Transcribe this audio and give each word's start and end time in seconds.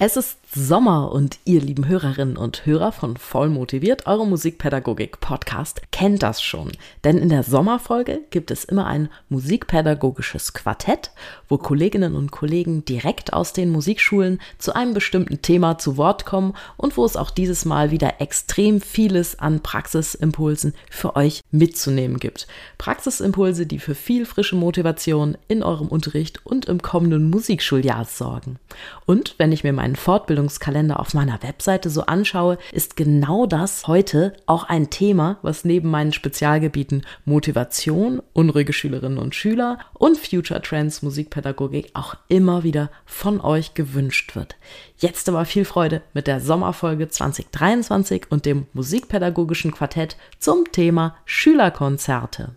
Es 0.00 0.16
ist 0.16 0.38
Sommer 0.54 1.10
und 1.10 1.40
ihr 1.44 1.60
lieben 1.60 1.88
Hörerinnen 1.88 2.36
und 2.36 2.64
Hörer 2.64 2.92
von 2.92 3.16
Voll 3.16 3.48
motiviert, 3.50 4.06
eure 4.06 4.26
Musikpädagogik 4.26 5.20
Podcast, 5.20 5.82
kennt 5.90 6.22
das 6.22 6.40
schon. 6.40 6.70
Denn 7.04 7.18
in 7.18 7.28
der 7.28 7.42
Sommerfolge 7.42 8.20
gibt 8.30 8.50
es 8.50 8.64
immer 8.64 8.86
ein 8.86 9.10
musikpädagogisches 9.28 10.54
Quartett, 10.54 11.10
wo 11.48 11.58
Kolleginnen 11.58 12.14
und 12.14 12.30
Kollegen 12.30 12.84
direkt 12.84 13.32
aus 13.32 13.52
den 13.52 13.70
Musikschulen 13.70 14.40
zu 14.56 14.72
einem 14.72 14.94
bestimmten 14.94 15.42
Thema 15.42 15.78
zu 15.78 15.96
Wort 15.96 16.24
kommen 16.24 16.54
und 16.76 16.96
wo 16.96 17.04
es 17.04 17.16
auch 17.16 17.30
dieses 17.30 17.64
Mal 17.64 17.90
wieder 17.90 18.20
extrem 18.20 18.80
vieles 18.80 19.38
an 19.38 19.60
Praxisimpulsen 19.60 20.74
für 20.88 21.14
euch 21.16 21.42
mitzunehmen 21.50 22.18
gibt. 22.18 22.46
Praxisimpulse, 22.78 23.66
die 23.66 23.80
für 23.80 23.94
viel 23.96 24.24
frische 24.24 24.56
Motivation 24.56 25.36
in 25.48 25.62
eurem 25.62 25.88
Unterricht 25.88 26.46
und 26.46 26.66
im 26.66 26.80
kommenden 26.80 27.28
Musikschuljahr 27.28 28.06
sorgen. 28.06 28.58
Und 29.04 29.34
wenn 29.38 29.52
ich 29.52 29.64
mir 29.64 29.72
mein 29.72 29.87
meinen 29.88 29.96
Fortbildungskalender 29.96 31.00
auf 31.00 31.14
meiner 31.14 31.42
Webseite 31.42 31.88
so 31.88 32.02
anschaue, 32.02 32.58
ist 32.72 32.94
genau 32.96 33.46
das 33.46 33.86
heute 33.86 34.34
auch 34.44 34.64
ein 34.64 34.90
Thema, 34.90 35.38
was 35.40 35.64
neben 35.64 35.90
meinen 35.90 36.12
Spezialgebieten 36.12 37.06
Motivation, 37.24 38.20
unruhige 38.34 38.74
Schülerinnen 38.74 39.18
und 39.18 39.34
Schüler 39.34 39.78
und 39.94 40.18
Future 40.18 40.60
Trends 40.60 41.00
Musikpädagogik 41.00 41.90
auch 41.94 42.16
immer 42.28 42.64
wieder 42.64 42.90
von 43.06 43.40
euch 43.40 43.72
gewünscht 43.72 44.36
wird. 44.36 44.56
Jetzt 44.98 45.26
aber 45.28 45.46
viel 45.46 45.64
Freude 45.64 46.02
mit 46.12 46.26
der 46.26 46.40
Sommerfolge 46.40 47.08
2023 47.08 48.26
und 48.30 48.44
dem 48.44 48.66
musikpädagogischen 48.74 49.72
Quartett 49.72 50.16
zum 50.38 50.70
Thema 50.70 51.16
Schülerkonzerte. 51.24 52.50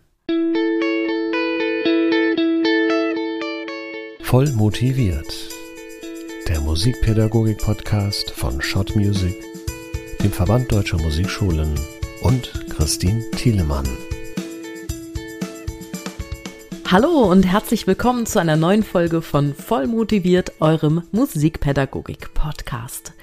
Voll 4.22 4.52
motiviert 4.54 5.61
der 6.52 6.60
Musikpädagogik-Podcast 6.60 8.32
von 8.32 8.62
Schott 8.62 8.94
Music, 8.98 9.34
dem 10.22 10.34
Verband 10.34 10.70
Deutscher 10.70 10.98
Musikschulen 10.98 11.80
und 12.24 12.70
Christine 12.70 13.24
Thielemann. 13.38 13.88
Hallo 16.92 17.32
und 17.32 17.44
herzlich 17.44 17.88
willkommen 17.88 18.26
zu 18.26 18.40
einer 18.40 18.58
neuen 18.58 18.84
Folge 18.84 19.22
von 19.22 19.56
Voll 19.56 19.88
motiviert, 19.88 20.52
eurem 20.60 21.04
Musikpädagogik-Podcast. 21.14 23.14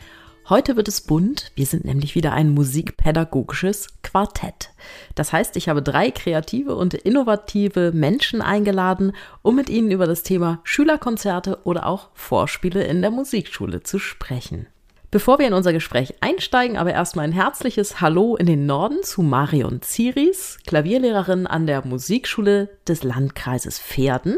Heute 0.50 0.77
wird 0.77 0.88
es 0.88 1.02
bunt. 1.02 1.52
Wir 1.56 1.66
sind 1.66 1.84
nämlich 1.84 2.14
wieder 2.14 2.32
ein 2.32 2.48
musikpädagogisches 2.54 3.88
Quartett. 4.02 4.70
Das 5.14 5.30
heißt, 5.30 5.56
ich 5.56 5.68
habe 5.68 5.82
drei 5.82 6.10
kreative 6.10 6.74
und 6.74 6.94
innovative 6.94 7.92
Menschen 7.92 8.41
eingeladen, 8.41 9.12
um 9.42 9.56
mit 9.56 9.69
ihnen 9.69 9.91
über 9.91 10.06
das 10.06 10.22
Thema 10.22 10.60
Schülerkonzerte 10.64 11.58
oder 11.64 11.84
auch 11.84 12.08
Vorspiele 12.14 12.82
in 12.84 13.02
der 13.02 13.10
Musikschule 13.10 13.82
zu 13.82 13.98
sprechen. 13.98 14.66
Bevor 15.10 15.38
wir 15.38 15.46
in 15.46 15.54
unser 15.54 15.74
Gespräch 15.74 16.14
einsteigen, 16.20 16.78
aber 16.78 16.92
erstmal 16.92 17.26
ein 17.26 17.32
herzliches 17.32 18.00
Hallo 18.00 18.36
in 18.36 18.46
den 18.46 18.64
Norden 18.64 19.02
zu 19.02 19.22
Marion 19.22 19.82
Ziris, 19.82 20.58
Klavierlehrerin 20.66 21.46
an 21.46 21.66
der 21.66 21.86
Musikschule 21.86 22.70
des 22.86 23.02
Landkreises 23.02 23.78
Pferden, 23.78 24.36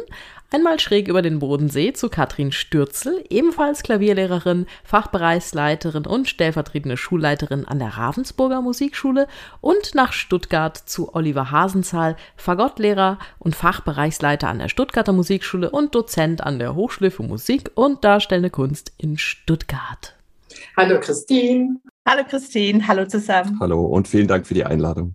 Einmal 0.53 0.81
schräg 0.81 1.07
über 1.07 1.23
den 1.23 1.39
Bodensee 1.39 1.93
zu 1.93 2.09
Katrin 2.09 2.51
Stürzel, 2.51 3.25
ebenfalls 3.31 3.85
Klavierlehrerin, 3.85 4.67
Fachbereichsleiterin 4.83 6.07
und 6.07 6.29
stellvertretende 6.29 6.97
Schulleiterin 6.97 7.65
an 7.67 7.79
der 7.79 7.97
Ravensburger 7.97 8.61
Musikschule 8.61 9.29
und 9.61 9.95
nach 9.95 10.13
Stuttgart 10.13 10.77
zu 10.77 11.15
Oliver 11.15 11.53
Hasenzahl, 11.53 12.17
Fagottlehrer 12.37 13.21
und 13.39 13.55
Fachbereichsleiter 13.55 14.49
an 14.49 14.59
der 14.59 14.69
Stuttgarter 14.69 15.13
Musikschule 15.13 15.71
und 15.71 15.95
Dozent 15.95 16.43
an 16.43 16.59
der 16.59 16.75
Hochschule 16.75 17.13
für 17.13 17.23
Musik 17.23 17.71
und 17.77 18.03
Darstellende 18.03 18.51
Kunst 18.51 18.93
in 18.99 19.19
Stuttgart. 19.19 20.17
Hallo 20.77 20.99
Christine. 20.99 21.77
Hallo 22.05 22.25
Christine, 22.29 22.89
hallo 22.89 23.07
zusammen. 23.07 23.57
Hallo 23.61 23.87
und 23.87 24.09
vielen 24.09 24.27
Dank 24.27 24.49
für 24.49 24.55
die 24.55 24.65
Einladung. 24.65 25.15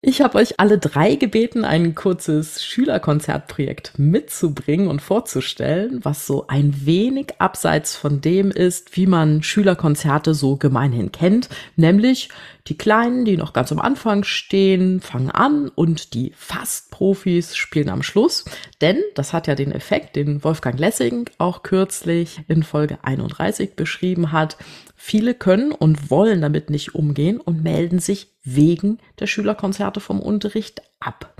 Ich 0.00 0.20
habe 0.20 0.38
euch 0.38 0.60
alle 0.60 0.78
drei 0.78 1.16
gebeten, 1.16 1.64
ein 1.64 1.96
kurzes 1.96 2.64
Schülerkonzertprojekt 2.64 3.98
mitzubringen 3.98 4.86
und 4.86 5.02
vorzustellen, 5.02 6.04
was 6.04 6.24
so 6.24 6.46
ein 6.46 6.86
wenig 6.86 7.32
abseits 7.40 7.96
von 7.96 8.20
dem 8.20 8.52
ist, 8.52 8.96
wie 8.96 9.08
man 9.08 9.42
Schülerkonzerte 9.42 10.34
so 10.34 10.54
gemeinhin 10.54 11.10
kennt, 11.10 11.48
nämlich 11.74 12.28
die 12.68 12.78
Kleinen, 12.78 13.24
die 13.24 13.36
noch 13.36 13.52
ganz 13.52 13.72
am 13.72 13.80
Anfang 13.80 14.22
stehen, 14.22 15.00
fangen 15.00 15.32
an 15.32 15.68
und 15.68 16.14
die 16.14 16.32
Fast-Profis 16.36 17.56
spielen 17.56 17.88
am 17.88 18.04
Schluss. 18.04 18.44
Denn 18.80 19.02
das 19.14 19.32
hat 19.32 19.48
ja 19.48 19.54
den 19.56 19.72
Effekt, 19.72 20.14
den 20.14 20.44
Wolfgang 20.44 20.78
Lessing 20.78 21.28
auch 21.38 21.62
kürzlich 21.64 22.40
in 22.46 22.62
Folge 22.62 22.98
31 23.02 23.74
beschrieben 23.74 24.30
hat. 24.30 24.56
Viele 24.94 25.34
können 25.34 25.72
und 25.72 26.10
wollen 26.10 26.40
damit 26.40 26.70
nicht 26.70 26.94
umgehen 26.94 27.40
und 27.40 27.62
melden 27.62 27.98
sich 27.98 28.28
wegen 28.44 28.98
der 29.18 29.26
Schülerkonzerte 29.26 30.00
vom 30.00 30.20
Unterricht 30.20 30.82
ab. 31.00 31.34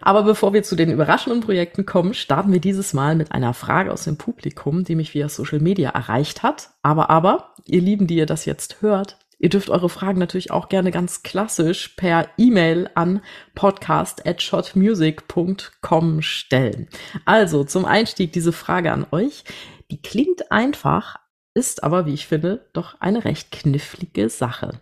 Aber 0.00 0.22
bevor 0.22 0.52
wir 0.52 0.62
zu 0.62 0.76
den 0.76 0.92
überraschenden 0.92 1.40
Projekten 1.40 1.84
kommen, 1.84 2.14
starten 2.14 2.52
wir 2.52 2.60
dieses 2.60 2.92
Mal 2.92 3.16
mit 3.16 3.32
einer 3.32 3.54
Frage 3.54 3.92
aus 3.92 4.04
dem 4.04 4.16
Publikum, 4.16 4.84
die 4.84 4.94
mich 4.94 5.14
via 5.14 5.28
Social 5.28 5.58
Media 5.58 5.90
erreicht 5.90 6.44
hat. 6.44 6.70
Aber, 6.82 7.10
aber, 7.10 7.54
ihr 7.64 7.80
Lieben, 7.80 8.06
die 8.06 8.16
ihr 8.16 8.26
das 8.26 8.44
jetzt 8.44 8.82
hört, 8.82 9.18
ihr 9.38 9.48
dürft 9.48 9.70
eure 9.70 9.88
Fragen 9.88 10.18
natürlich 10.18 10.50
auch 10.50 10.68
gerne 10.68 10.90
ganz 10.90 11.22
klassisch 11.22 11.90
per 11.90 12.28
E-Mail 12.38 12.90
an 12.94 13.20
podcast.shotmusic.com 13.54 16.22
stellen. 16.22 16.88
Also 17.24 17.62
zum 17.64 17.84
Einstieg 17.84 18.32
diese 18.32 18.52
Frage 18.52 18.90
an 18.92 19.06
euch. 19.10 19.44
Die 19.90 20.00
klingt 20.00 20.50
einfach, 20.50 21.18
ist 21.54 21.84
aber, 21.84 22.06
wie 22.06 22.14
ich 22.14 22.26
finde, 22.26 22.66
doch 22.72 23.00
eine 23.00 23.24
recht 23.24 23.52
knifflige 23.52 24.28
Sache. 24.28 24.80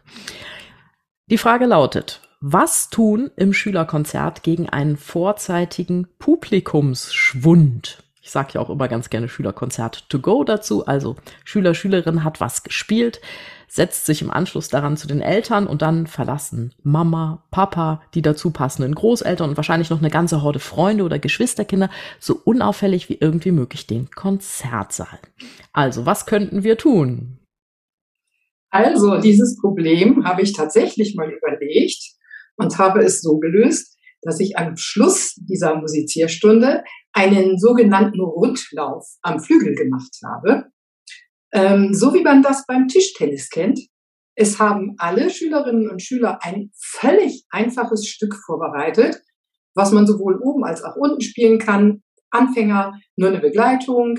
Die 1.26 1.36
Frage 1.38 1.66
lautet, 1.66 2.20
was 2.40 2.90
tun 2.90 3.30
im 3.36 3.52
Schülerkonzert 3.54 4.42
gegen 4.42 4.68
einen 4.68 4.98
vorzeitigen 4.98 6.06
Publikumsschwund? 6.18 8.03
Ich 8.24 8.30
sage 8.30 8.52
ja 8.54 8.62
auch 8.62 8.70
immer 8.70 8.88
ganz 8.88 9.10
gerne 9.10 9.28
Schülerkonzert 9.28 10.08
to 10.08 10.18
go 10.18 10.44
dazu. 10.44 10.86
Also 10.86 11.16
Schüler, 11.44 11.74
Schülerin 11.74 12.24
hat 12.24 12.40
was 12.40 12.62
gespielt, 12.62 13.20
setzt 13.68 14.06
sich 14.06 14.22
im 14.22 14.30
Anschluss 14.30 14.70
daran 14.70 14.96
zu 14.96 15.06
den 15.06 15.20
Eltern 15.20 15.66
und 15.66 15.82
dann 15.82 16.06
verlassen 16.06 16.72
Mama, 16.82 17.44
Papa, 17.50 18.00
die 18.14 18.22
dazu 18.22 18.50
passenden 18.50 18.94
Großeltern 18.94 19.50
und 19.50 19.56
wahrscheinlich 19.58 19.90
noch 19.90 19.98
eine 19.98 20.08
ganze 20.08 20.40
Horde 20.40 20.58
Freunde 20.58 21.04
oder 21.04 21.18
Geschwisterkinder 21.18 21.90
so 22.18 22.40
unauffällig 22.42 23.10
wie 23.10 23.18
irgendwie 23.20 23.50
möglich 23.50 23.86
den 23.86 24.10
Konzertsaal. 24.10 25.18
Also, 25.74 26.06
was 26.06 26.24
könnten 26.24 26.64
wir 26.64 26.78
tun? 26.78 27.40
Also, 28.70 29.20
dieses 29.20 29.60
Problem 29.60 30.24
habe 30.24 30.40
ich 30.40 30.54
tatsächlich 30.54 31.14
mal 31.14 31.30
überlegt 31.30 32.14
und 32.56 32.78
habe 32.78 33.04
es 33.04 33.20
so 33.20 33.36
gelöst, 33.38 33.98
dass 34.22 34.40
ich 34.40 34.56
am 34.56 34.78
Schluss 34.78 35.34
dieser 35.36 35.74
Musizierstunde 35.76 36.82
einen 37.14 37.58
sogenannten 37.58 38.20
Rundlauf 38.20 39.06
am 39.22 39.40
Flügel 39.40 39.74
gemacht 39.74 40.14
habe. 40.24 40.66
Ähm, 41.52 41.94
so 41.94 42.12
wie 42.12 42.22
man 42.22 42.42
das 42.42 42.66
beim 42.66 42.88
Tischtennis 42.88 43.48
kennt. 43.48 43.80
Es 44.34 44.58
haben 44.58 44.94
alle 44.98 45.30
Schülerinnen 45.30 45.88
und 45.88 46.02
Schüler 46.02 46.40
ein 46.42 46.72
völlig 46.76 47.44
einfaches 47.50 48.08
Stück 48.08 48.34
vorbereitet, 48.44 49.22
was 49.74 49.92
man 49.92 50.06
sowohl 50.06 50.40
oben 50.42 50.64
als 50.64 50.82
auch 50.82 50.96
unten 50.96 51.20
spielen 51.20 51.60
kann. 51.60 52.02
Anfänger, 52.30 52.98
nur 53.14 53.28
eine 53.28 53.38
Begleitung, 53.38 54.18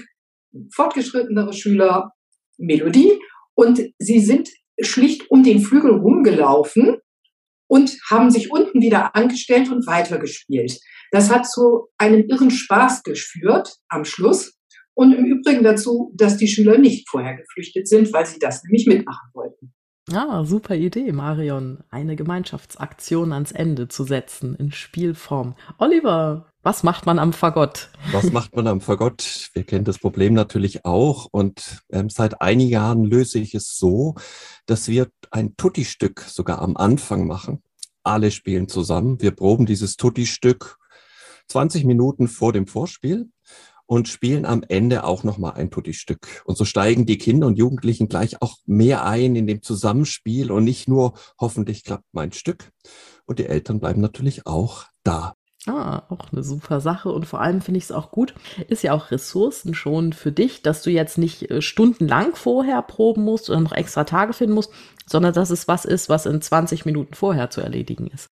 fortgeschrittenere 0.74 1.52
Schüler, 1.52 2.12
Melodie. 2.58 3.20
Und 3.56 3.82
sie 4.00 4.20
sind 4.20 4.50
schlicht 4.80 5.30
um 5.30 5.44
den 5.44 5.60
Flügel 5.60 5.92
rumgelaufen 5.92 6.98
und 7.68 7.98
haben 8.10 8.32
sich 8.32 8.52
unten 8.52 8.82
wieder 8.82 9.16
angestellt 9.16 9.72
und 9.72 9.88
weitergespielt. 9.88 10.80
Das 11.12 11.30
hat 11.30 11.48
zu 11.48 11.88
einem 11.98 12.26
irren 12.28 12.52
Spaß 12.52 13.04
geführt 13.04 13.76
am 13.90 14.06
Schluss. 14.06 14.54
Und 14.98 15.12
im 15.12 15.26
Übrigen 15.26 15.64
dazu, 15.64 16.14
dass 16.16 16.38
die 16.38 16.48
Schüler 16.48 16.78
nicht 16.78 17.10
vorher 17.10 17.36
geflüchtet 17.36 17.88
sind, 17.88 18.14
weil 18.14 18.26
sie 18.26 18.40
das 18.40 18.64
nämlich 18.64 18.88
mitmachen 18.88 19.30
wollten. 19.34 19.74
Ah, 20.14 20.46
super 20.46 20.76
Idee, 20.76 21.12
Marion. 21.12 21.80
Eine 21.90 22.16
Gemeinschaftsaktion 22.16 23.34
ans 23.34 23.52
Ende 23.52 23.88
zu 23.88 24.04
setzen 24.04 24.54
in 24.56 24.72
Spielform. 24.72 25.56
Oliver, 25.80 26.46
was 26.62 26.84
macht 26.84 27.08
man 27.08 27.18
am 27.18 27.34
Fagott? 27.34 27.90
Was 28.12 28.32
macht 28.32 28.56
man 28.56 28.68
am 28.68 28.82
Fagott? 28.82 29.50
Wir 29.54 29.64
kennen 29.64 29.84
das 29.84 29.98
Problem 29.98 30.36
natürlich 30.36 30.86
auch 30.86 31.28
und 31.32 31.84
ähm, 31.92 32.12
seit 32.12 32.40
einigen 32.40 32.70
Jahren 32.70 33.04
löse 33.04 33.40
ich 33.40 33.56
es 33.56 33.80
so, 33.80 34.14
dass 34.68 34.88
wir 34.88 35.10
ein 35.32 35.56
Tutti-Stück 35.58 36.22
sogar 36.22 36.62
am 36.62 36.78
Anfang 36.78 37.26
machen. 37.26 37.64
Alle 38.04 38.30
spielen 38.30 38.68
zusammen. 38.68 39.20
Wir 39.22 39.32
proben 39.32 39.66
dieses 39.66 39.98
Tutti-Stück 39.98 40.78
20 41.48 41.84
Minuten 41.84 42.28
vor 42.28 42.54
dem 42.54 42.68
Vorspiel 42.68 43.32
und 43.86 44.08
spielen 44.08 44.46
am 44.46 44.64
Ende 44.68 45.04
auch 45.04 45.24
nochmal 45.24 45.54
ein 45.54 45.72
Tutti-Stück. 45.72 46.44
Und 46.46 46.58
so 46.58 46.66
steigen 46.66 47.06
die 47.06 47.18
Kinder 47.18 47.48
und 47.48 47.58
Jugendlichen 47.58 48.08
gleich 48.08 48.42
auch 48.42 48.58
mehr 48.66 49.06
ein 49.06 49.36
in 49.36 49.48
dem 49.48 49.62
Zusammenspiel 49.62 50.52
und 50.52 50.64
nicht 50.64 50.88
nur 50.88 51.14
hoffentlich 51.40 51.84
klappt 51.84 52.06
mein 52.12 52.32
Stück. 52.32 52.72
Und 53.26 53.40
die 53.40 53.46
Eltern 53.46 53.80
bleiben 53.80 54.02
natürlich 54.02 54.46
auch 54.46 54.86
da. 55.04 55.34
Ah, 55.68 56.04
auch 56.10 56.32
eine 56.32 56.44
super 56.44 56.80
Sache. 56.80 57.12
Und 57.12 57.26
vor 57.26 57.42
allem 57.42 57.62
finde 57.62 57.80
ich 57.80 57.86
es 57.86 57.92
auch 57.92 58.12
gut, 58.12 58.36
ist 58.68 58.84
ja 58.84 58.94
auch 58.94 59.10
Ressourcen 59.10 59.74
schon 59.74 60.14
für 60.14 60.32
dich, 60.32 60.62
dass 60.62 60.84
du 60.84 60.92
jetzt 60.92 61.18
nicht 61.18 61.50
äh, 61.50 61.62
stundenlang 61.62 62.36
vorher 62.36 62.82
proben 62.84 63.24
musst 63.24 63.50
oder 63.50 63.62
noch 63.62 63.72
extra 63.72 64.04
Tage 64.04 64.34
finden 64.34 64.54
musst, 64.54 64.72
sondern 65.08 65.34
dass 65.34 65.50
es 65.50 65.68
was 65.68 65.86
ist, 65.86 66.08
was 66.08 66.28
in 66.28 66.40
20 66.40 66.86
Minuten 66.86 67.16
vorher 67.16 67.50
zu 67.50 67.62
erledigen 67.62 68.08
ist. 68.08 68.30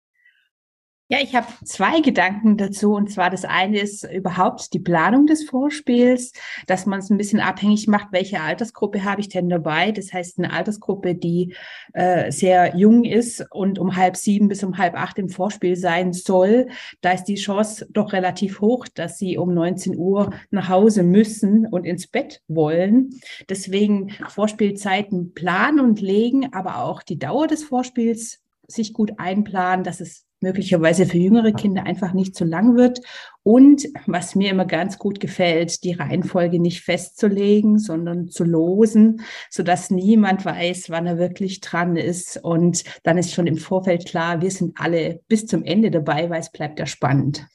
Ja, 1.11 1.21
ich 1.23 1.35
habe 1.35 1.47
zwei 1.65 2.03
Gedanken 2.03 2.59
dazu. 2.59 2.93
Und 2.93 3.11
zwar 3.11 3.31
das 3.31 3.47
eine 3.47 3.81
ist 3.81 4.05
überhaupt 4.05 4.75
die 4.75 4.79
Planung 4.79 5.25
des 5.25 5.49
Vorspiels, 5.49 6.35
dass 6.67 6.85
man 6.85 6.99
es 6.99 7.09
ein 7.09 7.17
bisschen 7.17 7.41
abhängig 7.41 7.89
macht, 7.89 8.09
welche 8.13 8.43
Altersgruppe 8.43 9.05
habe 9.05 9.23
ich 9.23 9.31
denn 9.31 9.49
dabei. 9.49 9.91
Das 9.91 10.13
heißt, 10.13 10.39
eine 10.39 10.53
Altersgruppe, 10.53 11.15
die 11.15 11.55
äh, 11.95 12.31
sehr 12.31 12.77
jung 12.77 13.05
ist 13.05 13.43
und 13.51 13.79
um 13.79 13.97
halb 13.97 14.19
sieben 14.19 14.49
bis 14.49 14.63
um 14.63 14.77
halb 14.77 14.97
acht 14.97 15.19
im 15.19 15.31
Vorspiel 15.31 15.77
sein 15.77 16.13
soll, 16.13 16.69
da 17.01 17.13
ist 17.13 17.25
die 17.25 17.37
Chance 17.37 17.87
doch 17.91 18.13
relativ 18.13 18.61
hoch, 18.61 18.87
dass 18.95 19.17
sie 19.17 19.39
um 19.39 19.55
19 19.55 19.97
Uhr 19.97 20.35
nach 20.51 20.69
Hause 20.69 21.05
müssen 21.05 21.67
und 21.67 21.87
ins 21.87 22.07
Bett 22.07 22.43
wollen. 22.49 23.19
Deswegen 23.49 24.11
Vorspielzeiten 24.29 25.33
planen 25.33 25.81
und 25.81 26.03
legen, 26.03 26.53
aber 26.53 26.83
auch 26.83 27.03
die 27.03 27.19
Dauer 27.19 27.47
des 27.47 27.65
Vorspiels 27.65 28.43
sich 28.67 28.93
gut 28.93 29.13
einplanen, 29.17 29.85
dass 29.85 30.03
es 30.03 30.28
möglicherweise 30.41 31.07
für 31.07 31.19
jüngere 31.19 31.53
Kinder 31.53 31.85
einfach 31.85 32.13
nicht 32.13 32.35
zu 32.35 32.45
lang 32.45 32.77
wird. 32.77 33.01
Und 33.43 33.87
was 34.07 34.35
mir 34.35 34.51
immer 34.51 34.67
ganz 34.67 34.99
gut 34.99 35.21
gefällt, 35.21 35.83
die 35.85 35.93
Reihenfolge 35.93 36.61
nicht 36.61 36.83
festzulegen, 36.83 37.79
sondern 37.79 38.29
zu 38.29 38.45
losen, 38.45 39.23
sodass 39.51 39.91
niemand 39.91 40.45
weiß, 40.45 40.91
wann 40.91 41.07
er 41.07 41.19
wirklich 41.19 41.61
dran 41.61 41.97
ist. 41.97 42.39
Und 42.43 42.85
dann 43.03 43.19
ist 43.19 43.33
schon 43.33 43.47
im 43.47 43.57
Vorfeld 43.57 44.07
klar, 44.07 44.43
wir 44.43 44.51
sind 44.51 44.79
alle 44.81 45.21
bis 45.29 45.47
zum 45.47 45.65
Ende 45.65 45.91
dabei, 45.91 46.31
weil 46.31 46.41
es 46.41 46.53
bleibt 46.53 46.79
ja 46.79 46.87
spannend. 46.87 47.47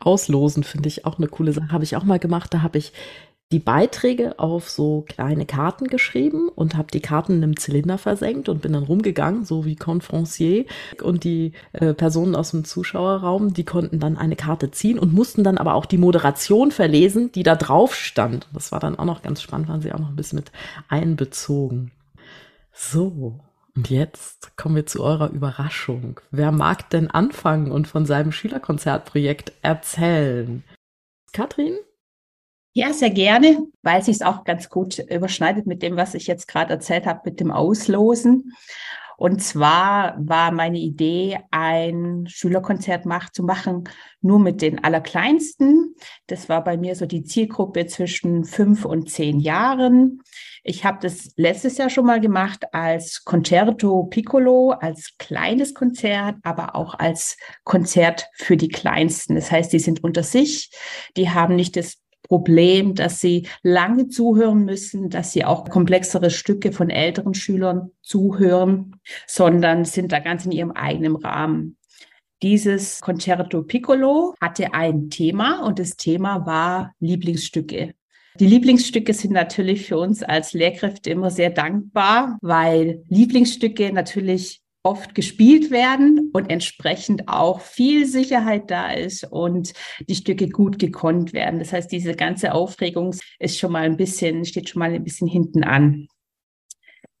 Auslosen 0.00 0.64
finde 0.64 0.88
ich 0.88 1.04
auch 1.04 1.18
eine 1.18 1.28
coole 1.28 1.52
Sache. 1.52 1.70
Habe 1.70 1.84
ich 1.84 1.96
auch 1.96 2.04
mal 2.04 2.18
gemacht. 2.18 2.52
Da 2.52 2.62
habe 2.62 2.78
ich 2.78 2.92
die 3.54 3.60
Beiträge 3.60 4.40
auf 4.40 4.68
so 4.68 5.04
kleine 5.06 5.46
Karten 5.46 5.86
geschrieben 5.86 6.48
und 6.48 6.76
habe 6.76 6.88
die 6.92 7.00
Karten 7.00 7.34
in 7.34 7.44
einem 7.44 7.56
Zylinder 7.56 7.98
versenkt 7.98 8.48
und 8.48 8.62
bin 8.62 8.72
dann 8.72 8.82
rumgegangen, 8.82 9.44
so 9.44 9.64
wie 9.64 9.76
Confrancier. 9.76 10.64
Und 11.00 11.22
die 11.22 11.52
äh, 11.72 11.94
Personen 11.94 12.34
aus 12.34 12.50
dem 12.50 12.64
Zuschauerraum, 12.64 13.54
die 13.54 13.64
konnten 13.64 14.00
dann 14.00 14.18
eine 14.18 14.34
Karte 14.34 14.72
ziehen 14.72 14.98
und 14.98 15.12
mussten 15.12 15.44
dann 15.44 15.56
aber 15.56 15.74
auch 15.74 15.86
die 15.86 15.98
Moderation 15.98 16.72
verlesen, 16.72 17.30
die 17.30 17.44
da 17.44 17.54
drauf 17.54 17.94
stand. 17.94 18.48
Das 18.52 18.72
war 18.72 18.80
dann 18.80 18.98
auch 18.98 19.04
noch 19.04 19.22
ganz 19.22 19.40
spannend, 19.40 19.68
waren 19.68 19.82
sie 19.82 19.92
auch 19.92 20.00
noch 20.00 20.08
ein 20.08 20.16
bisschen 20.16 20.40
mit 20.40 20.50
einbezogen. 20.88 21.92
So, 22.72 23.38
und 23.76 23.88
jetzt 23.88 24.56
kommen 24.56 24.74
wir 24.74 24.86
zu 24.86 25.00
eurer 25.00 25.30
Überraschung. 25.30 26.18
Wer 26.32 26.50
mag 26.50 26.90
denn 26.90 27.08
anfangen 27.08 27.70
und 27.70 27.86
von 27.86 28.04
seinem 28.04 28.32
Schülerkonzertprojekt 28.32 29.52
erzählen? 29.62 30.64
Katrin? 31.32 31.76
Ja, 32.76 32.92
sehr 32.92 33.10
gerne, 33.10 33.68
weil 33.82 34.02
sich 34.02 34.16
es 34.16 34.22
auch 34.22 34.42
ganz 34.42 34.68
gut 34.68 34.98
überschneidet 34.98 35.64
mit 35.64 35.80
dem, 35.80 35.96
was 35.96 36.14
ich 36.14 36.26
jetzt 36.26 36.48
gerade 36.48 36.72
erzählt 36.72 37.06
habe, 37.06 37.20
mit 37.24 37.38
dem 37.38 37.52
Auslosen. 37.52 38.52
Und 39.16 39.44
zwar 39.44 40.16
war 40.18 40.50
meine 40.50 40.78
Idee, 40.78 41.38
ein 41.52 42.26
Schülerkonzert 42.26 43.06
mach, 43.06 43.30
zu 43.30 43.44
machen, 43.44 43.84
nur 44.22 44.40
mit 44.40 44.60
den 44.60 44.82
Allerkleinsten. 44.82 45.94
Das 46.26 46.48
war 46.48 46.64
bei 46.64 46.76
mir 46.76 46.96
so 46.96 47.06
die 47.06 47.22
Zielgruppe 47.22 47.86
zwischen 47.86 48.44
fünf 48.44 48.84
und 48.84 49.08
zehn 49.08 49.38
Jahren. 49.38 50.20
Ich 50.64 50.84
habe 50.84 50.98
das 51.00 51.30
letztes 51.36 51.78
Jahr 51.78 51.90
schon 51.90 52.06
mal 52.06 52.20
gemacht 52.20 52.64
als 52.74 53.22
Concerto 53.22 54.02
Piccolo, 54.04 54.70
als 54.70 55.12
kleines 55.18 55.74
Konzert, 55.74 56.38
aber 56.42 56.74
auch 56.74 56.98
als 56.98 57.36
Konzert 57.62 58.28
für 58.34 58.56
die 58.56 58.68
Kleinsten. 58.68 59.36
Das 59.36 59.52
heißt, 59.52 59.72
die 59.72 59.78
sind 59.78 60.02
unter 60.02 60.24
sich, 60.24 60.70
die 61.16 61.30
haben 61.30 61.54
nicht 61.54 61.76
das 61.76 61.98
Problem, 62.24 62.94
dass 62.94 63.20
sie 63.20 63.46
lange 63.62 64.08
zuhören 64.08 64.64
müssen, 64.64 65.10
dass 65.10 65.32
sie 65.32 65.44
auch 65.44 65.68
komplexere 65.68 66.30
Stücke 66.30 66.72
von 66.72 66.90
älteren 66.90 67.34
Schülern 67.34 67.90
zuhören, 68.02 68.96
sondern 69.26 69.84
sind 69.84 70.10
da 70.10 70.18
ganz 70.18 70.46
in 70.46 70.52
ihrem 70.52 70.72
eigenen 70.72 71.16
Rahmen. 71.16 71.76
Dieses 72.42 73.00
Concerto 73.00 73.62
Piccolo 73.62 74.34
hatte 74.40 74.74
ein 74.74 75.10
Thema 75.10 75.64
und 75.64 75.78
das 75.78 75.96
Thema 75.96 76.44
war 76.46 76.94
Lieblingsstücke. 76.98 77.94
Die 78.40 78.46
Lieblingsstücke 78.46 79.14
sind 79.14 79.32
natürlich 79.32 79.86
für 79.86 79.96
uns 79.96 80.22
als 80.24 80.54
Lehrkräfte 80.54 81.10
immer 81.10 81.30
sehr 81.30 81.50
dankbar, 81.50 82.38
weil 82.42 83.04
Lieblingsstücke 83.08 83.92
natürlich 83.92 84.63
oft 84.84 85.14
gespielt 85.14 85.70
werden 85.70 86.30
und 86.32 86.50
entsprechend 86.50 87.26
auch 87.26 87.60
viel 87.60 88.06
Sicherheit 88.06 88.70
da 88.70 88.92
ist 88.92 89.24
und 89.24 89.72
die 90.08 90.14
Stücke 90.14 90.48
gut 90.48 90.78
gekonnt 90.78 91.32
werden. 91.32 91.58
Das 91.58 91.72
heißt, 91.72 91.90
diese 91.90 92.14
ganze 92.14 92.52
Aufregung 92.52 93.16
ist 93.38 93.58
schon 93.58 93.72
mal 93.72 93.84
ein 93.84 93.96
bisschen, 93.96 94.44
steht 94.44 94.68
schon 94.68 94.80
mal 94.80 94.92
ein 94.92 95.02
bisschen 95.02 95.26
hinten 95.26 95.64
an. 95.64 96.06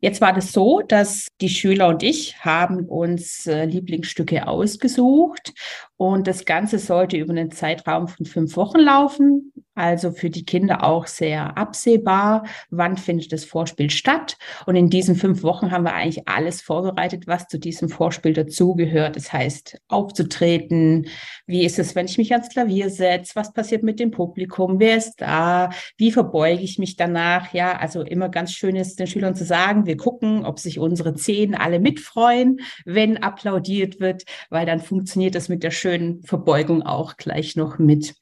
Jetzt 0.00 0.20
war 0.20 0.34
das 0.34 0.52
so, 0.52 0.82
dass 0.86 1.28
die 1.40 1.48
Schüler 1.48 1.88
und 1.88 2.02
ich 2.02 2.36
haben 2.44 2.84
uns 2.84 3.46
äh, 3.46 3.64
Lieblingsstücke 3.64 4.46
ausgesucht 4.46 5.54
und 5.96 6.26
das 6.26 6.44
Ganze 6.44 6.78
sollte 6.78 7.16
über 7.16 7.30
einen 7.30 7.50
Zeitraum 7.50 8.08
von 8.08 8.26
fünf 8.26 8.58
Wochen 8.58 8.80
laufen. 8.80 9.53
Also 9.74 10.12
für 10.12 10.30
die 10.30 10.44
Kinder 10.44 10.84
auch 10.84 11.06
sehr 11.06 11.58
absehbar, 11.58 12.44
wann 12.70 12.96
findet 12.96 13.32
das 13.32 13.44
Vorspiel 13.44 13.90
statt. 13.90 14.36
Und 14.66 14.76
in 14.76 14.88
diesen 14.88 15.16
fünf 15.16 15.42
Wochen 15.42 15.72
haben 15.72 15.84
wir 15.84 15.94
eigentlich 15.94 16.28
alles 16.28 16.62
vorbereitet, 16.62 17.26
was 17.26 17.48
zu 17.48 17.58
diesem 17.58 17.88
Vorspiel 17.88 18.32
dazugehört. 18.32 19.16
Das 19.16 19.32
heißt, 19.32 19.80
aufzutreten, 19.88 21.06
wie 21.46 21.64
ist 21.64 21.78
es, 21.78 21.94
wenn 21.94 22.06
ich 22.06 22.18
mich 22.18 22.32
ans 22.32 22.48
Klavier 22.48 22.88
setze, 22.88 23.34
was 23.34 23.52
passiert 23.52 23.82
mit 23.82 23.98
dem 23.98 24.10
Publikum, 24.10 24.78
wer 24.78 24.96
ist 24.96 25.20
da, 25.20 25.70
wie 25.96 26.12
verbeuge 26.12 26.62
ich 26.62 26.78
mich 26.78 26.96
danach. 26.96 27.52
Ja, 27.52 27.76
also 27.76 28.02
immer 28.02 28.28
ganz 28.28 28.52
schön 28.52 28.76
ist, 28.76 29.00
den 29.00 29.06
Schülern 29.08 29.34
zu 29.34 29.44
sagen, 29.44 29.86
wir 29.86 29.96
gucken, 29.96 30.44
ob 30.44 30.58
sich 30.60 30.78
unsere 30.78 31.14
Zehen 31.14 31.54
alle 31.54 31.80
mitfreuen, 31.80 32.60
wenn 32.84 33.16
applaudiert 33.16 33.98
wird, 34.00 34.24
weil 34.50 34.66
dann 34.66 34.80
funktioniert 34.80 35.34
das 35.34 35.48
mit 35.48 35.62
der 35.62 35.70
schönen 35.72 36.22
Verbeugung 36.22 36.82
auch 36.82 37.16
gleich 37.16 37.56
noch 37.56 37.78
mit. 37.78 38.14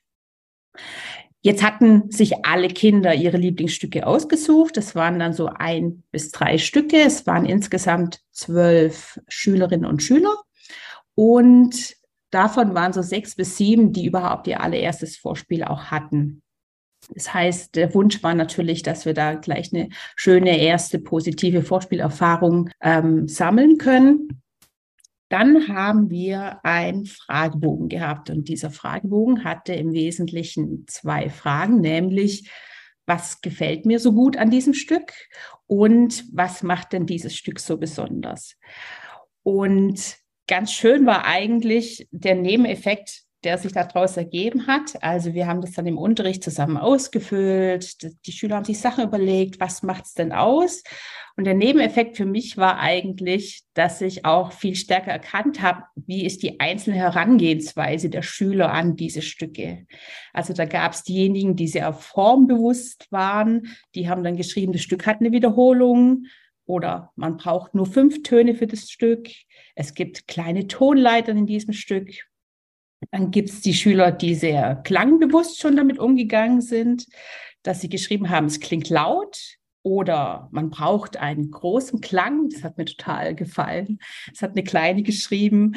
Jetzt 1.45 1.65
hatten 1.65 2.09
sich 2.11 2.47
alle 2.47 2.69
Kinder 2.69 3.15
ihre 3.15 3.37
Lieblingsstücke 3.37 4.07
ausgesucht. 4.07 4.77
Es 4.77 4.95
waren 4.95 5.19
dann 5.19 5.33
so 5.33 5.49
ein 5.53 6.05
bis 6.13 6.31
drei 6.31 6.57
Stücke. 6.57 6.99
Es 6.99 7.27
waren 7.27 7.47
insgesamt 7.47 8.21
zwölf 8.31 9.21
Schülerinnen 9.27 9.85
und 9.85 10.05
Schüler. 10.05 10.35
Und 11.17 11.97
davon 12.31 12.75
waren 12.75 12.93
so 12.93 13.03
sechs 13.03 13.35
bis 13.35 13.57
sieben, 13.57 13.93
die 13.93 14.07
überhaupt 14.07 14.47
ihr 14.47 14.61
allererstes 14.61 15.17
Vorspiel 15.17 15.65
auch 15.65 15.87
hatten. 15.87 16.43
Das 17.13 17.35
heißt, 17.35 17.75
der 17.75 17.93
Wunsch 17.95 18.23
war 18.23 18.35
natürlich, 18.35 18.85
dass 18.85 19.05
wir 19.05 19.13
da 19.13 19.35
gleich 19.35 19.75
eine 19.75 19.89
schöne 20.15 20.61
erste 20.61 21.01
positive 21.01 21.63
Vorspielerfahrung 21.63 22.71
ähm, 22.81 23.27
sammeln 23.27 23.79
können. 23.79 24.42
Dann 25.33 25.69
haben 25.69 26.11
wir 26.11 26.63
einen 26.63 27.07
Fragebogen 27.07 27.89
gehabt 27.89 28.29
und 28.29 28.49
dieser 28.49 28.71
Fragebogen 28.71 29.45
hatte 29.45 29.73
im 29.73 29.95
Wesentlichen 29.95 30.85
zwei 30.89 31.31
Fragen, 31.31 31.81
nämlich 31.81 32.51
was 33.07 33.41
gefällt 33.41 33.87
mir 33.87 33.99
so 33.99 34.13
gut 34.13 34.37
an 34.37 34.51
diesem 34.51 34.75
Stück 34.75 35.15
und 35.67 36.27
was 36.35 36.63
macht 36.63 36.93
denn 36.93 37.07
dieses 37.07 37.35
Stück 37.35 37.61
so 37.61 37.79
besonders? 37.79 38.59
Und 39.43 40.19
ganz 40.49 40.71
schön 40.71 41.07
war 41.07 41.25
eigentlich 41.25 42.07
der 42.11 42.35
Nebeneffekt, 42.35 43.23
der 43.43 43.57
sich 43.57 43.73
daraus 43.73 44.19
ergeben 44.19 44.67
hat. 44.67 45.03
Also 45.03 45.33
wir 45.33 45.47
haben 45.47 45.63
das 45.63 45.73
dann 45.73 45.87
im 45.87 45.97
Unterricht 45.97 46.45
zusammen 46.45 46.77
ausgefüllt. 46.77 48.27
Die 48.27 48.33
Schüler 48.33 48.57
haben 48.57 48.67
sich 48.67 48.81
Sachen 48.81 49.05
überlegt, 49.05 49.61
was 49.61 49.83
macht 49.83 50.05
es 50.05 50.13
denn 50.13 50.33
aus? 50.33 50.83
Und 51.37 51.45
der 51.45 51.55
Nebeneffekt 51.55 52.17
für 52.17 52.27
mich 52.27 52.57
war 52.57 52.79
eigentlich, 52.79 53.63
dass 53.75 54.01
ich 54.01 54.25
auch 54.25 54.53
viel 54.53 54.75
stärker 54.75 55.13
erkannt 55.13 55.63
habe, 55.63 55.85
wie 55.97 56.27
ist 56.27 56.43
die 56.43 56.61
einzelne 56.61 56.97
Herangehensweise 56.97 58.11
der 58.11 58.23
Schüler 58.23 58.73
an 58.73 58.97
diese 58.97 59.23
Stücke. 59.23 59.87
Also 60.33 60.53
da 60.53 60.67
gab 60.67 60.93
es 60.93 61.05
diejenigen, 61.05 61.57
die 61.57 61.69
sehr 61.69 61.93
formbewusst 61.93 63.11
waren, 63.11 63.69
die 63.95 64.09
haben 64.09 64.25
dann 64.25 64.37
geschrieben, 64.37 64.73
das 64.73 64.83
Stück 64.83 65.07
hat 65.07 65.21
eine 65.21 65.33
Wiederholung 65.33 66.27
oder 66.67 67.13
man 67.17 67.39
braucht 67.39 67.75
nur 67.75 67.87
fünf 67.87 68.23
Töne 68.23 68.55
für 68.55 68.67
das 68.67 68.91
Stück. 68.91 69.29
Es 69.75 69.95
gibt 69.95 70.29
kleine 70.29 70.67
Tonleitern 70.67 71.39
in 71.39 71.47
diesem 71.47 71.73
Stück. 71.73 72.11
Dann 73.11 73.31
gibt 73.31 73.49
es 73.49 73.61
die 73.63 73.75
Schüler, 73.75 74.13
die 74.13 74.35
sehr 74.35 74.77
klangbewusst 74.77 75.61
schon 75.61 75.77
damit 75.77 75.99
umgegangen 75.99 76.61
sind, 76.61 77.07
dass 77.63 77.81
sie 77.81 77.89
geschrieben 77.89 78.31
haben, 78.31 78.47
es 78.47 78.61
klingt 78.61 78.91
laut, 78.91 79.59
oder 79.83 80.49
man 80.53 80.71
braucht 80.71 81.17
einen 81.17 81.51
großen 81.51 82.01
Klang, 82.01 82.49
das 82.49 82.63
hat 82.63 82.79
mir 82.79 82.85
total 82.85 83.35
gefallen. 83.35 83.99
Es 84.33 84.43
hat 84.43 84.53
eine 84.53 84.65
kleine 84.65 85.03
geschrieben. 85.03 85.77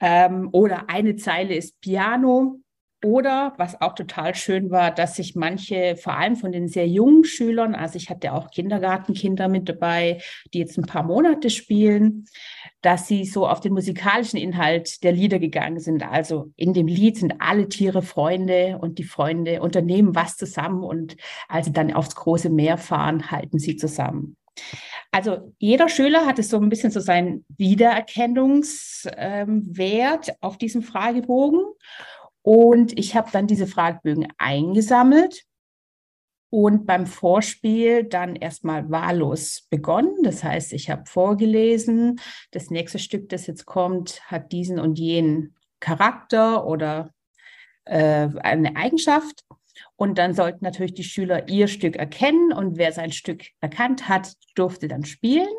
Ähm, 0.00 0.48
oder 0.52 0.88
eine 0.88 1.16
Zeile 1.16 1.54
ist 1.54 1.80
Piano 1.80 2.60
Oder 3.02 3.54
was 3.56 3.80
auch 3.80 3.94
total 3.94 4.34
schön 4.34 4.70
war, 4.70 4.90
dass 4.90 5.16
sich 5.16 5.34
manche, 5.34 5.96
vor 5.96 6.18
allem 6.18 6.36
von 6.36 6.52
den 6.52 6.68
sehr 6.68 6.86
jungen 6.86 7.24
Schülern, 7.24 7.74
also 7.74 7.96
ich 7.96 8.10
hatte 8.10 8.34
auch 8.34 8.50
Kindergartenkinder 8.50 9.48
mit 9.48 9.70
dabei, 9.70 10.20
die 10.52 10.58
jetzt 10.58 10.76
ein 10.76 10.84
paar 10.84 11.02
Monate 11.02 11.48
spielen, 11.48 12.26
dass 12.82 13.08
sie 13.08 13.24
so 13.24 13.48
auf 13.48 13.60
den 13.60 13.72
musikalischen 13.72 14.38
Inhalt 14.38 15.02
der 15.02 15.12
Lieder 15.12 15.38
gegangen 15.38 15.80
sind. 15.80 16.02
Also 16.02 16.52
in 16.56 16.74
dem 16.74 16.88
Lied 16.88 17.16
sind 17.16 17.36
alle 17.38 17.70
Tiere 17.70 18.02
Freunde 18.02 18.76
und 18.78 18.98
die 18.98 19.04
Freunde 19.04 19.62
unternehmen 19.62 20.14
was 20.14 20.36
zusammen 20.36 20.84
und 20.84 21.16
als 21.48 21.64
sie 21.66 21.72
dann 21.72 21.94
aufs 21.94 22.14
große 22.14 22.50
Meer 22.50 22.76
fahren, 22.76 23.30
halten 23.30 23.58
sie 23.58 23.76
zusammen. 23.76 24.36
Also 25.10 25.54
jeder 25.58 25.88
Schüler 25.88 26.26
hatte 26.26 26.42
so 26.42 26.58
ein 26.58 26.68
bisschen 26.68 26.90
so 26.90 27.00
seinen 27.00 27.46
Wiedererkennungswert 27.56 30.28
ähm, 30.28 30.34
auf 30.40 30.58
diesem 30.58 30.82
Fragebogen. 30.82 31.64
Und 32.52 32.98
ich 32.98 33.14
habe 33.14 33.30
dann 33.30 33.46
diese 33.46 33.68
Fragebögen 33.68 34.26
eingesammelt 34.36 35.44
und 36.50 36.84
beim 36.84 37.06
Vorspiel 37.06 38.02
dann 38.02 38.34
erstmal 38.34 38.90
wahllos 38.90 39.68
begonnen. 39.70 40.16
Das 40.24 40.42
heißt, 40.42 40.72
ich 40.72 40.90
habe 40.90 41.06
vorgelesen, 41.06 42.20
das 42.50 42.70
nächste 42.70 42.98
Stück, 42.98 43.28
das 43.28 43.46
jetzt 43.46 43.66
kommt, 43.66 44.28
hat 44.28 44.50
diesen 44.50 44.80
und 44.80 44.98
jenen 44.98 45.54
Charakter 45.78 46.66
oder 46.66 47.14
äh, 47.84 48.28
eine 48.40 48.74
Eigenschaft. 48.74 49.44
Und 49.94 50.18
dann 50.18 50.34
sollten 50.34 50.64
natürlich 50.64 50.94
die 50.94 51.04
Schüler 51.04 51.48
ihr 51.48 51.68
Stück 51.68 51.94
erkennen 51.94 52.52
und 52.52 52.78
wer 52.78 52.90
sein 52.90 53.12
Stück 53.12 53.44
erkannt 53.60 54.08
hat, 54.08 54.34
durfte 54.56 54.88
dann 54.88 55.04
spielen. 55.04 55.54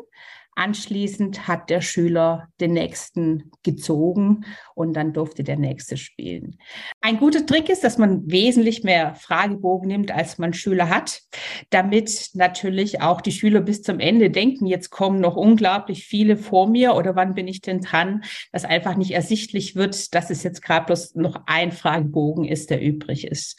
Anschließend 0.54 1.48
hat 1.48 1.70
der 1.70 1.80
Schüler 1.80 2.48
den 2.60 2.74
nächsten 2.74 3.50
gezogen 3.62 4.44
und 4.74 4.92
dann 4.92 5.14
durfte 5.14 5.44
der 5.44 5.56
nächste 5.56 5.96
spielen. 5.96 6.58
Ein 7.00 7.18
guter 7.18 7.46
Trick 7.46 7.70
ist, 7.70 7.84
dass 7.84 7.96
man 7.96 8.30
wesentlich 8.30 8.84
mehr 8.84 9.14
Fragebogen 9.14 9.88
nimmt, 9.88 10.10
als 10.10 10.36
man 10.36 10.52
Schüler 10.52 10.90
hat, 10.90 11.22
damit 11.70 12.30
natürlich 12.34 13.00
auch 13.00 13.22
die 13.22 13.32
Schüler 13.32 13.62
bis 13.62 13.82
zum 13.82 13.98
Ende 13.98 14.30
denken, 14.30 14.66
jetzt 14.66 14.90
kommen 14.90 15.20
noch 15.20 15.36
unglaublich 15.36 16.04
viele 16.04 16.36
vor 16.36 16.68
mir 16.68 16.94
oder 16.96 17.16
wann 17.16 17.32
bin 17.34 17.48
ich 17.48 17.62
denn 17.62 17.80
dran, 17.80 18.22
dass 18.52 18.66
einfach 18.66 18.96
nicht 18.96 19.12
ersichtlich 19.12 19.74
wird, 19.74 20.14
dass 20.14 20.28
es 20.28 20.42
jetzt 20.42 20.60
gerade 20.60 20.84
bloß 20.84 21.14
noch 21.14 21.44
ein 21.46 21.72
Fragebogen 21.72 22.44
ist, 22.44 22.68
der 22.68 22.82
übrig 22.82 23.26
ist. 23.26 23.58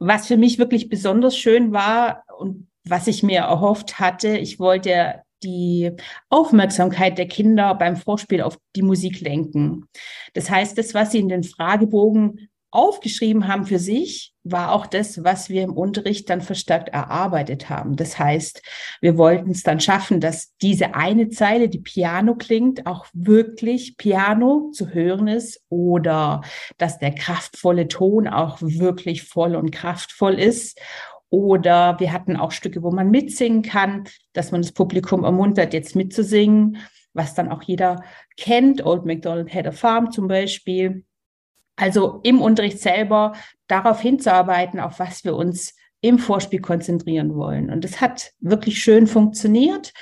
Was 0.00 0.26
für 0.26 0.36
mich 0.36 0.58
wirklich 0.58 0.88
besonders 0.88 1.38
schön 1.38 1.72
war 1.72 2.24
und 2.38 2.66
was 2.84 3.06
ich 3.06 3.22
mir 3.22 3.40
erhofft 3.40 4.00
hatte, 4.00 4.36
ich 4.36 4.58
wollte 4.58 5.22
die 5.42 5.92
Aufmerksamkeit 6.28 7.18
der 7.18 7.28
Kinder 7.28 7.74
beim 7.74 7.96
Vorspiel 7.96 8.42
auf 8.42 8.58
die 8.76 8.82
Musik 8.82 9.20
lenken. 9.20 9.86
Das 10.34 10.50
heißt, 10.50 10.76
das, 10.78 10.94
was 10.94 11.12
sie 11.12 11.18
in 11.18 11.28
den 11.28 11.44
Fragebogen 11.44 12.48
aufgeschrieben 12.70 13.48
haben 13.48 13.64
für 13.64 13.78
sich, 13.78 14.34
war 14.44 14.72
auch 14.72 14.86
das, 14.86 15.24
was 15.24 15.48
wir 15.48 15.62
im 15.62 15.72
Unterricht 15.72 16.28
dann 16.30 16.40
verstärkt 16.40 16.90
erarbeitet 16.90 17.70
haben. 17.70 17.96
Das 17.96 18.18
heißt, 18.18 18.62
wir 19.00 19.16
wollten 19.16 19.50
es 19.50 19.62
dann 19.62 19.80
schaffen, 19.80 20.20
dass 20.20 20.54
diese 20.60 20.94
eine 20.94 21.30
Zeile, 21.30 21.68
die 21.68 21.80
Piano 21.80 22.34
klingt, 22.34 22.86
auch 22.86 23.06
wirklich 23.12 23.96
Piano 23.96 24.70
zu 24.72 24.90
hören 24.90 25.28
ist 25.28 25.62
oder 25.68 26.42
dass 26.76 26.98
der 26.98 27.14
kraftvolle 27.14 27.88
Ton 27.88 28.28
auch 28.28 28.58
wirklich 28.60 29.22
voll 29.24 29.56
und 29.56 29.70
kraftvoll 29.70 30.34
ist 30.34 30.78
oder 31.30 31.98
wir 32.00 32.12
hatten 32.12 32.36
auch 32.36 32.52
Stücke, 32.52 32.82
wo 32.82 32.90
man 32.90 33.10
mitsingen 33.10 33.62
kann, 33.62 34.04
dass 34.32 34.50
man 34.50 34.62
das 34.62 34.72
Publikum 34.72 35.24
ermuntert, 35.24 35.74
jetzt 35.74 35.94
mitzusingen, 35.94 36.78
was 37.12 37.34
dann 37.34 37.50
auch 37.50 37.62
jeder 37.62 38.02
kennt. 38.36 38.84
Old 38.84 39.04
MacDonald 39.04 39.52
had 39.52 39.66
a 39.66 39.72
farm 39.72 40.10
zum 40.10 40.28
Beispiel. 40.28 41.04
Also 41.76 42.20
im 42.22 42.40
Unterricht 42.40 42.80
selber 42.80 43.34
darauf 43.66 44.00
hinzuarbeiten, 44.00 44.80
auf 44.80 44.98
was 44.98 45.24
wir 45.24 45.36
uns 45.36 45.74
im 46.00 46.18
Vorspiel 46.18 46.60
konzentrieren 46.60 47.34
wollen. 47.34 47.70
Und 47.70 47.84
es 47.84 48.00
hat 48.00 48.32
wirklich 48.40 48.80
schön 48.80 49.06
funktioniert, 49.06 49.92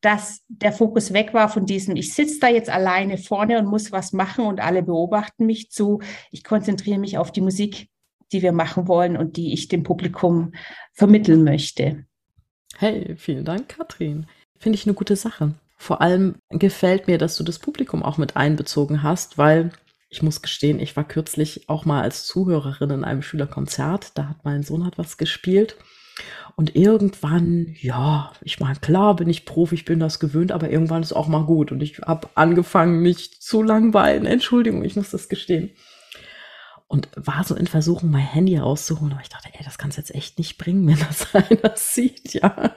dass 0.00 0.42
der 0.48 0.72
Fokus 0.72 1.12
weg 1.12 1.34
war 1.34 1.48
von 1.48 1.66
diesem, 1.66 1.96
ich 1.96 2.14
sitze 2.14 2.40
da 2.40 2.48
jetzt 2.48 2.70
alleine 2.70 3.18
vorne 3.18 3.58
und 3.58 3.66
muss 3.66 3.92
was 3.92 4.12
machen 4.12 4.46
und 4.46 4.60
alle 4.60 4.82
beobachten 4.82 5.44
mich 5.44 5.70
zu, 5.70 6.00
ich 6.30 6.42
konzentriere 6.42 6.98
mich 6.98 7.18
auf 7.18 7.32
die 7.32 7.42
Musik, 7.42 7.89
die 8.32 8.42
wir 8.42 8.52
machen 8.52 8.88
wollen 8.88 9.16
und 9.16 9.36
die 9.36 9.52
ich 9.52 9.68
dem 9.68 9.82
Publikum 9.82 10.52
vermitteln 10.92 11.44
möchte. 11.44 12.04
Hey, 12.76 13.16
vielen 13.16 13.44
Dank, 13.44 13.68
Katrin. 13.68 14.26
Finde 14.58 14.76
ich 14.76 14.86
eine 14.86 14.94
gute 14.94 15.16
Sache. 15.16 15.54
Vor 15.76 16.00
allem 16.00 16.36
gefällt 16.50 17.06
mir, 17.06 17.18
dass 17.18 17.36
du 17.36 17.44
das 17.44 17.58
Publikum 17.58 18.02
auch 18.02 18.18
mit 18.18 18.36
einbezogen 18.36 19.02
hast, 19.02 19.38
weil 19.38 19.70
ich 20.08 20.22
muss 20.22 20.42
gestehen, 20.42 20.80
ich 20.80 20.96
war 20.96 21.04
kürzlich 21.04 21.68
auch 21.68 21.84
mal 21.84 22.02
als 22.02 22.26
Zuhörerin 22.26 22.90
in 22.90 23.04
einem 23.04 23.22
Schülerkonzert. 23.22 24.18
Da 24.18 24.28
hat 24.28 24.44
mein 24.44 24.62
Sohn 24.62 24.84
hat 24.84 24.98
was 24.98 25.16
gespielt. 25.18 25.76
Und 26.56 26.76
irgendwann, 26.76 27.74
ja, 27.80 28.32
ich 28.42 28.60
meine, 28.60 28.76
klar 28.76 29.16
bin 29.16 29.30
ich 29.30 29.46
Profi, 29.46 29.76
ich 29.76 29.84
bin 29.84 30.00
das 30.00 30.18
gewöhnt, 30.18 30.52
aber 30.52 30.68
irgendwann 30.68 31.02
ist 31.02 31.12
auch 31.12 31.28
mal 31.28 31.44
gut. 31.44 31.72
Und 31.72 31.82
ich 31.82 32.00
habe 32.00 32.28
angefangen, 32.34 33.00
mich 33.00 33.40
zu 33.40 33.62
langweilen. 33.62 34.26
Entschuldigung, 34.26 34.84
ich 34.84 34.96
muss 34.96 35.10
das 35.10 35.28
gestehen 35.28 35.70
und 36.90 37.08
war 37.14 37.44
so 37.44 37.54
in 37.54 37.68
Versuchung, 37.68 38.10
mein 38.10 38.22
Handy 38.22 38.58
rauszuholen. 38.58 39.12
Aber 39.12 39.22
ich 39.22 39.28
dachte, 39.28 39.48
ey, 39.52 39.64
das 39.64 39.78
kannst 39.78 39.96
jetzt 39.96 40.12
echt 40.12 40.38
nicht 40.38 40.58
bringen, 40.58 40.88
wenn 40.88 40.98
das 40.98 41.32
einer 41.50 41.76
sieht, 41.76 42.34
ja. 42.34 42.72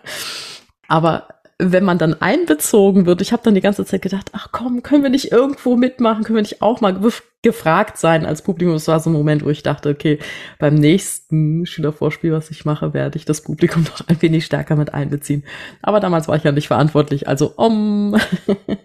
Aber 0.88 1.28
wenn 1.58 1.84
man 1.84 1.98
dann 1.98 2.22
einbezogen 2.22 3.08
wird, 3.08 3.22
ich 3.22 3.34
habe 3.34 3.42
dann 3.42 3.56
die 3.56 3.62
ganze 3.62 3.86
Zeit 3.86 4.04
gedacht, 4.04 4.30
ach 4.34 4.50
komm, 4.52 4.84
können 4.84 5.02
wir 5.02 5.10
nicht 5.10 5.32
irgendwo 5.32 5.76
mitmachen, 5.76 6.24
können 6.24 6.36
wir 6.36 6.44
nicht 6.44 6.62
auch 6.62 6.80
mal 6.80 7.02
gefragt 7.44 7.98
sein 7.98 8.26
als 8.26 8.42
Publikum. 8.42 8.74
Es 8.76 8.88
war 8.88 9.00
so 9.00 9.10
ein 9.10 9.14
Moment, 9.14 9.46
wo 9.46 9.50
ich 9.50 9.64
dachte, 9.64 9.90
okay, 9.90 10.18
beim 10.60 10.76
nächsten 10.76 11.66
Schülervorspiel, 11.66 12.32
was 12.32 12.50
ich 12.50 12.66
mache, 12.66 12.94
werde 12.94 13.18
ich 13.18 13.26
das 13.26 13.42
Publikum 13.42 13.84
noch 14.00 14.08
ein 14.08 14.20
wenig 14.22 14.46
stärker 14.46 14.76
mit 14.76 14.94
einbeziehen. 14.94 15.44
Aber 15.82 16.00
damals 16.00 16.28
war 16.28 16.38
ich 16.38 16.44
ja 16.44 16.52
nicht 16.52 16.68
verantwortlich, 16.68 17.28
also 17.28 17.52
um. 17.56 18.16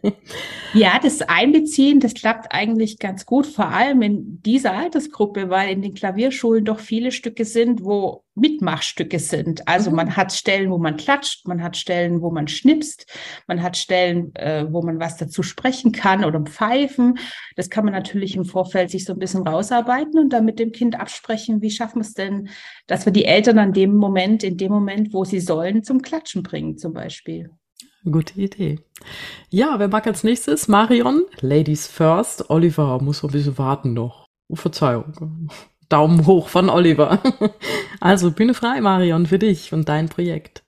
ja, 0.75 0.99
das 1.03 1.23
Einbeziehen, 1.23 2.00
das 2.00 2.15
klappt 2.15 2.53
eigentlich 2.53 2.99
ganz 2.99 3.25
gut, 3.25 3.47
vor 3.47 3.69
allem 3.69 4.03
in 4.03 4.43
dieser 4.43 4.75
Altersgruppe, 4.75 5.49
weil 5.49 5.71
in 5.71 5.81
den 5.81 5.95
Klavierschulen 5.95 6.65
doch 6.65 6.81
viele 6.81 7.12
Stücke 7.12 7.45
sind, 7.45 7.85
wo 7.85 8.25
Mitmachstücke 8.38 9.19
sind. 9.19 9.67
Also 9.67 9.91
mhm. 9.91 9.97
man 9.97 10.17
hat 10.17 10.33
Stellen, 10.33 10.71
wo 10.71 10.79
man 10.79 10.97
klatscht, 10.97 11.47
man 11.47 11.62
hat 11.62 11.77
Stellen, 11.77 12.23
wo 12.23 12.31
man 12.31 12.49
schnipst, 12.49 13.07
man 13.47 13.62
hat 13.62 13.77
Stellen, 13.77 14.35
äh, 14.35 14.67
wo 14.71 14.83
man 14.83 14.99
was 15.00 15.17
dazu 15.17 15.43
sprechen 15.43 15.93
kann 15.93 16.25
oder 16.25 16.41
pfeifen. 16.41 17.19
Das 17.57 17.71
kann 17.71 17.85
man 17.85 17.95
natürlich 17.95 18.37
im 18.37 18.45
Vorfeld 18.49 18.90
sich 18.90 19.05
so 19.05 19.12
ein 19.12 19.19
bisschen 19.21 19.47
rausarbeiten 19.47 20.19
und 20.19 20.33
dann 20.33 20.45
mit 20.45 20.59
dem 20.59 20.73
Kind 20.73 20.99
absprechen, 20.99 21.62
wie 21.62 21.71
schaffen 21.71 21.97
wir 21.97 22.02
es 22.02 22.14
denn, 22.14 22.49
dass 22.88 23.05
wir 23.05 23.12
die 23.12 23.25
Eltern 23.25 23.59
an 23.59 23.73
dem 23.73 23.95
Moment, 23.95 24.43
in 24.43 24.57
dem 24.57 24.73
Moment, 24.73 25.12
wo 25.12 25.25
sie 25.25 25.40
sollen, 25.40 25.85
zum 25.85 26.02
Klatschen 26.02 26.43
bringen 26.43 26.76
zum 26.76 26.93
Beispiel. 26.93 27.50
Gute 28.05 28.40
Idee. 28.40 28.81
Ja, 29.50 29.78
wer 29.78 29.88
mag 29.88 30.07
als 30.07 30.25
nächstes? 30.25 30.67
Marion, 30.67 31.25
Ladies 31.40 31.87
First. 31.87 32.50
Oliver 32.50 33.00
muss 33.00 33.23
ein 33.23 33.31
bisschen 33.31 33.59
warten 33.59 33.93
noch. 33.93 34.26
Oh, 34.49 34.57
Verzeihung. 34.57 35.49
Daumen 35.88 36.26
hoch 36.26 36.49
von 36.49 36.69
Oliver. 36.69 37.23
Also 38.00 38.31
Bühne 38.31 38.55
frei, 38.55 38.81
Marion, 38.81 39.26
für 39.26 39.40
dich 39.40 39.73
und 39.73 39.88
dein 39.88 40.09
Projekt. 40.09 40.62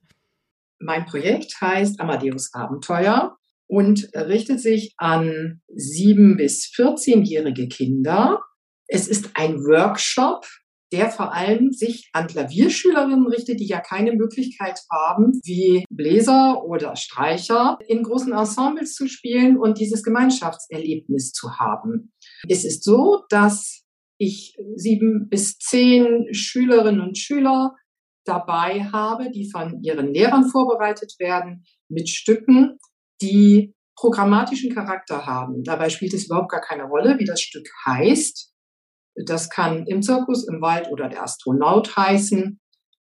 Mein 0.81 1.07
Projekt 1.07 1.61
heißt 1.61 2.01
Amadeus 2.01 2.53
Abenteuer 2.55 3.37
und 3.71 4.11
richtet 4.15 4.61
sich 4.61 4.95
an 4.97 5.61
sieben 5.69 6.37
bis 6.37 6.65
14-jährige 6.77 7.69
Kinder. 7.69 8.43
Es 8.89 9.07
ist 9.07 9.31
ein 9.35 9.59
Workshop, 9.59 10.45
der 10.93 11.09
vor 11.09 11.33
allem 11.33 11.71
sich 11.71 12.11
an 12.13 12.27
Klavierschülerinnen 12.27 13.29
richtet, 13.29 13.61
die 13.61 13.69
ja 13.69 13.79
keine 13.79 14.13
Möglichkeit 14.13 14.81
haben, 14.91 15.41
wie 15.45 15.85
Bläser 15.89 16.65
oder 16.65 16.97
Streicher 16.97 17.79
in 17.87 18.03
großen 18.03 18.33
Ensembles 18.33 18.95
zu 18.95 19.07
spielen 19.07 19.57
und 19.57 19.79
dieses 19.79 20.03
Gemeinschaftserlebnis 20.03 21.31
zu 21.31 21.61
haben. 21.61 22.13
Es 22.49 22.65
ist 22.65 22.83
so, 22.83 23.23
dass 23.29 23.85
ich 24.19 24.57
sieben 24.75 25.29
bis 25.29 25.59
zehn 25.59 26.35
Schülerinnen 26.35 27.01
und 27.01 27.17
Schüler 27.17 27.77
dabei 28.25 28.83
habe, 28.83 29.31
die 29.31 29.49
von 29.49 29.81
ihren 29.85 30.13
Lehrern 30.13 30.49
vorbereitet 30.49 31.15
werden 31.21 31.63
mit 31.89 32.09
Stücken, 32.09 32.79
die 33.23 33.75
programmatischen 33.97 34.75
Charakter 34.75 35.27
haben. 35.27 35.63
Dabei 35.63 35.91
spielt 35.91 36.15
es 36.15 36.27
überhaupt 36.27 36.51
gar 36.51 36.61
keine 36.63 36.85
Rolle, 36.85 37.19
wie 37.19 37.27
das 37.27 37.41
Stück 37.41 37.69
heißt. 37.85 38.53
Das 39.27 39.51
kann 39.51 39.87
im 39.87 40.03
Zirkus, 40.03 40.49
im 40.49 40.63
Wald 40.63 40.89
oder 40.91 41.09
der 41.09 41.23
Astronaut 41.23 41.97
heißen. 41.97 42.59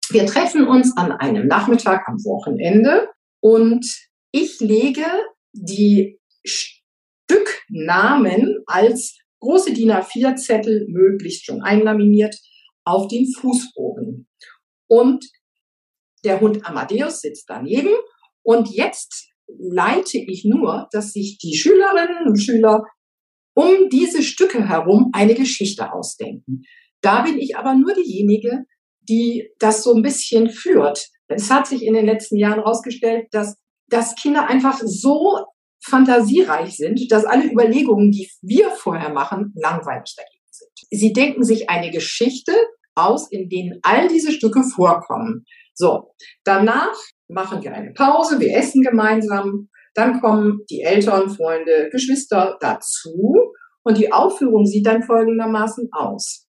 Wir 0.09 0.25
treffen 0.25 0.67
uns 0.67 0.97
an 0.97 1.11
einem 1.11 1.45
Nachmittag 1.47 2.07
am 2.07 2.15
Wochenende 2.23 3.09
und 3.41 3.85
ich 4.31 4.59
lege 4.59 5.05
die 5.53 6.19
Stücknamen 7.29 8.63
als 8.65 9.19
große 9.39 9.73
DIN 9.73 9.91
A4-Zettel, 9.91 10.87
möglichst 10.89 11.45
schon 11.45 11.61
einlaminiert, 11.61 12.35
auf 12.83 13.07
den 13.07 13.31
Fußboden. 13.31 14.27
Und 14.87 15.25
der 16.23 16.41
Hund 16.41 16.65
Amadeus 16.65 17.21
sitzt 17.21 17.47
daneben 17.47 17.93
und 18.41 18.69
jetzt 18.69 19.28
leite 19.57 20.17
ich 20.17 20.45
nur, 20.45 20.87
dass 20.91 21.13
sich 21.13 21.37
die 21.37 21.55
Schülerinnen 21.55 22.27
und 22.27 22.37
Schüler 22.37 22.83
um 23.53 23.89
diese 23.89 24.23
Stücke 24.23 24.67
herum 24.67 25.09
eine 25.13 25.35
Geschichte 25.35 25.91
ausdenken. 25.91 26.63
Da 27.01 27.23
bin 27.23 27.37
ich 27.37 27.57
aber 27.57 27.75
nur 27.75 27.93
diejenige, 27.93 28.65
die 29.01 29.49
das 29.59 29.83
so 29.83 29.93
ein 29.93 30.01
bisschen 30.01 30.49
führt. 30.49 31.07
Es 31.27 31.49
hat 31.49 31.67
sich 31.67 31.83
in 31.83 31.93
den 31.93 32.05
letzten 32.05 32.37
Jahren 32.37 32.59
herausgestellt, 32.59 33.27
dass, 33.31 33.57
dass 33.87 34.15
Kinder 34.15 34.47
einfach 34.47 34.79
so 34.83 35.45
fantasiereich 35.81 36.75
sind, 36.75 37.11
dass 37.11 37.25
alle 37.25 37.49
Überlegungen, 37.51 38.11
die 38.11 38.29
wir 38.41 38.69
vorher 38.71 39.09
machen, 39.09 39.53
langweilig 39.55 40.13
dagegen 40.15 40.43
sind. 40.49 40.71
Sie 40.91 41.13
denken 41.13 41.43
sich 41.43 41.69
eine 41.69 41.91
Geschichte 41.91 42.53
aus, 42.95 43.31
in 43.31 43.49
denen 43.49 43.79
all 43.81 44.07
diese 44.07 44.31
Stücke 44.31 44.63
vorkommen. 44.63 45.45
So, 45.79 46.11
danach 46.43 46.93
machen 47.29 47.63
wir 47.63 47.73
eine 47.73 47.93
Pause, 47.93 48.37
wir 48.41 48.53
essen 48.53 48.81
gemeinsam, 48.81 49.69
dann 49.95 50.19
kommen 50.19 50.65
die 50.69 50.81
Eltern, 50.81 51.29
Freunde, 51.29 51.87
Geschwister 51.89 52.57
dazu 52.59 53.53
und 53.83 53.97
die 53.97 54.11
Aufführung 54.11 54.65
sieht 54.65 54.85
dann 54.85 55.03
folgendermaßen 55.03 55.87
aus. 55.93 56.47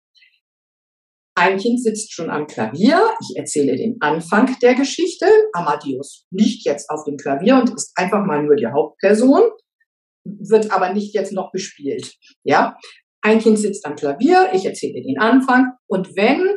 Ein 1.36 1.58
Kind 1.58 1.80
sitzt 1.80 2.12
schon 2.12 2.28
am 2.28 2.48
Klavier. 2.48 3.08
Ich 3.20 3.36
erzähle 3.36 3.76
den 3.76 3.98
Anfang 4.00 4.58
der 4.60 4.74
Geschichte. 4.74 5.26
Amadeus 5.52 6.26
liegt 6.32 6.64
jetzt 6.64 6.90
auf 6.90 7.04
dem 7.04 7.16
Klavier 7.16 7.54
und 7.54 7.72
ist 7.72 7.92
einfach 7.94 8.26
mal 8.26 8.42
nur 8.42 8.56
die 8.56 8.66
Hauptperson, 8.66 9.42
wird 10.24 10.72
aber 10.72 10.92
nicht 10.92 11.14
jetzt 11.14 11.32
noch 11.32 11.52
bespielt. 11.52 12.16
Ja, 12.42 12.76
ein 13.22 13.38
Kind 13.38 13.60
sitzt 13.60 13.86
am 13.86 13.94
Klavier. 13.94 14.50
Ich 14.54 14.66
erzähle 14.66 15.00
den 15.02 15.20
Anfang. 15.20 15.70
Und 15.86 16.16
wenn 16.16 16.56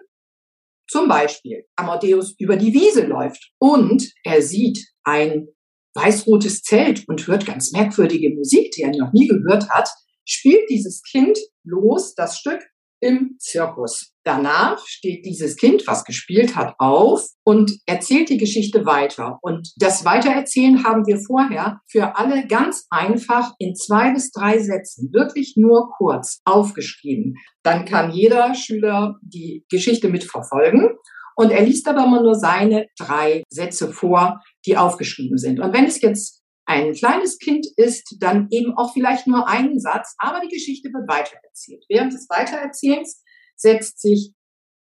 zum 0.94 1.08
Beispiel 1.08 1.66
Amadeus 1.76 2.36
über 2.38 2.56
die 2.56 2.72
Wiese 2.72 3.08
läuft 3.08 3.52
und 3.58 4.14
er 4.24 4.44
sieht 4.44 4.78
ein 5.04 5.48
weiß-rotes 5.96 6.62
Zelt 6.62 7.10
und 7.10 7.26
hört 7.26 7.48
ganz 7.48 7.72
merkwürdige 7.72 8.30
Musik, 8.30 8.70
die 8.74 8.84
er 8.84 8.96
noch 8.96 9.12
nie 9.12 9.28
gehört 9.28 9.70
hat, 9.70 9.90
spielt 10.24 10.70
dieses 10.70 11.02
Kind 11.02 11.40
los 11.64 12.14
das 12.14 12.38
Stück 12.38 12.62
im 13.04 13.36
Zirkus. 13.38 14.14
Danach 14.24 14.82
steht 14.88 15.26
dieses 15.26 15.58
Kind, 15.58 15.86
was 15.86 16.06
gespielt 16.06 16.56
hat, 16.56 16.76
auf 16.80 17.28
und 17.44 17.78
erzählt 17.86 18.30
die 18.30 18.38
Geschichte 18.38 18.86
weiter. 18.86 19.40
Und 19.42 19.74
das 19.76 20.06
Weitererzählen 20.06 20.86
haben 20.86 21.06
wir 21.06 21.18
vorher 21.18 21.82
für 21.90 22.18
alle 22.18 22.48
ganz 22.48 22.86
einfach 22.90 23.52
in 23.60 23.76
zwei 23.76 24.14
bis 24.14 24.32
drei 24.32 24.60
Sätzen, 24.60 25.12
wirklich 25.12 25.56
nur 25.58 25.92
kurz 25.98 26.40
aufgeschrieben. 26.46 27.36
Dann 27.64 27.84
kann 27.84 28.12
jeder 28.12 28.56
Schüler 28.56 29.18
die 29.22 29.66
Geschichte 29.70 30.08
mitverfolgen. 30.08 30.92
Und 31.36 31.52
er 31.52 31.64
liest 31.66 31.88
aber 31.88 32.06
immer 32.06 32.22
nur 32.22 32.36
seine 32.36 32.88
drei 32.98 33.44
Sätze 33.50 33.92
vor, 33.92 34.40
die 34.66 34.78
aufgeschrieben 34.78 35.38
sind. 35.38 35.60
Und 35.60 35.74
wenn 35.74 35.86
es 35.86 36.00
jetzt 36.00 36.43
ein 36.66 36.94
kleines 36.94 37.40
Kind 37.40 37.68
ist, 37.76 38.16
dann 38.20 38.48
eben 38.50 38.78
auch 38.78 38.94
vielleicht 38.94 39.28
nur 39.28 39.48
einen 39.48 39.80
Satz, 39.80 40.16
aber 40.18 40.40
die 40.40 40.54
Geschichte 40.54 40.90
wird 40.90 41.10
weitererzählt. 41.10 41.84
Während 41.90 42.14
des 42.14 42.28
Weitererzählens 42.30 43.22
setzt 43.56 44.02
sich 44.02 44.34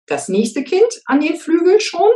das 0.06 0.28
nächste 0.28 0.64
Kind 0.64 0.88
an 1.06 1.20
den 1.20 1.36
Flügel 1.36 1.80
schon 1.80 2.10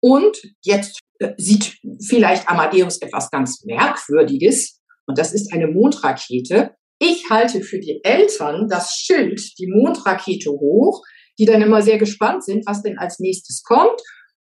und 0.00 0.40
jetzt 0.62 1.00
äh, 1.18 1.34
sieht 1.36 1.78
vielleicht 2.06 2.48
Amadeus 2.48 2.98
etwas 2.98 3.30
ganz 3.30 3.64
Merkwürdiges 3.64 4.80
und 5.06 5.18
das 5.18 5.32
ist 5.32 5.52
eine 5.52 5.66
Mondrakete. 5.66 6.74
Ich 7.00 7.30
halte 7.30 7.62
für 7.62 7.80
die 7.80 8.00
Eltern 8.04 8.68
das 8.68 8.94
Schild, 8.94 9.40
die 9.58 9.66
Mondrakete 9.66 10.50
hoch, 10.50 11.02
die 11.38 11.46
dann 11.46 11.62
immer 11.62 11.82
sehr 11.82 11.98
gespannt 11.98 12.44
sind, 12.44 12.66
was 12.66 12.82
denn 12.82 12.98
als 12.98 13.18
nächstes 13.18 13.62
kommt. 13.62 14.00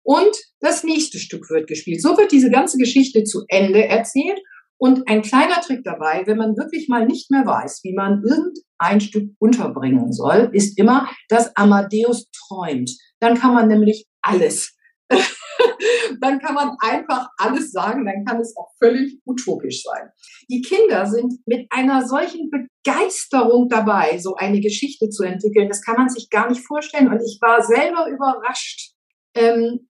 Und 0.04 0.36
das 0.60 0.84
nächste 0.84 1.20
Stück 1.20 1.50
wird 1.50 1.68
gespielt. 1.68 2.02
So 2.02 2.18
wird 2.18 2.32
diese 2.32 2.50
ganze 2.50 2.78
Geschichte 2.78 3.24
zu 3.24 3.44
Ende 3.48 3.86
erzählt 3.86 4.40
und 4.84 5.08
ein 5.08 5.22
kleiner 5.22 5.62
Trick 5.62 5.84
dabei, 5.84 6.24
wenn 6.26 6.38
man 6.38 6.58
wirklich 6.58 6.88
mal 6.90 7.06
nicht 7.06 7.30
mehr 7.30 7.46
weiß, 7.46 7.82
wie 7.84 7.94
man 7.94 8.24
irgendein 8.24 9.00
Stück 9.00 9.30
unterbringen 9.38 10.12
soll, 10.12 10.50
ist 10.54 10.76
immer, 10.80 11.08
dass 11.30 11.56
Amadeus 11.56 12.32
träumt. 12.32 12.90
Dann 13.20 13.38
kann 13.38 13.54
man 13.54 13.68
nämlich 13.68 14.08
alles. 14.24 14.76
dann 16.20 16.40
kann 16.40 16.56
man 16.56 16.78
einfach 16.80 17.28
alles 17.38 17.72
sagen, 17.72 18.08
dann 18.08 18.26
kann 18.26 18.42
es 18.42 18.58
auch 18.58 18.70
völlig 18.80 19.20
utopisch 19.24 19.84
sein. 19.84 20.10
Die 20.50 20.64
Kinder 20.64 21.06
sind 21.06 21.36
mit 21.46 21.68
einer 21.70 22.08
solchen 22.08 22.50
Begeisterung 22.50 23.70
dabei, 23.70 24.18
so 24.18 24.34
eine 24.34 24.62
Geschichte 24.62 25.10
zu 25.10 25.22
entwickeln. 25.22 25.70
Das 25.70 25.84
kann 25.84 25.98
man 25.98 26.10
sich 26.10 26.32
gar 26.32 26.50
nicht 26.50 26.66
vorstellen. 26.66 27.10
Und 27.10 27.22
ich 27.22 27.38
war 27.40 27.62
selber 27.62 28.08
überrascht, 28.10 28.96
ähm, 29.36 29.91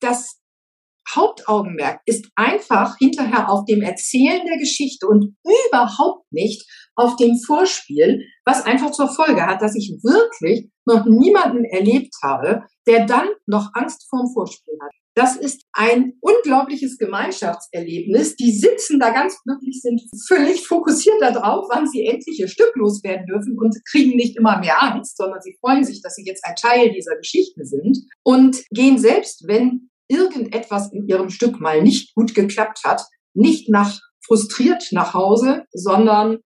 dass 0.00 0.40
Hauptaugenmerk 1.14 2.00
ist 2.06 2.28
einfach 2.36 2.96
hinterher 2.98 3.50
auf 3.50 3.64
dem 3.64 3.82
Erzählen 3.82 4.44
der 4.46 4.58
Geschichte 4.58 5.06
und 5.08 5.34
überhaupt 5.44 6.30
nicht 6.30 6.68
auf 6.94 7.16
dem 7.16 7.38
Vorspiel, 7.38 8.24
was 8.44 8.64
einfach 8.64 8.92
zur 8.92 9.08
Folge 9.08 9.44
hat, 9.46 9.62
dass 9.62 9.74
ich 9.74 9.98
wirklich 10.02 10.70
noch 10.86 11.06
niemanden 11.06 11.64
erlebt 11.64 12.14
habe, 12.22 12.64
der 12.86 13.06
dann 13.06 13.28
noch 13.46 13.70
Angst 13.74 14.06
vorm 14.08 14.32
Vorspiel 14.32 14.74
hat. 14.82 14.90
Das 15.14 15.36
ist 15.36 15.64
ein 15.72 16.12
unglaubliches 16.20 16.96
Gemeinschaftserlebnis. 16.96 18.36
Die 18.36 18.52
sitzen 18.52 19.00
da 19.00 19.10
ganz 19.10 19.42
glücklich, 19.42 19.80
sind 19.82 20.00
völlig 20.28 20.66
fokussiert 20.66 21.20
darauf, 21.20 21.66
wann 21.68 21.88
sie 21.88 22.06
endlich 22.06 22.38
ihr 22.38 22.48
Stück 22.48 22.74
loswerden 22.76 23.26
dürfen 23.26 23.58
und 23.58 23.76
kriegen 23.90 24.16
nicht 24.16 24.36
immer 24.36 24.60
mehr 24.60 24.80
Angst, 24.80 25.16
sondern 25.16 25.42
sie 25.42 25.56
freuen 25.60 25.84
sich, 25.84 26.00
dass 26.00 26.14
sie 26.14 26.24
jetzt 26.24 26.44
ein 26.44 26.54
Teil 26.54 26.92
dieser 26.92 27.16
Geschichte 27.16 27.64
sind 27.64 27.98
und 28.22 28.62
gehen 28.70 28.98
selbst, 28.98 29.46
wenn 29.48 29.89
irgendetwas 30.10 30.92
in 30.92 31.06
ihrem 31.06 31.30
Stück 31.30 31.60
mal 31.60 31.82
nicht 31.82 32.14
gut 32.14 32.34
geklappt 32.34 32.80
hat, 32.84 33.02
nicht 33.34 33.68
nach 33.68 33.98
frustriert 34.24 34.88
nach 34.92 35.14
Hause, 35.14 35.64
sondern 35.72 36.38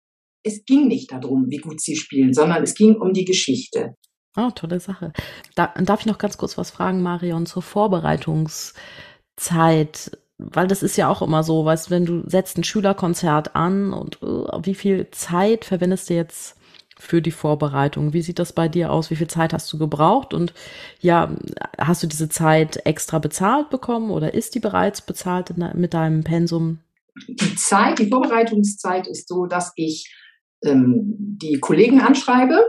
es 0.43 0.63
ging 0.65 0.87
nicht 0.87 1.11
darum, 1.11 1.45
wie 1.49 1.57
gut 1.57 1.81
sie 1.81 1.95
spielen, 1.95 2.33
sondern 2.33 2.63
es 2.63 2.75
ging 2.75 2.95
um 2.95 3.13
die 3.13 3.25
Geschichte. 3.25 3.95
Oh, 4.35 4.49
tolle 4.49 4.79
Sache. 4.79 5.13
Da, 5.55 5.73
darf 5.79 6.01
ich 6.01 6.05
noch 6.05 6.17
ganz 6.17 6.37
kurz 6.37 6.57
was 6.57 6.71
fragen, 6.71 7.01
Marion, 7.01 7.45
zur 7.45 7.61
Vorbereitungszeit? 7.61 10.17
Weil 10.37 10.67
das 10.67 10.83
ist 10.83 10.97
ja 10.97 11.09
auch 11.09 11.21
immer 11.21 11.43
so, 11.43 11.65
weißt 11.65 11.91
wenn 11.91 12.05
du 12.05 12.23
setzt 12.27 12.57
ein 12.57 12.63
Schülerkonzert 12.63 13.55
an 13.55 13.93
und 13.93 14.21
uh, 14.23 14.47
wie 14.63 14.75
viel 14.75 15.09
Zeit 15.11 15.65
verwendest 15.65 16.09
du 16.09 16.15
jetzt 16.15 16.57
für 17.03 17.21
die 17.21 17.31
Vorbereitung. 17.31 18.13
Wie 18.13 18.21
sieht 18.21 18.39
das 18.39 18.53
bei 18.53 18.69
dir 18.69 18.91
aus? 18.91 19.09
Wie 19.09 19.17
viel 19.17 19.27
Zeit 19.27 19.51
hast 19.51 19.71
du 19.73 19.77
gebraucht? 19.77 20.33
Und 20.33 20.53
ja, 21.01 21.35
hast 21.77 22.01
du 22.01 22.07
diese 22.07 22.29
Zeit 22.29 22.85
extra 22.85 23.19
bezahlt 23.19 23.69
bekommen 23.69 24.09
oder 24.09 24.33
ist 24.33 24.55
die 24.55 24.61
bereits 24.61 25.01
bezahlt 25.01 25.55
mit 25.57 25.93
deinem 25.93 26.23
Pensum? 26.23 26.79
Die 27.27 27.55
Zeit, 27.55 27.99
die 27.99 28.07
Vorbereitungszeit 28.07 29.07
ist 29.07 29.27
so, 29.27 29.45
dass 29.45 29.73
ich 29.75 30.15
ähm, 30.63 31.13
die 31.17 31.59
Kollegen 31.59 31.99
anschreibe 31.99 32.65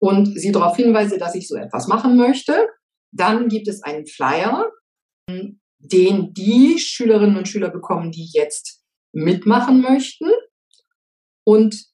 und 0.00 0.38
sie 0.38 0.50
darauf 0.50 0.76
hinweise, 0.76 1.16
dass 1.16 1.36
ich 1.36 1.46
so 1.46 1.54
etwas 1.54 1.86
machen 1.86 2.16
möchte. 2.16 2.68
Dann 3.12 3.48
gibt 3.48 3.68
es 3.68 3.84
einen 3.84 4.06
Flyer, 4.06 4.68
den 5.28 6.34
die 6.34 6.78
Schülerinnen 6.80 7.36
und 7.36 7.48
Schüler 7.48 7.70
bekommen, 7.70 8.10
die 8.10 8.28
jetzt 8.32 8.82
mitmachen 9.12 9.80
möchten. 9.80 10.28
Und 11.46 11.93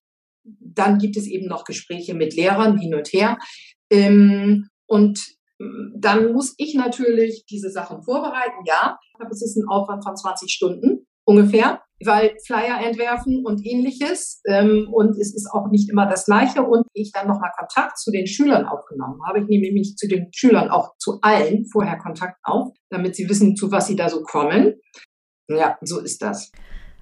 dann 0.59 0.99
gibt 0.99 1.17
es 1.17 1.27
eben 1.27 1.47
noch 1.47 1.65
Gespräche 1.65 2.15
mit 2.15 2.35
Lehrern 2.35 2.79
hin 2.79 2.95
und 2.95 3.09
her. 3.13 3.39
Ähm, 3.91 4.69
und 4.87 5.21
mm, 5.59 5.99
dann 5.99 6.33
muss 6.33 6.55
ich 6.59 6.75
natürlich 6.75 7.45
diese 7.49 7.71
Sachen 7.71 8.03
vorbereiten. 8.03 8.65
Ja, 8.67 8.99
es 9.31 9.43
ist 9.43 9.57
ein 9.57 9.69
Aufwand 9.69 10.05
von 10.05 10.17
20 10.17 10.51
Stunden 10.51 11.07
ungefähr, 11.25 11.83
weil 12.05 12.35
Flyer 12.45 12.81
entwerfen 12.85 13.45
und 13.45 13.65
ähnliches. 13.65 14.41
Ähm, 14.47 14.89
und 14.93 15.11
es 15.19 15.35
ist 15.35 15.49
auch 15.53 15.71
nicht 15.71 15.91
immer 15.91 16.07
das 16.07 16.25
Gleiche. 16.25 16.63
Und 16.63 16.87
ich 16.93 17.13
dann 17.13 17.29
nochmal 17.29 17.51
Kontakt 17.57 17.99
zu 17.99 18.11
den 18.11 18.27
Schülern 18.27 18.67
aufgenommen 18.67 19.21
habe. 19.27 19.41
Ich 19.41 19.47
nehme 19.47 19.73
mich 19.73 19.97
zu 19.97 20.09
den 20.09 20.29
Schülern 20.35 20.71
auch 20.71 20.97
zu 20.99 21.19
allen 21.23 21.67
vorher 21.67 21.99
Kontakt 21.99 22.39
auf, 22.43 22.73
damit 22.91 23.15
sie 23.15 23.29
wissen, 23.29 23.57
zu 23.57 23.71
was 23.71 23.87
sie 23.87 23.97
da 23.97 24.09
so 24.09 24.23
kommen. 24.23 24.81
Ja, 25.49 25.79
so 25.83 26.01
ist 26.01 26.23
das. 26.23 26.53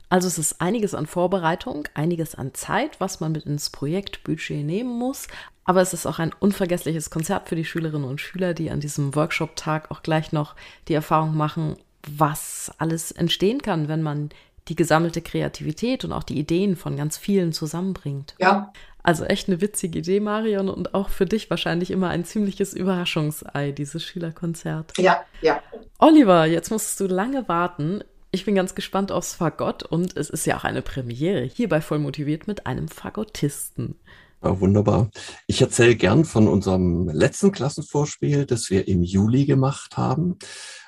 Also 0.09 0.27
es 0.27 0.39
ist 0.39 0.61
einiges 0.61 0.95
an 0.95 1.07
Vorbereitung, 1.07 1.87
einiges 1.95 2.35
an 2.35 2.55
Zeit, 2.55 3.01
was 3.01 3.21
man 3.21 3.33
mit 3.33 3.45
ins 3.45 3.71
Projektbudget 3.71 4.65
nehmen 4.65 4.99
muss. 4.99 5.29
Aber 5.65 5.83
es 5.83 5.93
ist 5.93 6.07
auch 6.07 6.19
ein 6.19 6.33
unvergessliches 6.39 7.11
Konzert 7.11 7.49
für 7.49 7.57
die 7.57 7.65
Schülerinnen 7.65 8.09
und 8.09 8.21
Schüler, 8.21 8.55
die 8.55 8.71
an 8.71 8.81
diesem 8.81 9.15
Workshop-Tag 9.15 9.91
auch 9.91 10.03
gleich 10.03 10.33
noch 10.33 10.55
die 10.89 10.95
Erfahrung 10.95 11.37
machen, 11.37 11.77
was 12.09 12.73
alles 12.79 13.13
entstehen 13.13 13.61
kann, 13.61 13.89
wenn 13.89 14.03
man 14.03 14.31
die 14.69 14.77
gesammelte 14.77 15.23
Kreativität 15.23 16.05
und 16.05 16.13
auch 16.13 16.23
die 16.23 16.39
Ideen 16.39 16.77
von 16.77 16.97
ganz 16.97 17.19
vielen 17.19 17.53
zusammenbringt. 17.53 18.35
Ja. 18.39 18.73
Also 19.03 19.25
echt 19.25 19.49
eine 19.49 19.61
witzige 19.61 20.01
Idee, 20.01 20.21
Marion, 20.21 20.69
und 20.69 20.95
auch 20.95 21.09
für 21.09 21.25
dich 21.25 21.49
wahrscheinlich 21.49 21.91
immer 21.91 22.09
ein 22.09 22.25
ziemliches 22.25 22.75
Überraschungsei, 22.75 23.73
dieses 23.73 24.05
Schülerkonzert. 24.05 24.93
Ja, 24.99 25.23
ja. 25.41 25.63
Oliver, 25.99 26.45
jetzt 26.47 26.71
musstest 26.71 27.01
du 27.01 27.07
lange 27.07 27.49
warten. 27.49 28.05
Ich 28.31 28.45
bin 28.45 28.55
ganz 28.55 28.75
gespannt 28.75 29.11
aufs 29.11 29.35
Fagott 29.35 29.83
und 29.83 30.17
es 30.17 30.29
ist 30.29 30.45
ja 30.45 30.59
auch 30.59 30.65
eine 30.65 30.83
Premiere 30.83 31.45
hierbei 31.45 31.81
voll 31.81 31.99
motiviert 31.99 32.47
mit 32.47 32.67
einem 32.67 32.89
Fagottisten. 32.89 33.97
Oh, 34.43 34.61
wunderbar. 34.61 35.11
Ich 35.47 35.63
erzähle 35.63 35.97
gern 35.97 36.25
von 36.25 36.47
unserem 36.47 37.09
letzten 37.09 37.53
Klassenvorspiel, 37.53 38.45
das 38.45 38.71
wir 38.71 38.87
im 38.87 39.03
Juli 39.03 39.47
gemacht 39.47 39.97
haben. 39.97 40.39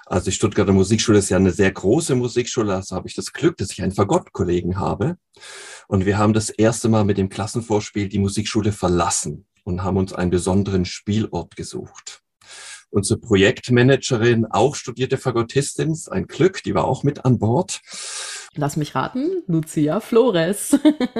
Also 0.06 0.26
die 0.26 0.32
Stuttgarter 0.32 0.72
Musikschule 0.72 1.18
ist 1.18 1.30
ja 1.30 1.36
eine 1.38 1.50
sehr 1.52 1.72
große 1.72 2.14
Musikschule, 2.14 2.74
also 2.74 2.94
habe 2.94 3.08
ich 3.08 3.14
das 3.14 3.32
Glück, 3.32 3.56
dass 3.56 3.70
ich 3.70 3.82
einen 3.82 3.92
Fagottkollegen 3.92 4.78
habe. 4.78 5.16
Und 5.88 6.04
wir 6.04 6.18
haben 6.18 6.32
das 6.32 6.50
erste 6.50 6.88
Mal 6.88 7.04
mit 7.04 7.16
dem 7.16 7.28
Klassenvorspiel 7.28 8.08
die 8.08 8.18
Musikschule 8.18 8.72
verlassen. 8.72 9.46
und 9.64 9.82
haben 9.82 9.96
uns 9.98 10.12
einen 10.12 10.30
besonderen 10.30 10.84
Spielort 10.84 11.56
gesucht. 11.56 12.22
Unsere 12.90 13.20
Projektmanagerin, 13.20 14.46
auch 14.46 14.74
studierte 14.74 15.16
Fagottistin, 15.16 15.96
ein 16.10 16.26
Glück, 16.26 16.62
die 16.64 16.74
war 16.74 16.84
auch 16.84 17.04
mit 17.04 17.24
an 17.24 17.38
Bord. 17.38 17.80
Lass 18.54 18.76
mich 18.76 18.96
raten, 18.96 19.44
Lucia 19.46 20.00
Flores. 20.00 20.76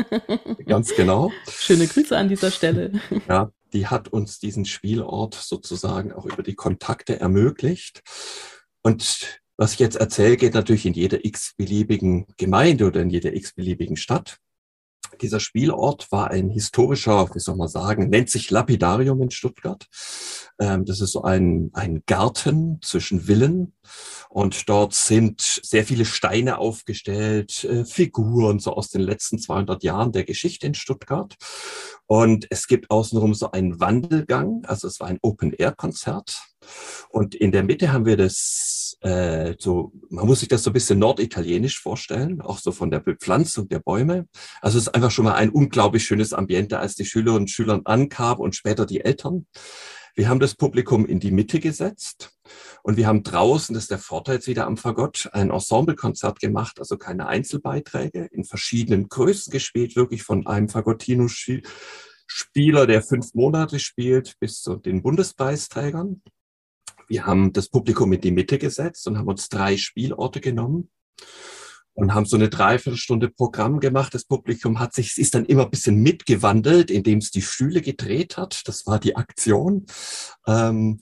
Ganz 0.66 0.94
genau. 0.96 1.30
Schöne 1.48 1.86
Grüße 1.86 2.16
an 2.16 2.28
dieser 2.28 2.50
Stelle. 2.50 2.92
Ja, 3.28 3.52
die 3.72 3.86
hat 3.86 4.08
uns 4.08 4.40
diesen 4.40 4.64
Spielort 4.64 5.34
sozusagen 5.34 6.12
auch 6.12 6.26
über 6.26 6.42
die 6.42 6.56
Kontakte 6.56 7.20
ermöglicht. 7.20 8.02
Und 8.82 9.40
was 9.56 9.74
ich 9.74 9.78
jetzt 9.78 9.96
erzähle, 9.96 10.36
geht 10.36 10.54
natürlich 10.54 10.86
in 10.86 10.94
jeder 10.94 11.24
x-beliebigen 11.24 12.26
Gemeinde 12.36 12.86
oder 12.86 13.02
in 13.02 13.10
jeder 13.10 13.34
x-beliebigen 13.34 13.96
Stadt. 13.96 14.38
Dieser 15.20 15.40
Spielort 15.40 16.10
war 16.10 16.30
ein 16.30 16.50
historischer, 16.50 17.28
wie 17.34 17.40
soll 17.40 17.56
man 17.56 17.68
sagen, 17.68 18.08
nennt 18.08 18.30
sich 18.30 18.50
Lapidarium 18.50 19.22
in 19.22 19.30
Stuttgart. 19.30 19.86
Ähm, 20.58 20.84
das 20.84 21.00
ist 21.00 21.12
so 21.12 21.22
ein, 21.22 21.70
ein 21.72 22.02
Garten 22.06 22.80
zwischen 22.82 23.22
Villen. 23.22 23.74
Und 24.28 24.68
dort 24.68 24.94
sind 24.94 25.40
sehr 25.40 25.84
viele 25.84 26.04
Steine 26.04 26.58
aufgestellt, 26.58 27.64
äh, 27.64 27.84
Figuren 27.84 28.58
so 28.60 28.74
aus 28.74 28.88
den 28.88 29.00
letzten 29.00 29.38
200 29.38 29.82
Jahren 29.82 30.12
der 30.12 30.24
Geschichte 30.24 30.66
in 30.66 30.74
Stuttgart. 30.74 31.36
Und 32.06 32.46
es 32.50 32.66
gibt 32.66 32.90
außenrum 32.90 33.34
so 33.34 33.50
einen 33.50 33.80
Wandelgang. 33.80 34.64
Also 34.66 34.86
es 34.88 35.00
war 35.00 35.08
ein 35.08 35.18
Open-Air-Konzert. 35.22 36.49
Und 37.08 37.34
in 37.34 37.52
der 37.52 37.62
Mitte 37.62 37.92
haben 37.92 38.06
wir 38.06 38.16
das 38.16 38.96
äh, 39.00 39.54
so, 39.58 39.92
man 40.10 40.26
muss 40.26 40.40
sich 40.40 40.48
das 40.48 40.62
so 40.62 40.70
ein 40.70 40.74
bisschen 40.74 40.98
norditalienisch 40.98 41.80
vorstellen, 41.80 42.40
auch 42.40 42.58
so 42.58 42.72
von 42.72 42.90
der 42.90 43.00
Bepflanzung 43.00 43.68
der 43.68 43.80
Bäume. 43.80 44.26
Also 44.60 44.78
es 44.78 44.84
ist 44.84 44.94
einfach 44.94 45.10
schon 45.10 45.24
mal 45.24 45.34
ein 45.34 45.50
unglaublich 45.50 46.04
schönes 46.04 46.32
Ambiente, 46.32 46.78
als 46.78 46.96
die 46.96 47.04
Schülerinnen 47.04 47.42
und 47.42 47.50
Schüler 47.50 47.80
ankamen 47.84 48.42
und 48.42 48.54
später 48.54 48.86
die 48.86 49.00
Eltern. 49.00 49.46
Wir 50.14 50.28
haben 50.28 50.40
das 50.40 50.54
Publikum 50.54 51.06
in 51.06 51.20
die 51.20 51.30
Mitte 51.30 51.60
gesetzt 51.60 52.32
und 52.82 52.96
wir 52.96 53.06
haben 53.06 53.22
draußen, 53.22 53.74
das 53.74 53.84
ist 53.84 53.90
der 53.90 53.98
Vorteil 53.98 54.36
jetzt 54.36 54.48
wieder 54.48 54.66
am 54.66 54.76
Fagott, 54.76 55.30
ein 55.32 55.50
Ensemblekonzert 55.50 56.40
gemacht, 56.40 56.80
also 56.80 56.98
keine 56.98 57.28
Einzelbeiträge, 57.28 58.28
in 58.32 58.44
verschiedenen 58.44 59.08
Größen 59.08 59.52
gespielt, 59.52 59.96
wirklich 59.96 60.24
von 60.24 60.46
einem 60.46 60.68
Fagottino-Spieler, 60.68 62.86
der 62.86 63.02
fünf 63.02 63.32
Monate 63.34 63.78
spielt, 63.78 64.34
bis 64.40 64.60
zu 64.60 64.76
den 64.76 65.00
Bundespreisträgern. 65.00 66.22
Wir 67.10 67.26
haben 67.26 67.52
das 67.52 67.68
Publikum 67.68 68.12
in 68.12 68.20
die 68.20 68.30
Mitte 68.30 68.56
gesetzt 68.56 69.08
und 69.08 69.18
haben 69.18 69.26
uns 69.26 69.48
drei 69.48 69.76
Spielorte 69.76 70.40
genommen 70.40 70.90
und 71.92 72.14
haben 72.14 72.24
so 72.24 72.36
eine 72.36 72.48
Dreiviertelstunde 72.48 73.28
Programm 73.28 73.80
gemacht. 73.80 74.14
Das 74.14 74.24
Publikum 74.24 74.78
hat 74.78 74.94
sich, 74.94 75.18
ist 75.18 75.34
dann 75.34 75.44
immer 75.44 75.64
ein 75.64 75.70
bisschen 75.72 75.96
mitgewandelt, 75.96 76.88
indem 76.88 77.18
es 77.18 77.32
die 77.32 77.42
Stühle 77.42 77.82
gedreht 77.82 78.36
hat. 78.36 78.68
Das 78.68 78.86
war 78.86 79.00
die 79.00 79.16
Aktion. 79.16 79.86
Ähm, 80.46 81.00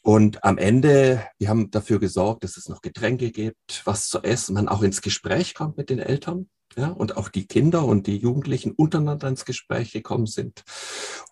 und 0.00 0.42
am 0.44 0.56
Ende, 0.56 1.26
wir 1.38 1.50
haben 1.50 1.70
dafür 1.70 2.00
gesorgt, 2.00 2.42
dass 2.42 2.56
es 2.56 2.70
noch 2.70 2.80
Getränke 2.80 3.30
gibt, 3.30 3.82
was 3.84 4.08
zu 4.08 4.22
essen, 4.22 4.54
man 4.54 4.66
auch 4.66 4.80
ins 4.80 5.02
Gespräch 5.02 5.52
kommt 5.52 5.76
mit 5.76 5.90
den 5.90 5.98
Eltern 5.98 6.48
ja, 6.76 6.88
und 6.88 7.16
auch 7.16 7.28
die 7.28 7.46
Kinder 7.46 7.84
und 7.84 8.06
die 8.06 8.16
Jugendlichen 8.16 8.72
untereinander 8.72 9.28
ins 9.28 9.44
Gespräch 9.44 9.92
gekommen 9.92 10.26
sind. 10.26 10.62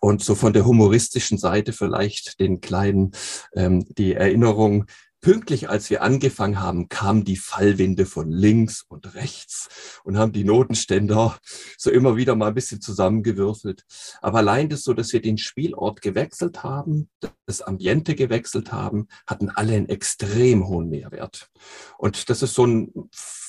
Und 0.00 0.22
so 0.22 0.34
von 0.34 0.52
der 0.52 0.64
humoristischen 0.64 1.38
Seite 1.38 1.72
vielleicht 1.72 2.40
den 2.40 2.60
kleinen, 2.60 3.12
ähm, 3.54 3.86
die 3.96 4.14
Erinnerung, 4.14 4.86
pünktlich 5.20 5.68
als 5.68 5.90
wir 5.90 6.02
angefangen 6.02 6.60
haben, 6.60 6.88
kamen 6.88 7.24
die 7.24 7.36
Fallwinde 7.36 8.06
von 8.06 8.30
links 8.30 8.84
und 8.88 9.14
rechts 9.14 10.00
und 10.04 10.16
haben 10.16 10.32
die 10.32 10.44
Notenständer 10.44 11.36
so 11.76 11.90
immer 11.90 12.16
wieder 12.16 12.36
mal 12.36 12.48
ein 12.48 12.54
bisschen 12.54 12.80
zusammengewürfelt. 12.80 13.84
Aber 14.20 14.38
allein 14.38 14.68
das 14.68 14.84
so, 14.84 14.94
dass 14.94 15.12
wir 15.12 15.20
den 15.20 15.38
Spielort 15.38 16.02
gewechselt 16.02 16.62
haben, 16.62 17.10
das 17.46 17.62
Ambiente 17.62 18.14
gewechselt 18.14 18.72
haben, 18.72 19.08
hatten 19.26 19.50
alle 19.50 19.74
einen 19.74 19.88
extrem 19.88 20.68
hohen 20.68 20.88
Mehrwert. 20.88 21.50
Und 21.98 22.30
das 22.30 22.42
ist 22.42 22.54
so 22.54 22.66
ein 22.66 22.92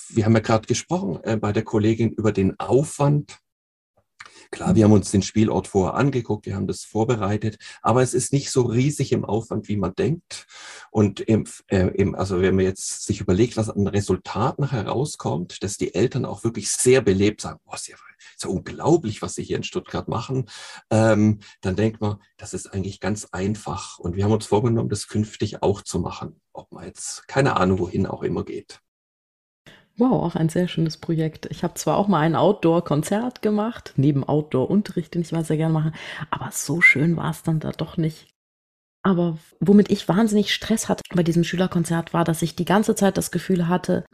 wir 0.10 0.26
haben 0.26 0.34
ja 0.34 0.40
gerade 0.40 0.68
gesprochen 0.68 1.20
äh, 1.24 1.38
bei 1.38 1.52
der 1.52 1.64
Kollegin 1.64 2.12
über 2.12 2.32
den 2.32 2.60
Aufwand. 2.60 3.40
Klar, 4.52 4.76
wir 4.76 4.86
haben 4.86 4.94
uns 4.94 5.12
den 5.12 5.22
Spielort 5.22 5.68
vorher 5.68 5.94
angeguckt, 5.94 6.48
wir 6.48 6.56
haben 6.56 6.66
das 6.66 6.84
vorbereitet, 6.84 7.58
aber 7.84 8.02
es 8.02 8.16
ist 8.16 8.34
nicht 8.34 8.50
so 8.50 8.64
riesig 8.64 9.12
im 9.12 9.24
Aufwand, 9.24 9.68
wie 9.68 9.78
man 9.78 9.94
denkt. 9.94 10.48
Und 10.90 11.20
im, 11.20 11.46
äh, 11.68 11.88
im, 11.90 12.16
also 12.16 12.42
wenn 12.42 12.56
man 12.56 12.66
jetzt 12.66 13.06
sich 13.06 13.22
überlegt, 13.22 13.58
was 13.58 13.70
an 13.70 13.86
Resultat 13.86 14.58
nachher 14.58 14.88
rauskommt, 14.88 15.62
dass 15.62 15.78
die 15.78 15.94
Eltern 15.94 16.26
auch 16.26 16.44
wirklich 16.44 16.72
sehr 16.72 17.02
belebt 17.02 17.42
sagen, 17.42 17.60
boah, 17.64 17.76
ist 17.76 17.90
ja, 17.90 17.96
ist 18.36 18.44
ja 18.44 18.50
unglaublich, 18.50 19.22
was 19.22 19.36
sie 19.36 19.44
hier 19.44 19.58
in 19.58 19.64
Stuttgart 19.64 20.08
machen, 20.08 20.50
ähm, 20.90 21.40
dann 21.62 21.76
denkt 21.76 22.02
man, 22.02 22.18
das 22.38 22.56
ist 22.56 22.74
eigentlich 22.74 23.00
ganz 23.00 23.28
einfach. 23.32 24.00
Und 24.00 24.16
wir 24.16 24.24
haben 24.24 24.32
uns 24.32 24.48
vorgenommen, 24.48 24.90
das 24.90 25.08
künftig 25.08 25.62
auch 25.62 25.84
zu 25.84 26.00
machen, 26.00 26.42
ob 26.54 26.72
man 26.72 26.86
jetzt 26.86 27.28
keine 27.28 27.56
Ahnung 27.58 27.78
wohin 27.78 28.08
auch 28.08 28.24
immer 28.24 28.44
geht. 28.44 28.82
Wow, 30.00 30.24
auch 30.24 30.36
ein 30.36 30.48
sehr 30.48 30.70
schönes 30.70 30.96
Projekt. 30.96 31.48
Ich 31.52 31.62
habe 31.62 31.74
zwar 31.74 31.98
auch 31.98 32.08
mal 32.08 32.22
ein 32.22 32.38
Outdoor-Konzert 32.38 33.42
gemacht, 33.42 33.94
neben 33.98 34.24
Outdoor-Unterricht, 34.24 35.14
den 35.14 35.22
ich 35.22 35.34
mal 35.34 35.44
sehr 35.44 35.58
gerne 35.58 35.74
mache, 35.74 35.92
aber 36.32 36.52
so 36.52 36.80
schön 36.80 37.18
war 37.18 37.32
es 37.32 37.44
dann 37.44 37.60
da 37.60 37.72
doch 37.72 37.98
nicht. 37.98 38.28
Aber 39.04 39.38
womit 39.60 39.92
ich 39.92 40.08
wahnsinnig 40.08 40.54
Stress 40.54 40.88
hatte 40.88 41.04
bei 41.14 41.24
diesem 41.24 41.44
Schülerkonzert 41.44 42.14
war, 42.14 42.24
dass 42.24 42.42
ich 42.42 42.56
die 42.56 42.66
ganze 42.66 42.96
Zeit 42.96 43.18
das 43.18 43.32
Gefühl 43.32 43.68
hatte, 43.68 44.06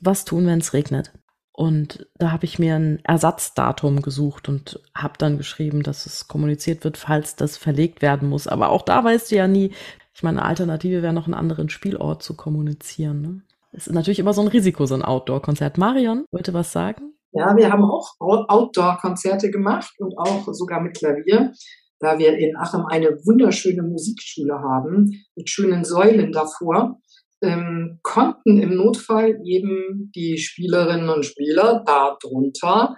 was 0.00 0.24
tun, 0.24 0.46
wenn 0.46 0.60
es 0.60 0.72
regnet. 0.72 1.12
Und 1.52 2.06
da 2.16 2.30
habe 2.30 2.44
ich 2.44 2.60
mir 2.60 2.76
ein 2.76 3.00
Ersatzdatum 3.04 4.02
gesucht 4.02 4.48
und 4.48 4.80
habe 4.94 5.14
dann 5.18 5.36
geschrieben, 5.36 5.82
dass 5.82 6.06
es 6.06 6.28
kommuniziert 6.28 6.84
wird, 6.84 6.96
falls 6.96 7.34
das 7.34 7.56
verlegt 7.56 8.02
werden 8.02 8.28
muss. 8.28 8.46
Aber 8.46 8.70
auch 8.70 8.82
da 8.82 9.02
weißt 9.02 9.32
du 9.32 9.36
ja 9.36 9.48
nie, 9.48 9.72
ich 10.14 10.22
meine, 10.22 10.40
eine 10.40 10.48
Alternative 10.48 11.02
wäre 11.02 11.12
noch 11.12 11.24
einen 11.24 11.34
anderen 11.34 11.68
Spielort 11.68 12.22
zu 12.22 12.36
kommunizieren. 12.36 13.22
Ne? 13.22 13.42
Es 13.70 13.86
ist 13.86 13.92
natürlich 13.92 14.18
immer 14.18 14.32
so 14.32 14.40
ein 14.40 14.48
Risiko, 14.48 14.86
so 14.86 14.94
ein 14.94 15.02
Outdoor-Konzert. 15.02 15.78
Marion, 15.78 16.24
wollte 16.30 16.54
was 16.54 16.72
sagen? 16.72 17.14
Ja, 17.32 17.54
wir 17.56 17.70
haben 17.70 17.84
auch 17.84 18.14
Outdoor-Konzerte 18.18 19.50
gemacht 19.50 19.92
und 19.98 20.16
auch 20.16 20.46
sogar 20.52 20.80
mit 20.80 20.96
Klavier, 20.96 21.52
da 22.00 22.18
wir 22.18 22.38
in 22.38 22.56
Aachen 22.56 22.84
eine 22.88 23.10
wunderschöne 23.26 23.82
Musikschule 23.82 24.54
haben 24.54 25.10
mit 25.36 25.50
schönen 25.50 25.84
Säulen 25.84 26.32
davor. 26.32 26.98
Ähm, 27.40 28.00
konnten 28.02 28.60
im 28.60 28.74
Notfall 28.74 29.38
eben 29.44 30.10
die 30.14 30.38
Spielerinnen 30.38 31.08
und 31.08 31.24
Spieler 31.24 31.84
darunter 31.86 32.96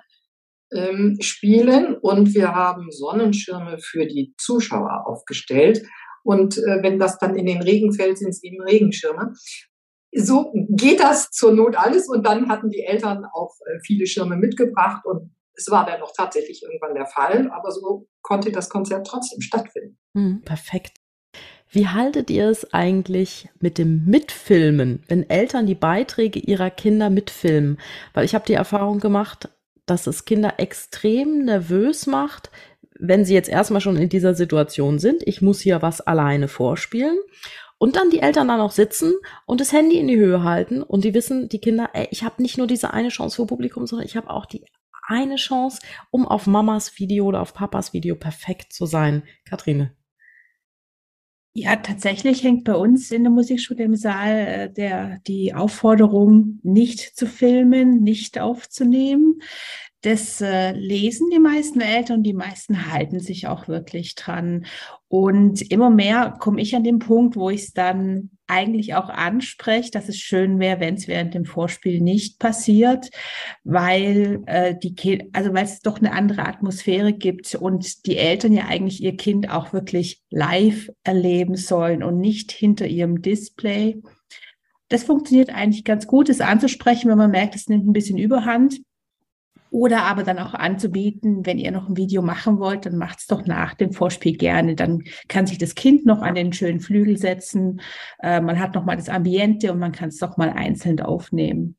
ähm, 0.72 1.18
spielen 1.20 1.96
und 1.96 2.34
wir 2.34 2.54
haben 2.54 2.90
Sonnenschirme 2.90 3.78
für 3.80 4.06
die 4.06 4.32
Zuschauer 4.38 5.06
aufgestellt. 5.06 5.82
Und 6.22 6.56
äh, 6.58 6.82
wenn 6.82 6.98
das 6.98 7.18
dann 7.18 7.34
in 7.34 7.46
den 7.46 7.60
Regen 7.60 7.92
fällt, 7.92 8.18
sind 8.18 8.30
es 8.30 8.42
eben 8.42 8.62
Regenschirme 8.62 9.32
so 10.12 10.52
geht 10.68 11.00
das 11.00 11.30
zur 11.30 11.52
Not 11.52 11.76
alles. 11.76 12.08
Und 12.08 12.26
dann 12.26 12.48
hatten 12.48 12.70
die 12.70 12.82
Eltern 12.82 13.24
auch 13.32 13.54
äh, 13.66 13.78
viele 13.84 14.06
Schirme 14.06 14.36
mitgebracht 14.36 15.04
und 15.04 15.34
es 15.54 15.70
war 15.70 15.84
dann 15.84 16.00
auch 16.02 16.12
tatsächlich 16.16 16.62
irgendwann 16.62 16.94
der 16.94 17.06
Fall. 17.06 17.50
Aber 17.52 17.70
so 17.70 18.08
konnte 18.22 18.50
das 18.50 18.68
Konzert 18.68 19.06
trotzdem 19.06 19.40
stattfinden. 19.40 19.98
Mhm, 20.14 20.42
perfekt. 20.42 20.96
Wie 21.72 21.86
haltet 21.86 22.30
ihr 22.30 22.48
es 22.48 22.72
eigentlich 22.74 23.48
mit 23.60 23.78
dem 23.78 24.04
Mitfilmen, 24.04 25.04
wenn 25.06 25.28
Eltern 25.30 25.66
die 25.66 25.76
Beiträge 25.76 26.40
ihrer 26.40 26.70
Kinder 26.70 27.10
mitfilmen? 27.10 27.78
Weil 28.12 28.24
ich 28.24 28.34
habe 28.34 28.44
die 28.44 28.54
Erfahrung 28.54 28.98
gemacht, 28.98 29.50
dass 29.86 30.08
es 30.08 30.24
Kinder 30.24 30.54
extrem 30.58 31.44
nervös 31.44 32.06
macht, 32.06 32.50
wenn 32.98 33.24
sie 33.24 33.34
jetzt 33.34 33.48
erstmal 33.48 33.80
schon 33.80 33.96
in 33.96 34.08
dieser 34.08 34.34
Situation 34.34 34.98
sind. 34.98 35.22
Ich 35.26 35.42
muss 35.42 35.60
hier 35.60 35.80
was 35.80 36.00
alleine 36.00 36.48
vorspielen. 36.48 37.18
Und 37.82 37.96
dann 37.96 38.10
die 38.10 38.20
Eltern 38.20 38.48
da 38.48 38.58
noch 38.58 38.72
sitzen 38.72 39.14
und 39.46 39.58
das 39.58 39.72
Handy 39.72 39.98
in 39.98 40.06
die 40.06 40.18
Höhe 40.18 40.44
halten 40.44 40.82
und 40.82 41.02
die 41.02 41.14
wissen, 41.14 41.48
die 41.48 41.60
Kinder, 41.60 41.88
ey, 41.94 42.08
ich 42.10 42.22
habe 42.24 42.42
nicht 42.42 42.58
nur 42.58 42.66
diese 42.66 42.92
eine 42.92 43.08
Chance 43.08 43.36
für 43.36 43.46
Publikum, 43.46 43.86
sondern 43.86 44.06
ich 44.06 44.18
habe 44.18 44.28
auch 44.28 44.44
die 44.44 44.66
eine 45.08 45.36
Chance, 45.36 45.80
um 46.10 46.28
auf 46.28 46.46
Mamas 46.46 46.98
Video 46.98 47.24
oder 47.24 47.40
auf 47.40 47.54
Papas 47.54 47.94
Video 47.94 48.16
perfekt 48.16 48.74
zu 48.74 48.84
sein. 48.84 49.22
Katrine. 49.46 49.96
Ja, 51.54 51.74
tatsächlich 51.76 52.44
hängt 52.44 52.64
bei 52.64 52.74
uns 52.74 53.10
in 53.10 53.24
der 53.24 53.32
Musikschule 53.32 53.82
im 53.82 53.96
Saal 53.96 54.36
äh, 54.36 54.72
der, 54.72 55.18
die 55.26 55.54
Aufforderung, 55.54 56.60
nicht 56.62 57.16
zu 57.16 57.26
filmen, 57.26 58.02
nicht 58.02 58.38
aufzunehmen. 58.38 59.40
Das 60.02 60.40
äh, 60.40 60.72
lesen 60.72 61.28
die 61.30 61.38
meisten 61.38 61.82
Eltern, 61.82 62.22
die 62.22 62.32
meisten 62.32 62.90
halten 62.90 63.20
sich 63.20 63.46
auch 63.46 63.68
wirklich 63.68 64.14
dran. 64.14 64.64
Und 65.08 65.60
immer 65.70 65.90
mehr 65.90 66.36
komme 66.38 66.62
ich 66.62 66.74
an 66.74 66.84
den 66.84 67.00
Punkt, 67.00 67.36
wo 67.36 67.50
ich 67.50 67.62
es 67.62 67.72
dann 67.72 68.30
eigentlich 68.46 68.94
auch 68.94 69.10
anspreche, 69.10 69.90
dass 69.90 70.08
es 70.08 70.16
schön 70.16 70.58
wäre, 70.58 70.80
wenn 70.80 70.94
es 70.94 71.06
während 71.06 71.34
dem 71.34 71.44
Vorspiel 71.44 72.00
nicht 72.00 72.38
passiert, 72.38 73.10
weil 73.62 74.42
äh, 74.46 74.74
die 74.74 74.94
kind, 74.94 75.24
also 75.32 75.52
weil 75.52 75.64
es 75.64 75.80
doch 75.80 75.98
eine 75.98 76.12
andere 76.12 76.46
Atmosphäre 76.46 77.12
gibt 77.12 77.54
und 77.54 78.06
die 78.06 78.16
Eltern 78.16 78.54
ja 78.54 78.64
eigentlich 78.66 79.02
ihr 79.02 79.16
Kind 79.16 79.50
auch 79.50 79.72
wirklich 79.72 80.22
live 80.30 80.90
erleben 81.04 81.56
sollen 81.56 82.02
und 82.02 82.18
nicht 82.18 82.50
hinter 82.52 82.86
ihrem 82.86 83.20
Display. 83.20 84.00
Das 84.88 85.04
funktioniert 85.04 85.50
eigentlich 85.54 85.84
ganz 85.84 86.06
gut, 86.06 86.28
es 86.28 86.40
anzusprechen, 86.40 87.10
wenn 87.10 87.18
man 87.18 87.30
merkt, 87.30 87.54
es 87.54 87.68
nimmt 87.68 87.86
ein 87.86 87.92
bisschen 87.92 88.18
Überhand. 88.18 88.80
Oder 89.70 90.02
aber 90.04 90.24
dann 90.24 90.38
auch 90.38 90.54
anzubieten, 90.54 91.46
wenn 91.46 91.58
ihr 91.58 91.70
noch 91.70 91.88
ein 91.88 91.96
Video 91.96 92.22
machen 92.22 92.58
wollt, 92.58 92.86
dann 92.86 92.96
macht's 92.96 93.26
doch 93.26 93.46
nach 93.46 93.74
dem 93.74 93.92
Vorspiel 93.92 94.36
gerne. 94.36 94.74
Dann 94.74 95.04
kann 95.28 95.46
sich 95.46 95.58
das 95.58 95.74
Kind 95.74 96.06
noch 96.06 96.22
an 96.22 96.34
den 96.34 96.52
schönen 96.52 96.80
Flügel 96.80 97.16
setzen. 97.16 97.80
Äh, 98.20 98.40
man 98.40 98.58
hat 98.58 98.74
noch 98.74 98.84
mal 98.84 98.96
das 98.96 99.08
Ambiente 99.08 99.72
und 99.72 99.78
man 99.78 99.92
kann 99.92 100.08
es 100.08 100.18
doch 100.18 100.36
mal 100.36 100.50
einzeln 100.50 101.00
aufnehmen. 101.00 101.76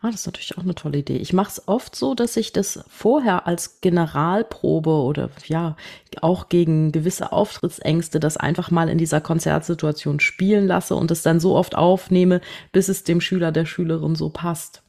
Ah, 0.00 0.10
das 0.10 0.20
ist 0.20 0.26
natürlich 0.26 0.58
auch 0.58 0.62
eine 0.62 0.74
tolle 0.74 0.98
Idee. 0.98 1.16
Ich 1.16 1.32
mache 1.32 1.48
es 1.48 1.68
oft 1.68 1.96
so, 1.96 2.14
dass 2.14 2.36
ich 2.36 2.52
das 2.52 2.84
vorher 2.88 3.46
als 3.46 3.80
Generalprobe 3.80 4.90
oder 4.90 5.30
ja, 5.46 5.76
auch 6.20 6.50
gegen 6.50 6.92
gewisse 6.92 7.32
Auftrittsängste 7.32 8.20
das 8.20 8.36
einfach 8.36 8.70
mal 8.70 8.90
in 8.90 8.98
dieser 8.98 9.22
Konzertsituation 9.22 10.20
spielen 10.20 10.66
lasse 10.66 10.94
und 10.94 11.10
es 11.10 11.22
dann 11.22 11.40
so 11.40 11.56
oft 11.56 11.74
aufnehme, 11.76 12.42
bis 12.72 12.88
es 12.88 13.04
dem 13.04 13.22
Schüler, 13.22 13.52
der 13.52 13.64
Schülerin 13.64 14.14
so 14.14 14.28
passt. 14.28 14.83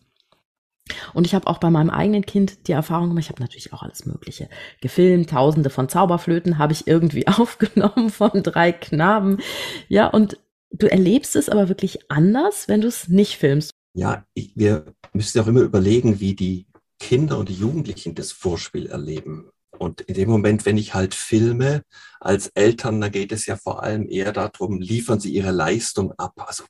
Und 1.14 1.26
ich 1.26 1.34
habe 1.34 1.48
auch 1.48 1.58
bei 1.58 1.72
meinem 1.72 1.90
eigenen 1.90 2.26
Kind 2.26 2.68
die 2.68 2.74
Erfahrung 2.74 3.10
gemacht, 3.10 3.26
ich 3.26 3.30
habe 3.30 3.42
natürlich 3.42 3.74
auch 3.74 3.82
alles 3.82 4.06
Mögliche 4.06 4.50
gefilmt, 4.82 5.32
tausende 5.32 5.70
von 5.70 5.90
Zauberflöten 5.90 6.58
habe 6.58 6.74
ich 6.74 6.88
irgendwie 6.88 7.28
aufgenommen 7.28 8.10
von 8.10 8.44
drei 8.44 8.72
Knaben. 8.72 9.40
Ja, 9.88 10.08
und 10.08 10.38
du 10.72 10.88
erlebst 10.88 11.36
es 11.36 11.50
aber 11.50 11.70
wirklich 11.70 12.12
anders, 12.12 12.68
wenn 12.68 12.82
du 12.82 12.88
es 12.88 13.08
nicht 13.08 13.38
filmst. 13.38 13.72
Ja, 13.94 14.26
ich, 14.34 14.52
wir 14.56 14.94
müssen 15.14 15.40
auch 15.40 15.48
immer 15.48 15.62
überlegen, 15.62 16.20
wie 16.20 16.36
die 16.36 16.68
Kinder 17.00 17.40
und 17.40 17.50
die 17.50 17.56
Jugendlichen 17.56 18.14
das 18.14 18.32
Vorspiel 18.32 18.88
erleben. 18.88 19.50
Und 19.78 20.02
in 20.02 20.16
dem 20.16 20.30
Moment, 20.30 20.66
wenn 20.66 20.78
ich 20.78 20.94
halt 20.94 21.14
filme 21.14 21.82
als 22.20 22.48
Eltern, 22.48 23.02
da 23.02 23.10
geht 23.10 23.32
es 23.32 23.46
ja 23.46 23.58
vor 23.58 23.84
allem 23.84 24.08
eher 24.08 24.32
darum, 24.32 24.80
liefern 24.80 25.20
sie 25.20 25.34
ihre 25.34 25.52
Leistung 25.52 26.14
ab, 26.14 26.34
also 26.38 26.64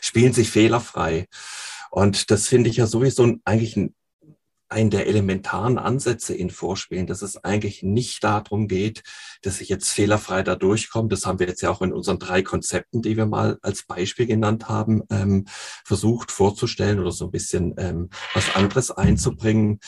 spielen 0.00 0.32
sie 0.32 0.44
fehlerfrei. 0.44 1.26
Und 1.92 2.30
das 2.30 2.48
finde 2.48 2.70
ich 2.70 2.78
ja 2.78 2.86
sowieso 2.86 3.36
eigentlich 3.44 3.76
ein, 3.76 3.94
einen 4.70 4.88
der 4.88 5.06
elementaren 5.06 5.76
Ansätze 5.76 6.34
in 6.34 6.48
Vorspielen, 6.48 7.06
dass 7.06 7.20
es 7.20 7.44
eigentlich 7.44 7.82
nicht 7.82 8.24
darum 8.24 8.66
geht, 8.66 9.02
dass 9.42 9.60
ich 9.60 9.68
jetzt 9.68 9.90
fehlerfrei 9.90 10.42
da 10.42 10.56
durchkomme. 10.56 11.10
Das 11.10 11.26
haben 11.26 11.38
wir 11.38 11.46
jetzt 11.46 11.60
ja 11.60 11.68
auch 11.68 11.82
in 11.82 11.92
unseren 11.92 12.18
drei 12.18 12.40
Konzepten, 12.40 13.02
die 13.02 13.18
wir 13.18 13.26
mal 13.26 13.58
als 13.60 13.82
Beispiel 13.82 14.24
genannt 14.24 14.70
haben, 14.70 15.02
ähm, 15.10 15.44
versucht 15.84 16.32
vorzustellen 16.32 16.98
oder 16.98 17.12
so 17.12 17.26
ein 17.26 17.30
bisschen 17.30 17.74
ähm, 17.76 18.08
was 18.32 18.56
anderes 18.56 18.90
einzubringen. 18.90 19.78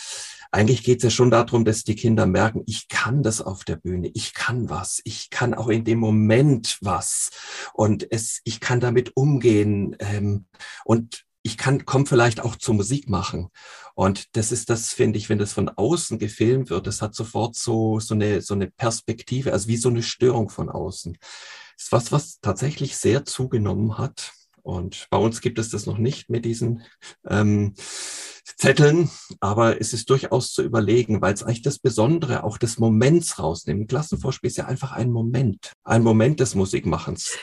Eigentlich 0.53 0.83
geht 0.83 0.99
es 0.99 1.05
ja 1.05 1.11
schon 1.11 1.31
darum, 1.31 1.65
dass 1.65 1.85
die 1.85 1.97
Kinder 1.97 2.27
merken, 2.27 2.65
ich 2.67 2.89
kann 2.89 3.23
das 3.23 3.41
auf 3.41 3.65
der 3.65 3.77
Bühne, 3.77 4.11
ich 4.13 4.35
kann 4.35 4.69
was, 4.69 5.01
ich 5.05 5.31
kann 5.31 5.55
auch 5.55 5.69
in 5.69 5.85
dem 5.85 6.01
Moment 6.01 6.77
was 6.83 7.31
und 7.73 8.07
es, 8.13 8.43
ich 8.45 8.61
kann 8.61 8.79
damit 8.79 9.17
umgehen 9.17 9.97
ähm, 10.01 10.45
und 10.85 11.25
ich 11.45 11.59
kann, 11.59 11.85
komme 11.85 12.07
vielleicht 12.07 12.41
auch 12.41 12.57
zur 12.57 12.75
Musik 12.75 13.09
machen. 13.09 13.51
Und 13.95 14.35
das 14.35 14.51
ist 14.51 14.71
das, 14.71 14.95
finde 14.95 15.19
ich, 15.19 15.29
wenn 15.29 15.39
das 15.39 15.53
von 15.53 15.69
außen 15.69 16.19
gefilmt 16.19 16.71
wird, 16.71 16.87
das 16.87 17.03
hat 17.03 17.15
sofort 17.15 17.55
so, 17.55 18.01
so 18.01 18.15
eine, 18.15 18.41
so 18.41 18.55
eine 18.55 18.71
Perspektive, 18.71 19.53
also 19.53 19.69
wie 19.69 19.77
so 19.77 19.91
eine 19.91 20.03
Störung 20.03 20.49
von 20.49 20.71
außen. 20.71 21.17
Das 21.77 21.85
ist 21.85 21.93
was, 21.93 22.13
was 22.13 22.41
tatsächlich 22.41 22.97
sehr 22.97 23.27
zugenommen 23.27 23.99
hat. 23.99 24.33
Und 24.63 25.07
bei 25.11 25.19
uns 25.19 25.43
gibt 25.43 25.59
es 25.59 25.69
das 25.69 25.85
noch 25.85 25.99
nicht 25.99 26.31
mit 26.31 26.47
diesen 26.47 26.83
ähm, 27.29 27.75
Zetteln, 28.57 29.11
aber 29.41 29.79
es 29.79 29.93
ist 29.93 30.09
durchaus 30.09 30.51
zu 30.51 30.63
überlegen, 30.63 31.21
weil 31.21 31.35
es 31.35 31.43
eigentlich 31.43 31.61
das 31.61 31.79
Besondere 31.79 32.43
auch 32.43 32.57
des 32.57 32.79
Moments 32.79 33.39
rausnimmt. 33.39 33.91
Klassenvorspiel 33.91 34.49
ist 34.49 34.57
ja 34.57 34.65
einfach 34.65 34.93
ein 34.93 35.11
Moment, 35.11 35.73
ein 35.85 36.03
Moment 36.03 36.41
des 36.41 36.55
Musikmachens. 36.55 37.37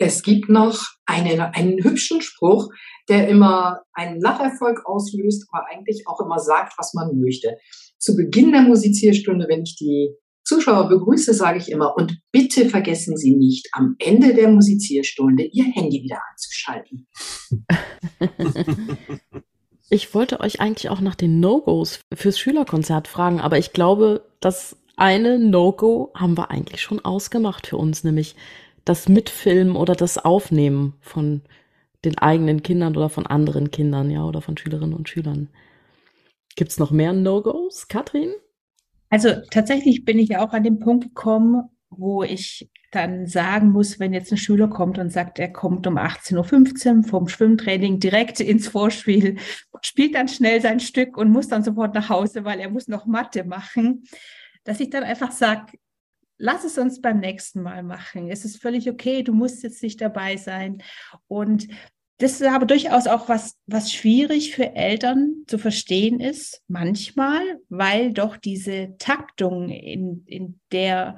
Es 0.00 0.22
gibt 0.22 0.48
noch 0.48 0.82
einen, 1.04 1.40
einen 1.40 1.84
hübschen 1.84 2.22
Spruch, 2.22 2.70
der 3.10 3.28
immer 3.28 3.82
einen 3.92 4.18
Lacherfolg 4.18 4.86
auslöst, 4.86 5.46
aber 5.52 5.66
eigentlich 5.70 6.04
auch 6.06 6.20
immer 6.20 6.38
sagt, 6.38 6.72
was 6.78 6.94
man 6.94 7.20
möchte. 7.20 7.58
Zu 7.98 8.16
Beginn 8.16 8.50
der 8.52 8.62
Musizierstunde, 8.62 9.46
wenn 9.46 9.62
ich 9.62 9.76
die 9.76 10.14
Zuschauer 10.42 10.88
begrüße, 10.88 11.34
sage 11.34 11.58
ich 11.58 11.70
immer, 11.70 11.96
und 11.98 12.18
bitte 12.32 12.70
vergessen 12.70 13.18
Sie 13.18 13.36
nicht, 13.36 13.68
am 13.72 13.96
Ende 13.98 14.32
der 14.32 14.48
Musizierstunde 14.48 15.44
Ihr 15.44 15.64
Handy 15.64 16.02
wieder 16.02 16.20
anzuschalten. 16.30 17.06
Ich 19.92 20.14
wollte 20.14 20.38
euch 20.38 20.60
eigentlich 20.60 20.88
auch 20.88 21.00
nach 21.00 21.16
den 21.16 21.40
No-Gos 21.40 21.98
fürs 22.14 22.38
Schülerkonzert 22.38 23.08
fragen, 23.08 23.40
aber 23.40 23.58
ich 23.58 23.72
glaube, 23.72 24.24
das 24.38 24.76
eine 24.96 25.40
No-Go 25.40 26.12
haben 26.14 26.38
wir 26.38 26.52
eigentlich 26.52 26.80
schon 26.80 27.04
ausgemacht 27.04 27.66
für 27.66 27.76
uns, 27.76 28.04
nämlich 28.04 28.36
das 28.84 29.08
Mitfilmen 29.08 29.76
oder 29.76 29.94
das 29.94 30.18
Aufnehmen 30.18 30.94
von 31.00 31.42
den 32.04 32.18
eigenen 32.18 32.62
Kindern 32.62 32.96
oder 32.96 33.08
von 33.08 33.26
anderen 33.26 33.70
Kindern, 33.70 34.10
ja, 34.10 34.24
oder 34.24 34.40
von 34.40 34.56
Schülerinnen 34.56 34.94
und 34.94 35.08
Schülern. 35.08 35.48
Gibt 36.56 36.70
es 36.70 36.78
noch 36.78 36.90
mehr 36.90 37.12
No-Gos, 37.12 37.88
Katrin? 37.88 38.32
Also 39.10 39.30
tatsächlich 39.50 40.04
bin 40.04 40.18
ich 40.18 40.30
ja 40.30 40.44
auch 40.44 40.52
an 40.52 40.64
den 40.64 40.78
Punkt 40.78 41.04
gekommen, 41.04 41.68
wo 41.90 42.22
ich 42.22 42.70
dann 42.92 43.26
sagen 43.26 43.70
muss, 43.70 44.00
wenn 44.00 44.12
jetzt 44.12 44.32
ein 44.32 44.38
Schüler 44.38 44.68
kommt 44.68 44.98
und 44.98 45.10
sagt, 45.10 45.38
er 45.38 45.52
kommt 45.52 45.86
um 45.86 45.96
18.15 45.98 46.96
Uhr 46.96 47.02
vom 47.04 47.28
Schwimmtraining 47.28 48.00
direkt 48.00 48.40
ins 48.40 48.68
Vorspiel, 48.68 49.36
spielt 49.82 50.14
dann 50.14 50.28
schnell 50.28 50.60
sein 50.60 50.80
Stück 50.80 51.16
und 51.16 51.30
muss 51.30 51.48
dann 51.48 51.64
sofort 51.64 51.94
nach 51.94 52.08
Hause, 52.08 52.44
weil 52.44 52.60
er 52.60 52.70
muss 52.70 52.88
noch 52.88 53.06
Mathe 53.06 53.44
machen, 53.44 54.04
dass 54.64 54.80
ich 54.80 54.90
dann 54.90 55.04
einfach 55.04 55.32
sage, 55.32 55.78
lass 56.40 56.64
es 56.64 56.78
uns 56.78 57.00
beim 57.00 57.20
nächsten 57.20 57.62
Mal 57.62 57.82
machen. 57.82 58.30
Es 58.30 58.44
ist 58.44 58.60
völlig 58.60 58.90
okay, 58.90 59.22
du 59.22 59.32
musst 59.32 59.62
jetzt 59.62 59.82
nicht 59.82 60.00
dabei 60.00 60.36
sein. 60.36 60.82
Und 61.28 61.68
das 62.18 62.40
ist 62.40 62.46
aber 62.46 62.66
durchaus 62.66 63.06
auch 63.06 63.28
was, 63.28 63.56
was 63.66 63.92
schwierig 63.92 64.54
für 64.54 64.74
Eltern 64.74 65.44
zu 65.46 65.58
verstehen 65.58 66.18
ist, 66.18 66.62
manchmal, 66.66 67.40
weil 67.68 68.12
doch 68.12 68.36
diese 68.36 68.96
Taktung, 68.98 69.68
in, 69.68 70.24
in 70.26 70.60
der 70.72 71.16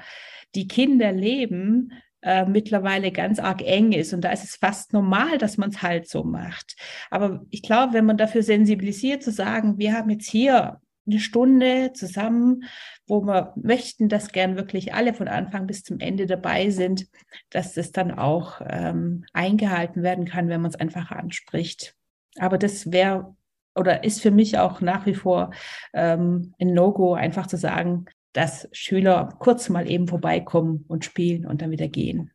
die 0.54 0.68
Kinder 0.68 1.12
leben, 1.12 1.92
äh, 2.22 2.44
mittlerweile 2.44 3.10
ganz 3.10 3.38
arg 3.38 3.62
eng 3.62 3.92
ist. 3.92 4.12
Und 4.12 4.22
da 4.22 4.30
ist 4.30 4.44
es 4.44 4.56
fast 4.56 4.92
normal, 4.92 5.38
dass 5.38 5.56
man 5.56 5.70
es 5.70 5.82
halt 5.82 6.08
so 6.08 6.24
macht. 6.24 6.76
Aber 7.10 7.44
ich 7.50 7.62
glaube, 7.62 7.94
wenn 7.94 8.06
man 8.06 8.16
dafür 8.16 8.42
sensibilisiert, 8.42 9.22
zu 9.22 9.30
sagen, 9.30 9.78
wir 9.78 9.94
haben 9.94 10.10
jetzt 10.10 10.30
hier 10.30 10.80
eine 11.06 11.18
Stunde 11.18 11.92
zusammen, 11.94 12.64
wo 13.06 13.22
wir 13.22 13.52
möchten, 13.56 14.08
dass 14.08 14.32
gern 14.32 14.56
wirklich 14.56 14.94
alle 14.94 15.14
von 15.14 15.28
Anfang 15.28 15.66
bis 15.66 15.82
zum 15.82 15.98
Ende 16.00 16.26
dabei 16.26 16.70
sind, 16.70 17.06
dass 17.50 17.74
das 17.74 17.92
dann 17.92 18.12
auch 18.12 18.60
ähm, 18.64 19.24
eingehalten 19.32 20.02
werden 20.02 20.26
kann, 20.26 20.48
wenn 20.48 20.60
man 20.60 20.70
es 20.70 20.80
einfach 20.80 21.10
anspricht. 21.10 21.94
Aber 22.38 22.58
das 22.58 22.92
wäre 22.92 23.34
oder 23.74 24.04
ist 24.04 24.20
für 24.20 24.30
mich 24.30 24.58
auch 24.58 24.80
nach 24.80 25.06
wie 25.06 25.14
vor 25.14 25.50
ähm, 25.94 26.54
ein 26.60 26.74
No-Go, 26.74 27.14
einfach 27.14 27.46
zu 27.46 27.56
sagen, 27.56 28.04
dass 28.32 28.68
Schüler 28.72 29.34
kurz 29.38 29.68
mal 29.68 29.90
eben 29.90 30.08
vorbeikommen 30.08 30.84
und 30.88 31.04
spielen 31.04 31.46
und 31.46 31.62
dann 31.62 31.70
wieder 31.70 31.88
gehen. 31.88 32.30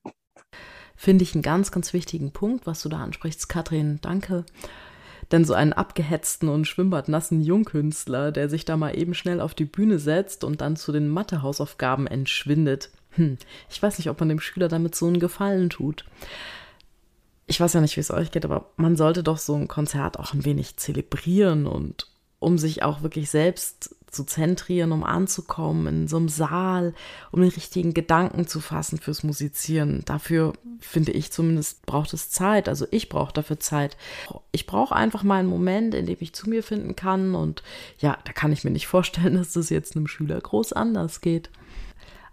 Finde 0.95 1.23
ich 1.23 1.35
einen 1.35 1.43
ganz, 1.43 1.71
ganz 1.71 1.93
wichtigen 1.93 2.33
Punkt, 2.33 2.65
was 2.65 2.81
du 2.81 2.89
da 2.89 2.97
ansprichst, 2.97 3.49
Katrin. 3.49 3.99
Danke 4.01 4.45
denn 5.31 5.45
so 5.45 5.53
einen 5.53 5.73
abgehetzten 5.73 6.47
und 6.49 6.65
schwimmbadnassen 6.65 7.41
Jungkünstler, 7.41 8.31
der 8.31 8.49
sich 8.49 8.65
da 8.65 8.77
mal 8.77 8.97
eben 8.97 9.13
schnell 9.13 9.41
auf 9.41 9.53
die 9.53 9.65
Bühne 9.65 9.99
setzt 9.99 10.43
und 10.43 10.61
dann 10.61 10.75
zu 10.75 10.91
den 10.91 11.09
Mathehausaufgaben 11.09 12.07
entschwindet. 12.07 12.89
Hm, 13.11 13.37
ich 13.69 13.81
weiß 13.81 13.97
nicht, 13.97 14.09
ob 14.09 14.19
man 14.19 14.29
dem 14.29 14.39
Schüler 14.39 14.67
damit 14.67 14.95
so 14.95 15.07
einen 15.07 15.19
Gefallen 15.19 15.69
tut. 15.69 16.05
Ich 17.45 17.59
weiß 17.59 17.73
ja 17.73 17.81
nicht, 17.81 17.95
wie 17.95 18.01
es 18.01 18.11
euch 18.11 18.31
geht, 18.31 18.45
aber 18.45 18.71
man 18.77 18.95
sollte 18.95 19.23
doch 19.23 19.37
so 19.37 19.55
ein 19.55 19.67
Konzert 19.67 20.19
auch 20.19 20.33
ein 20.33 20.45
wenig 20.45 20.77
zelebrieren 20.77 21.65
und 21.65 22.07
um 22.39 22.57
sich 22.57 22.83
auch 22.83 23.01
wirklich 23.01 23.29
selbst 23.29 23.95
zu 24.17 24.25
zentrieren, 24.25 24.91
um 24.91 25.03
anzukommen 25.03 25.87
in 25.87 26.07
so 26.07 26.17
einem 26.17 26.29
Saal, 26.29 26.93
um 27.31 27.41
den 27.41 27.51
richtigen 27.51 27.93
Gedanken 27.93 28.47
zu 28.47 28.59
fassen 28.59 28.97
fürs 28.97 29.23
Musizieren. 29.23 30.01
Dafür 30.05 30.53
finde 30.79 31.11
ich 31.11 31.31
zumindest 31.31 31.85
braucht 31.85 32.13
es 32.13 32.29
Zeit. 32.29 32.67
Also 32.67 32.87
ich 32.89 33.09
brauche 33.09 33.33
dafür 33.33 33.59
Zeit. 33.59 33.95
Ich 34.51 34.65
brauche 34.65 34.95
einfach 34.95 35.23
mal 35.23 35.39
einen 35.39 35.49
Moment, 35.49 35.93
in 35.93 36.07
dem 36.07 36.17
ich 36.19 36.33
zu 36.33 36.49
mir 36.49 36.63
finden 36.63 36.95
kann. 36.95 37.35
Und 37.35 37.61
ja, 37.99 38.17
da 38.25 38.33
kann 38.33 38.51
ich 38.51 38.63
mir 38.63 38.71
nicht 38.71 38.87
vorstellen, 38.87 39.35
dass 39.37 39.53
das 39.53 39.69
jetzt 39.69 39.95
einem 39.95 40.07
Schüler 40.07 40.41
groß 40.41 40.73
anders 40.73 41.21
geht. 41.21 41.49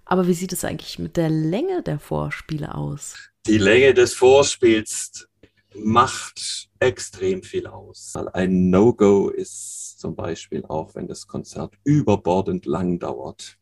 Aber 0.07 0.27
wie 0.27 0.35
sieht 0.35 0.53
es 0.53 0.65
eigentlich 0.65 0.99
mit 0.99 1.17
der 1.17 1.31
Länge 1.31 1.83
der 1.83 1.99
Vorspiele 1.99 2.75
aus? 2.75 3.17
Die 3.47 3.59
Länge 3.59 3.93
des 3.93 4.15
Vorspiels 4.15 5.29
macht 5.77 6.69
extrem 6.79 7.43
viel 7.43 7.67
aus. 7.67 8.15
Ein 8.33 8.71
No-Go 8.71 9.29
ist 9.29 9.99
zum 9.99 10.15
Beispiel 10.15 10.65
auch, 10.67 10.95
wenn 10.95 11.07
das 11.07 11.27
Konzert 11.27 11.75
überbordend 11.85 12.67
lang 12.67 12.99
dauert. 12.99 13.59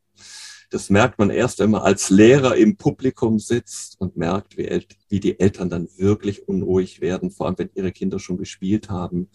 Das 0.69 0.89
merkt 0.89 1.19
man 1.19 1.29
erst, 1.29 1.59
wenn 1.59 1.69
man 1.71 1.83
als 1.83 2.09
Lehrer 2.09 2.55
im 2.55 2.77
Publikum 2.77 3.37
sitzt 3.37 3.99
und 3.99 4.17
merkt, 4.17 4.57
wie, 4.57 4.87
wie 5.07 5.19
die 5.19 5.39
Eltern 5.39 5.69
dann 5.69 5.87
wirklich 5.97 6.47
unruhig 6.47 6.99
werden, 6.99 7.29
vor 7.29 7.45
allem 7.45 7.59
wenn 7.59 7.69
ihre 7.75 7.91
Kinder 7.91 8.17
schon 8.17 8.37
gespielt 8.37 8.89
haben. 8.89 9.29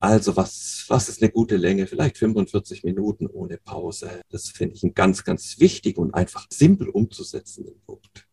Also 0.00 0.36
was, 0.36 0.84
was 0.88 1.08
ist 1.08 1.22
eine 1.22 1.30
gute 1.30 1.56
Länge? 1.56 1.86
Vielleicht 1.86 2.18
45 2.18 2.84
Minuten 2.84 3.26
ohne 3.26 3.58
Pause. 3.58 4.20
Das 4.28 4.48
finde 4.48 4.74
ich 4.74 4.82
ein 4.82 4.92
ganz, 4.92 5.24
ganz 5.24 5.60
wichtig 5.60 5.96
und 5.96 6.12
einfach 6.14 6.46
simpel 6.50 6.88
umzusetzenden 6.88 7.80
Punkt. 7.86 8.26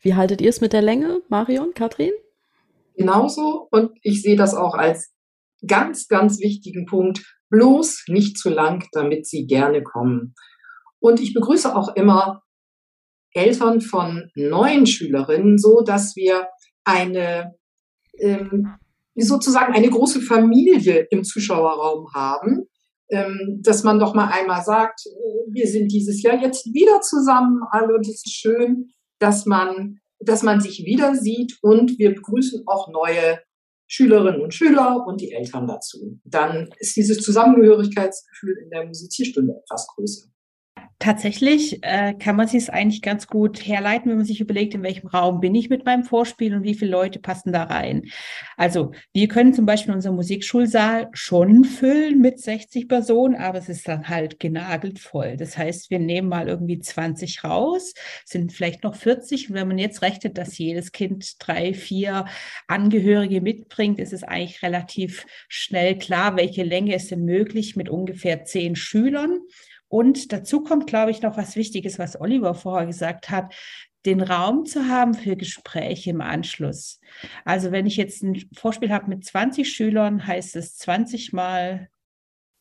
Wie 0.00 0.14
haltet 0.14 0.40
ihr 0.40 0.48
es 0.48 0.60
mit 0.60 0.72
der 0.72 0.82
Länge, 0.82 1.20
Marion, 1.28 1.74
Katrin? 1.74 2.12
Genauso 2.96 3.68
und 3.70 3.92
ich 4.02 4.22
sehe 4.22 4.36
das 4.36 4.54
auch 4.54 4.74
als 4.74 5.12
ganz, 5.66 6.08
ganz 6.08 6.40
wichtigen 6.40 6.86
Punkt. 6.86 7.22
bloß 7.50 8.04
nicht 8.06 8.38
zu 8.38 8.48
lang, 8.48 8.86
damit 8.92 9.26
sie 9.26 9.44
gerne 9.44 9.82
kommen. 9.82 10.34
Und 11.00 11.18
ich 11.20 11.34
begrüße 11.34 11.74
auch 11.74 11.96
immer 11.96 12.42
Eltern 13.32 13.80
von 13.80 14.30
neuen 14.36 14.86
Schülerinnen, 14.86 15.58
so 15.58 15.80
dass 15.80 16.14
wir 16.14 16.46
eine 16.84 17.56
ähm, 18.20 18.68
sozusagen 19.16 19.74
eine 19.74 19.90
große 19.90 20.20
Familie 20.20 21.08
im 21.10 21.24
Zuschauerraum 21.24 22.06
haben, 22.14 22.68
ähm, 23.08 23.60
dass 23.62 23.82
man 23.82 23.98
doch 23.98 24.14
mal 24.14 24.28
einmal 24.28 24.62
sagt, 24.62 25.00
wir 25.50 25.66
sind 25.66 25.88
dieses 25.88 26.22
Jahr 26.22 26.40
jetzt 26.40 26.66
wieder 26.66 27.00
zusammen, 27.00 27.60
alle 27.72 27.96
und 27.96 28.06
es 28.06 28.24
ist 28.24 28.32
schön, 28.32 28.92
dass 29.20 29.46
man, 29.46 30.00
dass 30.18 30.42
man 30.42 30.60
sich 30.60 30.84
wieder 30.84 31.14
sieht 31.14 31.58
und 31.62 31.98
wir 31.98 32.14
begrüßen 32.14 32.64
auch 32.66 32.88
neue 32.88 33.38
Schülerinnen 33.86 34.40
und 34.40 34.54
Schüler 34.54 35.04
und 35.06 35.20
die 35.20 35.32
Eltern 35.32 35.66
dazu. 35.66 36.18
Dann 36.24 36.70
ist 36.78 36.96
dieses 36.96 37.18
Zusammengehörigkeitsgefühl 37.18 38.56
in 38.62 38.70
der 38.70 38.86
Musizierstunde 38.86 39.54
etwas 39.54 39.86
größer. 39.94 40.28
Tatsächlich 41.02 41.82
äh, 41.82 42.12
kann 42.12 42.36
man 42.36 42.46
sich 42.46 42.64
es 42.64 42.68
eigentlich 42.68 43.00
ganz 43.00 43.26
gut 43.26 43.66
herleiten, 43.66 44.10
wenn 44.10 44.18
man 44.18 44.26
sich 44.26 44.38
überlegt, 44.38 44.74
in 44.74 44.82
welchem 44.82 45.06
Raum 45.06 45.40
bin 45.40 45.54
ich 45.54 45.70
mit 45.70 45.86
meinem 45.86 46.04
Vorspiel 46.04 46.54
und 46.54 46.62
wie 46.62 46.74
viele 46.74 46.90
Leute 46.90 47.18
passen 47.20 47.54
da 47.54 47.62
rein. 47.62 48.02
Also 48.58 48.92
wir 49.14 49.26
können 49.26 49.54
zum 49.54 49.64
Beispiel 49.64 49.94
unseren 49.94 50.16
Musikschulsaal 50.16 51.08
schon 51.14 51.64
füllen 51.64 52.20
mit 52.20 52.38
60 52.38 52.86
Personen, 52.86 53.34
aber 53.34 53.56
es 53.56 53.70
ist 53.70 53.88
dann 53.88 54.10
halt 54.10 54.38
genagelt 54.40 54.98
voll. 54.98 55.38
Das 55.38 55.56
heißt, 55.56 55.90
wir 55.90 56.00
nehmen 56.00 56.28
mal 56.28 56.48
irgendwie 56.48 56.80
20 56.80 57.44
raus, 57.44 57.94
sind 58.26 58.52
vielleicht 58.52 58.84
noch 58.84 58.94
40. 58.94 59.48
Und 59.48 59.56
wenn 59.56 59.68
man 59.68 59.78
jetzt 59.78 60.02
rechnet, 60.02 60.36
dass 60.36 60.58
jedes 60.58 60.92
Kind 60.92 61.36
drei, 61.38 61.72
vier 61.72 62.26
Angehörige 62.66 63.40
mitbringt, 63.40 63.98
ist 64.00 64.12
es 64.12 64.22
eigentlich 64.22 64.62
relativ 64.62 65.24
schnell 65.48 65.96
klar, 65.96 66.36
welche 66.36 66.62
Länge 66.62 66.94
ist 66.94 67.10
denn 67.10 67.24
möglich 67.24 67.74
mit 67.74 67.88
ungefähr 67.88 68.44
zehn 68.44 68.76
Schülern. 68.76 69.40
Und 69.90 70.32
dazu 70.32 70.62
kommt, 70.62 70.86
glaube 70.86 71.10
ich, 71.10 71.20
noch 71.20 71.36
was 71.36 71.56
Wichtiges, 71.56 71.98
was 71.98 72.18
Oliver 72.18 72.54
vorher 72.54 72.86
gesagt 72.86 73.28
hat, 73.28 73.52
den 74.06 74.22
Raum 74.22 74.64
zu 74.64 74.86
haben 74.88 75.14
für 75.14 75.36
Gespräche 75.36 76.10
im 76.10 76.20
Anschluss. 76.20 77.00
Also 77.44 77.72
wenn 77.72 77.86
ich 77.86 77.96
jetzt 77.96 78.22
ein 78.22 78.40
Vorspiel 78.56 78.92
habe 78.92 79.08
mit 79.08 79.24
20 79.24 79.70
Schülern, 79.70 80.26
heißt 80.26 80.54
es 80.56 80.76
20 80.78 81.32
Mal 81.32 81.88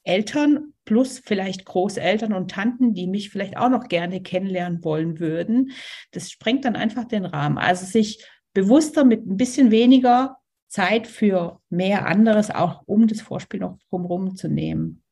Eltern 0.04 0.74
plus 0.86 1.22
vielleicht 1.24 1.65
Großeltern 1.65 2.34
und 2.34 2.50
Tanten, 2.50 2.96
die 2.96 3.06
mich 3.06 3.30
vielleicht 3.30 3.58
auch 3.58 3.70
noch 3.70 3.88
gerne 3.88 4.22
kennenlernen 4.22 4.84
wollen 4.84 5.20
würden. 5.20 5.72
Das 6.12 6.32
sprengt 6.32 6.65
dann 6.65 6.76
einfach 6.76 7.06
den 7.06 7.26
Rahmen. 7.26 7.60
Also 7.60 7.86
sich 7.86 8.26
bewusster 8.54 9.06
mit 9.06 9.28
ein 9.28 9.38
bisschen 9.38 9.70
weniger 9.70 10.38
Zeit 10.68 11.06
für 11.06 11.62
mehr 11.70 12.08
anderes 12.08 12.50
auch 12.50 12.82
um 12.88 13.08
das 13.08 13.22
Vorspiel 13.22 13.60
noch 13.60 13.78
drumherum 13.89 14.36
zu 14.36 14.48
nehmen. 14.48 15.04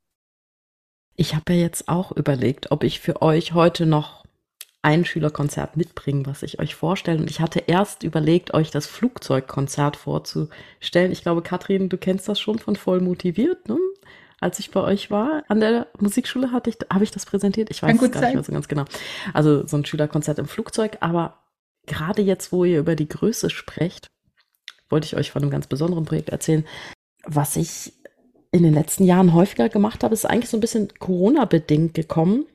Ich 1.17 1.36
habe 1.36 1.53
ja 1.53 1.62
jetzt 1.62 1.89
auch 1.89 2.12
überlegt, 2.12 2.71
ob 2.71 2.84
ich 2.84 2.99
für 2.99 3.23
euch 3.23 3.53
heute 3.53 3.88
noch 3.88 4.23
ein 4.84 5.03
Schülerkonzert 5.03 5.75
mitbringe, 5.75 6.27
was 6.27 6.43
ich 6.43 6.60
euch 6.60 6.75
vorstelle. 6.75 7.19
Und 7.19 7.30
ich 7.30 7.41
hatte 7.41 7.63
erst 7.65 8.03
überlegt, 8.03 8.53
euch 8.53 8.69
das 8.69 8.86
Flugzeugkonzert 8.86 9.97
vorzustellen. 9.97 11.12
Ich 11.12 11.23
glaube, 11.23 11.41
Katrin, 11.41 11.89
du 11.89 11.97
kennst 11.97 12.30
das 12.30 12.39
schon 12.39 12.60
von 12.60 12.75
voll 12.75 13.01
motiviert, 13.01 13.67
ne? 13.67 13.77
Als 14.39 14.60
ich 14.60 14.69
bei 14.69 14.82
euch 14.82 15.10
war 15.10 15.43
an 15.47 15.60
der 15.60 15.88
Musikschule, 15.99 16.51
hatte 16.51 16.69
ich, 16.69 16.77
habe 16.93 17.03
ich 17.03 17.10
das 17.10 17.25
präsentiert? 17.25 17.71
Ich 17.71 17.82
weiß 17.82 17.95
es 17.95 18.12
gar 18.12 18.21
sein. 18.21 18.23
nicht 18.25 18.36
mehr 18.36 18.43
so 18.43 18.51
ganz 18.51 18.67
genau. 18.67 18.86
Also 19.34 19.65
so 19.65 19.75
ein 19.77 19.86
Schülerkonzert 19.86 20.38
im 20.38 20.47
Flugzeug. 20.47 20.97
Aber 20.99 21.39
gerade 21.88 22.21
jetzt, 22.21 22.51
wo 22.51 22.63
ihr 22.63 22.80
über 22.80 22.95
die 22.95 23.10
Größe 23.10 23.49
sprecht, 23.49 24.06
wollte 24.89 25.08
ich 25.08 25.15
euch 25.15 25.32
von 25.32 25.41
einem 25.41 25.49
ganz 25.49 25.65
besonderen 25.65 26.06
Projekt 26.06 26.30
erzählen, 26.30 26.65
was 27.25 27.56
ich 27.56 27.93
in 28.51 28.63
den 28.63 28.73
letzten 28.73 29.03
Jahren 29.03 29.33
häufiger 29.33 29.69
gemacht 29.69 30.03
habe, 30.03 30.13
ist 30.13 30.25
eigentlich 30.25 30.49
so 30.49 30.57
ein 30.57 30.62
bisschen 30.62 30.89
Corona-bedingt 30.99 31.93
gekommen. 31.93 32.45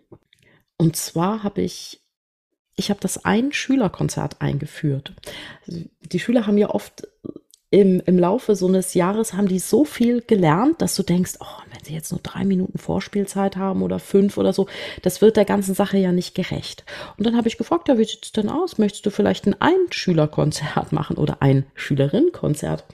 Und 0.77 0.97
zwar 0.97 1.43
habe 1.43 1.63
ich, 1.63 2.01
ich 2.77 2.91
habe 2.91 3.01
das 3.01 3.25
Ein-Schüler-Konzert 3.25 4.41
eingeführt. 4.41 5.13
Die 5.67 6.19
Schüler 6.19 6.47
haben 6.47 6.59
ja 6.59 6.71
oft 6.71 7.07
im, 7.73 8.03
im 8.05 8.19
Laufe 8.19 8.55
so 8.55 8.69
eines 8.69 8.93
Jahres 8.93 9.33
haben 9.33 9.49
die 9.49 9.59
so 9.59 9.87
viel 9.87 10.21
gelernt, 10.21 10.83
dass 10.83 10.95
du 10.95 11.03
denkst, 11.03 11.37
oh, 11.41 11.63
wenn 11.73 11.83
sie 11.83 11.95
jetzt 11.95 12.13
nur 12.13 12.21
drei 12.23 12.45
Minuten 12.45 12.77
Vorspielzeit 12.77 13.57
haben 13.57 13.83
oder 13.83 13.99
fünf 13.99 14.37
oder 14.37 14.53
so, 14.53 14.67
das 15.01 15.23
wird 15.23 15.39
der 15.39 15.47
ganzen 15.47 15.75
Sache 15.75 15.97
ja 15.97 16.13
nicht 16.13 16.35
gerecht. 16.35 16.85
Und 17.17 17.27
dann 17.27 17.35
habe 17.35 17.49
ich 17.49 17.57
gefragt, 17.57 17.89
ja, 17.89 17.97
wie 17.97 18.05
sieht 18.05 18.25
es 18.27 18.33
denn 18.33 18.51
aus? 18.51 18.77
Möchtest 18.77 19.07
du 19.07 19.11
vielleicht 19.11 19.47
ein 19.47 19.59
Ein-Schüler-Konzert 19.59 20.93
machen 20.93 21.17
oder 21.17 21.39
ein 21.41 21.65
Schülerin-Konzert? 21.75 22.85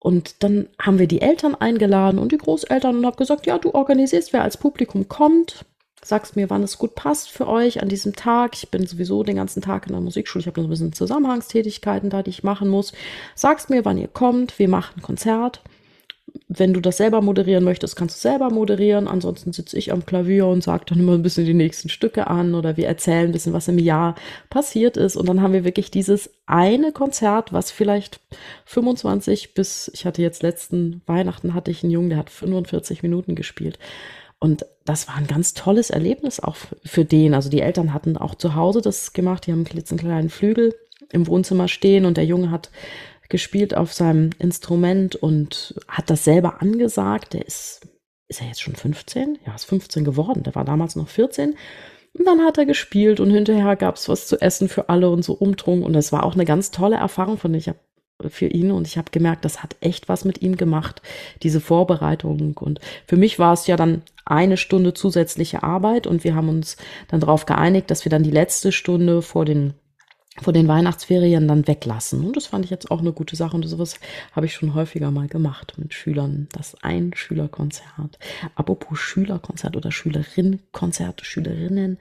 Und 0.00 0.42
dann 0.42 0.68
haben 0.80 0.98
wir 0.98 1.06
die 1.06 1.20
Eltern 1.20 1.54
eingeladen 1.54 2.18
und 2.18 2.32
die 2.32 2.38
Großeltern 2.38 2.96
und 2.96 3.06
habe 3.06 3.16
gesagt, 3.16 3.46
ja, 3.46 3.58
du 3.58 3.74
organisierst, 3.74 4.32
wer 4.32 4.42
als 4.42 4.56
Publikum 4.56 5.08
kommt, 5.08 5.66
sagst 6.02 6.36
mir, 6.36 6.48
wann 6.48 6.62
es 6.62 6.78
gut 6.78 6.94
passt 6.94 7.30
für 7.30 7.46
euch 7.46 7.82
an 7.82 7.90
diesem 7.90 8.16
Tag. 8.16 8.52
Ich 8.54 8.70
bin 8.70 8.86
sowieso 8.86 9.22
den 9.22 9.36
ganzen 9.36 9.60
Tag 9.60 9.86
in 9.86 9.92
der 9.92 10.00
Musikschule. 10.00 10.40
Ich 10.40 10.46
habe 10.46 10.60
so 10.60 10.66
ein 10.66 10.70
bisschen 10.70 10.94
Zusammenhangstätigkeiten 10.94 12.08
da, 12.08 12.22
die 12.22 12.30
ich 12.30 12.42
machen 12.42 12.68
muss. 12.68 12.92
Sagst 13.34 13.68
mir, 13.68 13.84
wann 13.84 13.98
ihr 13.98 14.08
kommt. 14.08 14.58
Wir 14.58 14.68
machen 14.68 14.94
ein 14.96 15.02
Konzert 15.02 15.60
wenn 16.48 16.72
du 16.72 16.80
das 16.80 16.96
selber 16.96 17.22
moderieren 17.22 17.64
möchtest, 17.64 17.96
kannst 17.96 18.16
du 18.16 18.20
selber 18.28 18.50
moderieren. 18.50 19.08
Ansonsten 19.08 19.52
sitze 19.52 19.78
ich 19.78 19.92
am 19.92 20.04
Klavier 20.04 20.46
und 20.46 20.62
sage 20.62 20.84
dann 20.86 20.98
immer 20.98 21.14
ein 21.14 21.22
bisschen 21.22 21.46
die 21.46 21.54
nächsten 21.54 21.88
Stücke 21.88 22.26
an 22.26 22.54
oder 22.54 22.76
wir 22.76 22.86
erzählen 22.86 23.26
ein 23.26 23.32
bisschen, 23.32 23.52
was 23.52 23.68
im 23.68 23.78
Jahr 23.78 24.14
passiert 24.48 24.96
ist. 24.96 25.16
Und 25.16 25.28
dann 25.28 25.42
haben 25.42 25.52
wir 25.52 25.64
wirklich 25.64 25.90
dieses 25.90 26.30
eine 26.46 26.92
Konzert, 26.92 27.52
was 27.52 27.70
vielleicht 27.70 28.20
25 28.66 29.54
bis, 29.54 29.90
ich 29.94 30.06
hatte 30.06 30.22
jetzt 30.22 30.42
letzten 30.42 31.02
Weihnachten, 31.06 31.54
hatte 31.54 31.70
ich 31.70 31.82
einen 31.82 31.92
Jungen, 31.92 32.10
der 32.10 32.18
hat 32.18 32.30
45 32.30 33.02
Minuten 33.02 33.34
gespielt. 33.34 33.78
Und 34.40 34.64
das 34.84 35.06
war 35.06 35.16
ein 35.16 35.26
ganz 35.26 35.54
tolles 35.54 35.90
Erlebnis 35.90 36.40
auch 36.40 36.56
für 36.84 37.04
den. 37.04 37.34
Also 37.34 37.50
die 37.50 37.60
Eltern 37.60 37.92
hatten 37.92 38.16
auch 38.16 38.34
zu 38.34 38.54
Hause 38.54 38.80
das 38.80 39.12
gemacht, 39.12 39.46
die 39.46 39.52
haben 39.52 39.66
einen 39.66 39.98
kleinen 39.98 40.30
Flügel 40.30 40.74
im 41.12 41.26
Wohnzimmer 41.26 41.68
stehen 41.68 42.06
und 42.06 42.16
der 42.16 42.24
Junge 42.24 42.50
hat 42.50 42.70
gespielt 43.30 43.74
auf 43.74 43.92
seinem 43.92 44.30
Instrument 44.38 45.16
und 45.16 45.74
hat 45.88 46.10
das 46.10 46.24
selber 46.24 46.60
angesagt. 46.60 47.32
Der 47.32 47.46
ist, 47.46 47.80
ist 48.28 48.42
er 48.42 48.48
jetzt 48.48 48.60
schon 48.60 48.76
15? 48.76 49.38
Ja, 49.46 49.54
ist 49.54 49.64
15 49.64 50.04
geworden. 50.04 50.42
Der 50.42 50.54
war 50.54 50.64
damals 50.64 50.96
noch 50.96 51.08
14. 51.08 51.54
Und 52.12 52.26
dann 52.26 52.40
hat 52.40 52.58
er 52.58 52.66
gespielt 52.66 53.20
und 53.20 53.30
hinterher 53.30 53.76
gab 53.76 53.96
es 53.96 54.08
was 54.08 54.26
zu 54.26 54.40
essen 54.40 54.68
für 54.68 54.88
alle 54.88 55.10
und 55.10 55.24
so 55.24 55.32
Umtrunk. 55.32 55.84
Und 55.84 55.92
das 55.92 56.12
war 56.12 56.24
auch 56.24 56.34
eine 56.34 56.44
ganz 56.44 56.70
tolle 56.70 56.96
Erfahrung 56.96 57.38
von 57.38 57.54
ich 57.54 57.68
hab, 57.68 57.76
für 58.28 58.48
ihn 58.48 58.70
und 58.70 58.86
ich 58.86 58.98
habe 58.98 59.10
gemerkt, 59.10 59.46
das 59.46 59.62
hat 59.62 59.76
echt 59.80 60.08
was 60.10 60.26
mit 60.26 60.42
ihm 60.42 60.56
gemacht, 60.56 61.00
diese 61.42 61.60
Vorbereitung. 61.60 62.56
Und 62.58 62.80
für 63.06 63.16
mich 63.16 63.38
war 63.38 63.54
es 63.54 63.66
ja 63.66 63.76
dann 63.76 64.02
eine 64.26 64.58
Stunde 64.58 64.92
zusätzliche 64.92 65.62
Arbeit 65.62 66.06
und 66.06 66.22
wir 66.24 66.34
haben 66.34 66.50
uns 66.50 66.76
dann 67.08 67.20
darauf 67.20 67.46
geeinigt, 67.46 67.90
dass 67.90 68.04
wir 68.04 68.10
dann 68.10 68.22
die 68.22 68.30
letzte 68.30 68.72
Stunde 68.72 69.22
vor 69.22 69.46
den 69.46 69.72
vor 70.38 70.52
den 70.52 70.68
Weihnachtsferien 70.68 71.48
dann 71.48 71.66
weglassen. 71.66 72.24
Und 72.24 72.36
das 72.36 72.46
fand 72.46 72.64
ich 72.64 72.70
jetzt 72.70 72.90
auch 72.90 73.00
eine 73.00 73.12
gute 73.12 73.36
Sache 73.36 73.56
und 73.56 73.66
sowas 73.66 73.96
habe 74.32 74.46
ich 74.46 74.54
schon 74.54 74.74
häufiger 74.74 75.10
mal 75.10 75.28
gemacht 75.28 75.74
mit 75.76 75.92
Schülern. 75.92 76.48
Das 76.52 76.76
ein 76.82 77.12
Schülerkonzert. 77.14 78.18
Apropos 78.54 78.98
Schülerkonzert 78.98 79.76
oder 79.76 79.90
Schülerinnenkonzert, 79.90 81.26
Schülerinnen. 81.26 81.98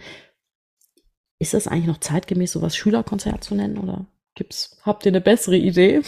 Ist 1.39 1.53
das 1.53 1.67
eigentlich 1.67 1.87
noch 1.87 1.99
zeitgemäß, 1.99 2.51
sowas 2.51 2.75
Schülerkonzert 2.75 3.43
zu 3.43 3.55
nennen 3.55 3.77
oder 3.77 4.05
gibt's, 4.35 4.77
habt 4.83 5.05
ihr 5.05 5.11
eine 5.11 5.21
bessere 5.21 5.57
Idee? 5.57 6.01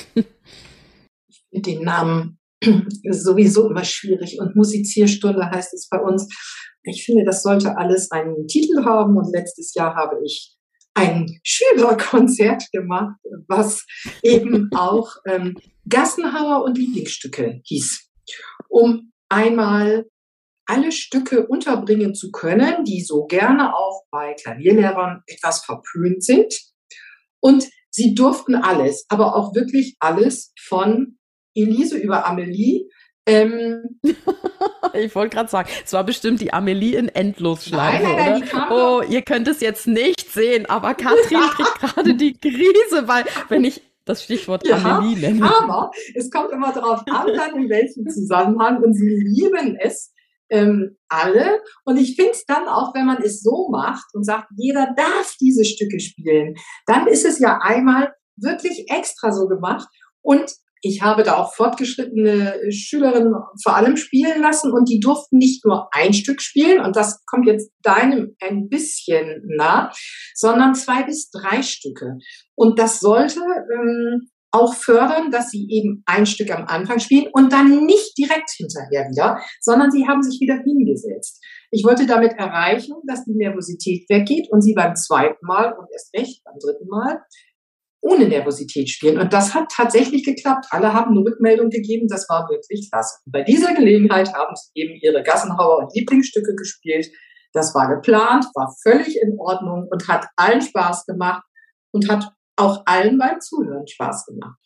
Ich 1.27 1.45
finde 1.49 1.71
den 1.71 1.83
Namen 1.83 2.39
sowieso 3.09 3.69
immer 3.69 3.83
schwierig 3.83 4.39
und 4.39 4.55
Musizierstunde 4.55 5.49
heißt 5.49 5.73
es 5.73 5.89
bei 5.89 5.99
uns. 5.99 6.27
Ich 6.83 7.03
finde, 7.05 7.23
das 7.23 7.43
sollte 7.43 7.77
alles 7.77 8.11
einen 8.11 8.47
Titel 8.47 8.83
haben 8.83 9.17
und 9.17 9.31
letztes 9.31 9.73
Jahr 9.73 9.95
habe 9.95 10.19
ich 10.23 10.57
ein 10.93 11.39
Schülerkonzert 11.43 12.71
gemacht, 12.71 13.17
was 13.47 13.85
eben 14.23 14.69
auch 14.75 15.15
ähm, 15.25 15.57
Gassenhauer 15.87 16.63
und 16.63 16.77
Lieblingsstücke 16.77 17.61
hieß, 17.63 18.09
um 18.69 19.11
einmal 19.29 20.05
alle 20.65 20.91
Stücke 20.91 21.47
unterbringen 21.47 22.15
zu 22.15 22.31
können, 22.31 22.85
die 22.85 23.01
so 23.01 23.25
gerne 23.25 23.75
auch 23.75 24.03
bei 24.11 24.33
Klavierlehrern 24.33 25.23
etwas 25.27 25.65
verpönt 25.65 26.23
sind. 26.23 26.53
Und 27.39 27.67
sie 27.89 28.13
durften 28.13 28.55
alles, 28.55 29.05
aber 29.09 29.35
auch 29.35 29.55
wirklich 29.55 29.95
alles 29.99 30.53
von 30.59 31.17
Elise 31.55 31.97
über 31.97 32.25
Amelie 32.25 32.87
ähm, 33.25 33.99
ich 34.99 35.15
wollte 35.15 35.35
gerade 35.35 35.49
sagen, 35.49 35.69
es 35.83 35.93
war 35.93 36.03
bestimmt 36.03 36.41
die 36.41 36.53
Amelie 36.53 36.95
in 36.95 37.09
Endlosschleife, 37.09 38.03
nein, 38.03 38.15
nein, 38.15 38.43
oder? 38.43 38.67
Oh, 38.71 39.01
ihr 39.01 39.21
könnt 39.21 39.47
es 39.47 39.61
jetzt 39.61 39.87
nicht 39.87 40.31
sehen, 40.31 40.65
aber 40.67 40.93
Katrin 40.93 41.39
kriegt 41.55 41.79
gerade 41.79 42.15
die 42.15 42.33
Krise, 42.33 43.07
weil 43.07 43.25
wenn 43.49 43.63
ich 43.63 43.81
das 44.05 44.23
Stichwort 44.23 44.65
ja, 44.67 44.77
Amelie 44.77 45.17
nenne. 45.17 45.45
Aber 45.45 45.91
es 46.15 46.31
kommt 46.31 46.51
immer 46.51 46.73
darauf 46.73 47.01
an, 47.07 47.27
dann 47.35 47.55
in 47.55 47.69
welchem 47.69 48.07
Zusammenhang 48.09 48.81
und 48.81 48.93
sie 48.93 49.09
lieben 49.09 49.77
es 49.79 50.11
ähm, 50.49 50.97
alle. 51.07 51.61
Und 51.85 51.97
ich 51.97 52.15
finde 52.15 52.31
es 52.31 52.45
dann 52.45 52.67
auch, 52.67 52.93
wenn 52.93 53.05
man 53.05 53.21
es 53.21 53.41
so 53.41 53.69
macht 53.69 54.13
und 54.13 54.23
sagt, 54.23 54.47
jeder 54.55 54.93
darf 54.95 55.35
diese 55.39 55.65
Stücke 55.65 55.99
spielen, 55.99 56.55
dann 56.85 57.07
ist 57.07 57.25
es 57.25 57.39
ja 57.39 57.59
einmal 57.61 58.13
wirklich 58.35 58.89
extra 58.91 59.31
so 59.31 59.47
gemacht. 59.47 59.87
Und 60.21 60.53
ich 60.81 61.01
habe 61.01 61.23
da 61.23 61.37
auch 61.37 61.53
fortgeschrittene 61.53 62.71
Schülerinnen 62.71 63.33
vor 63.61 63.75
allem 63.75 63.97
spielen 63.97 64.41
lassen 64.41 64.71
und 64.71 64.89
die 64.89 64.99
durften 64.99 65.37
nicht 65.37 65.63
nur 65.65 65.87
ein 65.91 66.13
Stück 66.13 66.41
spielen 66.41 66.83
und 66.83 66.95
das 66.95 67.23
kommt 67.25 67.47
jetzt 67.47 67.71
deinem 67.83 68.35
ein 68.41 68.67
bisschen 68.67 69.43
nah, 69.45 69.91
sondern 70.33 70.73
zwei 70.73 71.03
bis 71.03 71.29
drei 71.29 71.61
Stücke. 71.61 72.17
Und 72.55 72.79
das 72.79 72.99
sollte 72.99 73.39
ähm, 73.39 74.29
auch 74.51 74.73
fördern, 74.73 75.31
dass 75.31 75.49
sie 75.49 75.67
eben 75.69 76.03
ein 76.05 76.25
Stück 76.25 76.51
am 76.51 76.65
Anfang 76.65 76.99
spielen 76.99 77.27
und 77.31 77.53
dann 77.53 77.85
nicht 77.85 78.17
direkt 78.17 78.49
hinterher 78.57 79.07
wieder, 79.09 79.39
sondern 79.61 79.91
sie 79.91 80.07
haben 80.07 80.21
sich 80.21 80.39
wieder 80.41 80.61
hingesetzt. 80.63 81.41
Ich 81.71 81.85
wollte 81.85 82.05
damit 82.05 82.33
erreichen, 82.33 82.95
dass 83.07 83.23
die 83.23 83.35
Nervosität 83.35 84.09
weggeht 84.09 84.47
und 84.51 84.61
sie 84.61 84.73
beim 84.73 84.95
zweiten 84.95 85.45
Mal 85.45 85.71
und 85.71 85.87
erst 85.93 86.13
recht 86.13 86.43
beim 86.43 86.55
dritten 86.59 86.87
Mal 86.89 87.21
ohne 88.01 88.27
Nervosität 88.27 88.89
spielen. 88.89 89.19
Und 89.19 89.31
das 89.31 89.53
hat 89.53 89.71
tatsächlich 89.71 90.25
geklappt. 90.25 90.65
Alle 90.71 90.93
haben 90.93 91.11
eine 91.11 91.21
Rückmeldung 91.21 91.69
gegeben, 91.69 92.07
das 92.07 92.27
war 92.29 92.49
wirklich 92.49 92.89
klasse. 92.89 93.19
Und 93.25 93.31
bei 93.31 93.43
dieser 93.43 93.73
Gelegenheit 93.73 94.33
haben 94.33 94.55
sie 94.55 94.71
eben 94.73 94.95
ihre 94.95 95.23
Gassenhauer 95.23 95.79
und 95.79 95.95
Lieblingsstücke 95.95 96.55
gespielt. 96.55 97.11
Das 97.53 97.75
war 97.75 97.93
geplant, 97.93 98.45
war 98.55 98.73
völlig 98.81 99.19
in 99.21 99.37
Ordnung 99.37 99.87
und 99.89 100.07
hat 100.07 100.27
allen 100.35 100.61
Spaß 100.61 101.05
gemacht 101.05 101.43
und 101.91 102.09
hat 102.09 102.31
auch 102.55 102.83
allen 102.85 103.17
beim 103.17 103.39
Zuhören 103.39 103.87
Spaß 103.87 104.25
gemacht. 104.25 104.57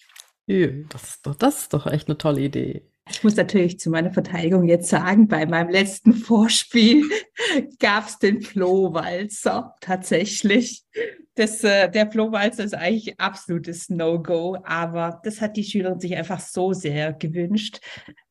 Das 0.89 1.03
ist 1.03 1.25
doch, 1.25 1.35
das 1.35 1.61
ist 1.61 1.73
doch 1.73 1.87
echt 1.87 2.07
eine 2.07 2.17
tolle 2.17 2.41
Idee. 2.41 2.83
Ich 3.09 3.23
muss 3.23 3.35
natürlich 3.35 3.79
zu 3.79 3.91
meiner 3.91 4.11
Verteidigung 4.11 4.67
jetzt 4.67 4.89
sagen, 4.89 5.27
bei 5.27 5.45
meinem 5.45 5.69
letzten 5.69 6.13
Vorspiel 6.13 7.03
gab 7.79 8.07
es 8.07 8.17
den 8.17 8.41
Flohwalzer 8.41 9.75
tatsächlich. 9.79 10.83
Das, 11.35 11.63
äh, 11.63 11.89
der 11.89 12.09
Flohwalzer 12.09 12.63
ist 12.63 12.73
eigentlich 12.73 13.19
absolutes 13.19 13.89
No-Go, 13.89 14.57
aber 14.63 15.21
das 15.23 15.41
hat 15.41 15.55
die 15.55 15.63
Schülerin 15.63 15.99
sich 15.99 16.15
einfach 16.15 16.39
so 16.39 16.73
sehr 16.73 17.13
gewünscht. 17.13 17.79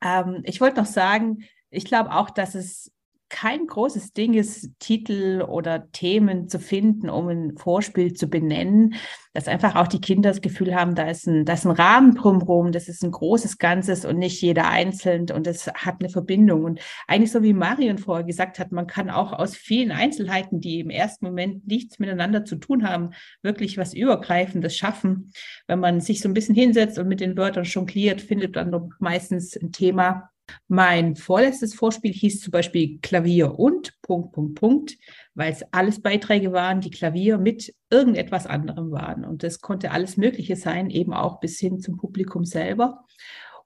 Ähm, 0.03 0.41
ich 0.45 0.61
wollte 0.61 0.81
noch 0.81 0.87
sagen, 0.87 1.45
ich 1.71 1.85
glaube 1.85 2.11
auch, 2.13 2.31
dass 2.31 2.55
es 2.55 2.91
kein 3.35 3.67
großes 3.67 4.13
Ding 4.13 4.35
ist, 4.35 4.71
Titel 4.79 5.45
oder 5.49 5.91
Themen 5.91 6.49
zu 6.49 6.61
finden, 6.61 7.11
um 7.11 7.27
ein 7.27 7.57
Vorspiel 7.59 8.15
zu 8.15 8.29
benennen, 8.29 8.95
dass 9.33 9.49
einfach 9.49 9.75
auch 9.75 9.89
die 9.89 10.01
Kinder 10.01 10.31
das 10.31 10.41
Gefühl 10.41 10.73
haben, 10.73 10.95
da 10.95 11.11
ist 11.11 11.27
ein, 11.27 11.45
da 11.45 11.55
ist 11.55 11.67
ein 11.67 11.73
Rahmen 11.73 12.15
drumherum, 12.15 12.71
das 12.71 12.87
ist 12.89 13.03
ein 13.03 13.11
großes 13.11 13.59
Ganzes 13.59 14.05
und 14.05 14.21
nicht 14.21 14.41
jeder 14.41 14.69
einzeln 14.69 15.27
und 15.33 15.49
das 15.49 15.67
hat 15.67 15.97
eine 15.99 16.11
Verbindung. 16.11 16.63
Und 16.63 16.81
eigentlich 17.09 17.33
so 17.33 17.43
wie 17.43 17.55
Marion 17.55 17.99
vorher 17.99 18.25
gesagt 18.25 18.61
hat, 18.61 18.71
man 18.71 18.87
kann 18.87 19.11
auch 19.11 19.33
aus 19.33 19.57
vielen 19.57 19.91
Einzelheiten, 19.91 20.61
die 20.61 20.79
im 20.79 20.91
ersten 20.91 21.25
Moment 21.25 21.67
nichts 21.67 21.99
miteinander 21.99 22.45
zu 22.45 22.55
tun 22.55 22.89
haben, 22.89 23.11
wirklich 23.43 23.77
was 23.77 23.95
Übergreifendes 23.95 24.77
schaffen. 24.77 25.33
Wenn 25.67 25.81
man 25.81 26.01
sich 26.01 26.21
so 26.21 26.29
ein 26.29 26.35
bisschen 26.35 26.55
hinsetzt 26.55 27.01
und 27.01 27.09
mit 27.09 27.19
den 27.19 27.37
Wörtern 27.37 27.65
jongliert, 27.65 28.21
findet 28.21 28.55
dann 28.55 28.91
meistens 29.01 29.57
ein 29.61 29.73
Thema, 29.73 30.31
mein 30.69 31.17
vorletztes 31.17 31.75
Vorspiel 31.75 32.13
hieß 32.13 32.41
zum 32.41 32.51
Beispiel 32.51 32.99
Klavier 33.01 33.59
und 33.59 33.93
Punkt, 34.03 34.33
Punkt, 34.33 34.55
Punkt, 34.55 34.97
weil 35.35 35.53
es 35.53 35.63
alles 35.73 36.01
Beiträge 36.01 36.53
waren, 36.53 36.81
die 36.81 36.91
Klavier 36.91 37.39
mit 37.39 37.75
irgendetwas 37.91 38.47
anderem 38.47 38.91
waren. 38.91 39.25
Und 39.25 39.43
das 39.43 39.61
konnte 39.61 39.91
alles 39.91 40.17
Mögliche 40.17 40.57
sein, 40.57 40.91
eben 40.91 41.13
auch 41.13 41.41
bis 41.41 41.59
hin 41.59 41.81
zum 41.81 41.97
Publikum 41.97 42.45
selber. 42.45 43.05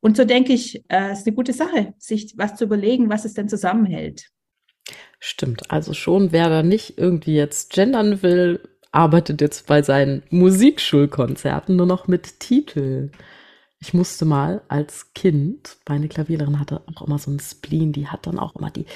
Und 0.01 0.17
so 0.17 0.25
denke 0.25 0.53
ich, 0.53 0.85
äh, 0.89 1.11
es 1.11 1.21
ist 1.21 1.27
eine 1.27 1.37
gute 1.37 1.53
Sache, 1.53 1.95
sich 1.99 2.35
was 2.37 2.55
zu 2.55 2.65
überlegen, 2.65 3.11
was 3.11 3.25
es 3.25 3.35
denn 3.35 3.49
zusammenhält. 3.49 4.31
Stimmt, 5.19 5.71
also 5.71 5.93
schon, 5.95 6.31
wer 6.33 6.49
da 6.49 6.63
nicht 6.63 6.99
irgendwie 6.99 7.35
jetzt 7.35 7.73
gendern 7.73 8.23
will, 8.23 8.61
arbeitet 8.93 9.41
jetzt 9.41 9.67
bei 9.67 9.83
seinen 9.83 10.23
Musikschulkonzerten 10.31 11.75
nur 11.77 11.87
noch 11.87 12.07
mit 12.07 12.41
Titel. 12.41 13.11
Ich 13.81 13.95
musste 13.95 14.25
mal 14.25 14.63
als 14.69 15.13
Kind, 15.15 15.79
meine 15.89 16.09
Klavierlehrerin 16.09 16.59
hatte 16.59 16.83
auch 16.95 17.07
immer 17.07 17.19
so 17.19 17.31
einen 17.31 17.41
Spleen, 17.41 17.93
die 17.93 18.09
hat 18.09 18.27
dann 18.27 18.39
auch 18.39 18.57
immer 18.57 18.71
die, 18.71 18.87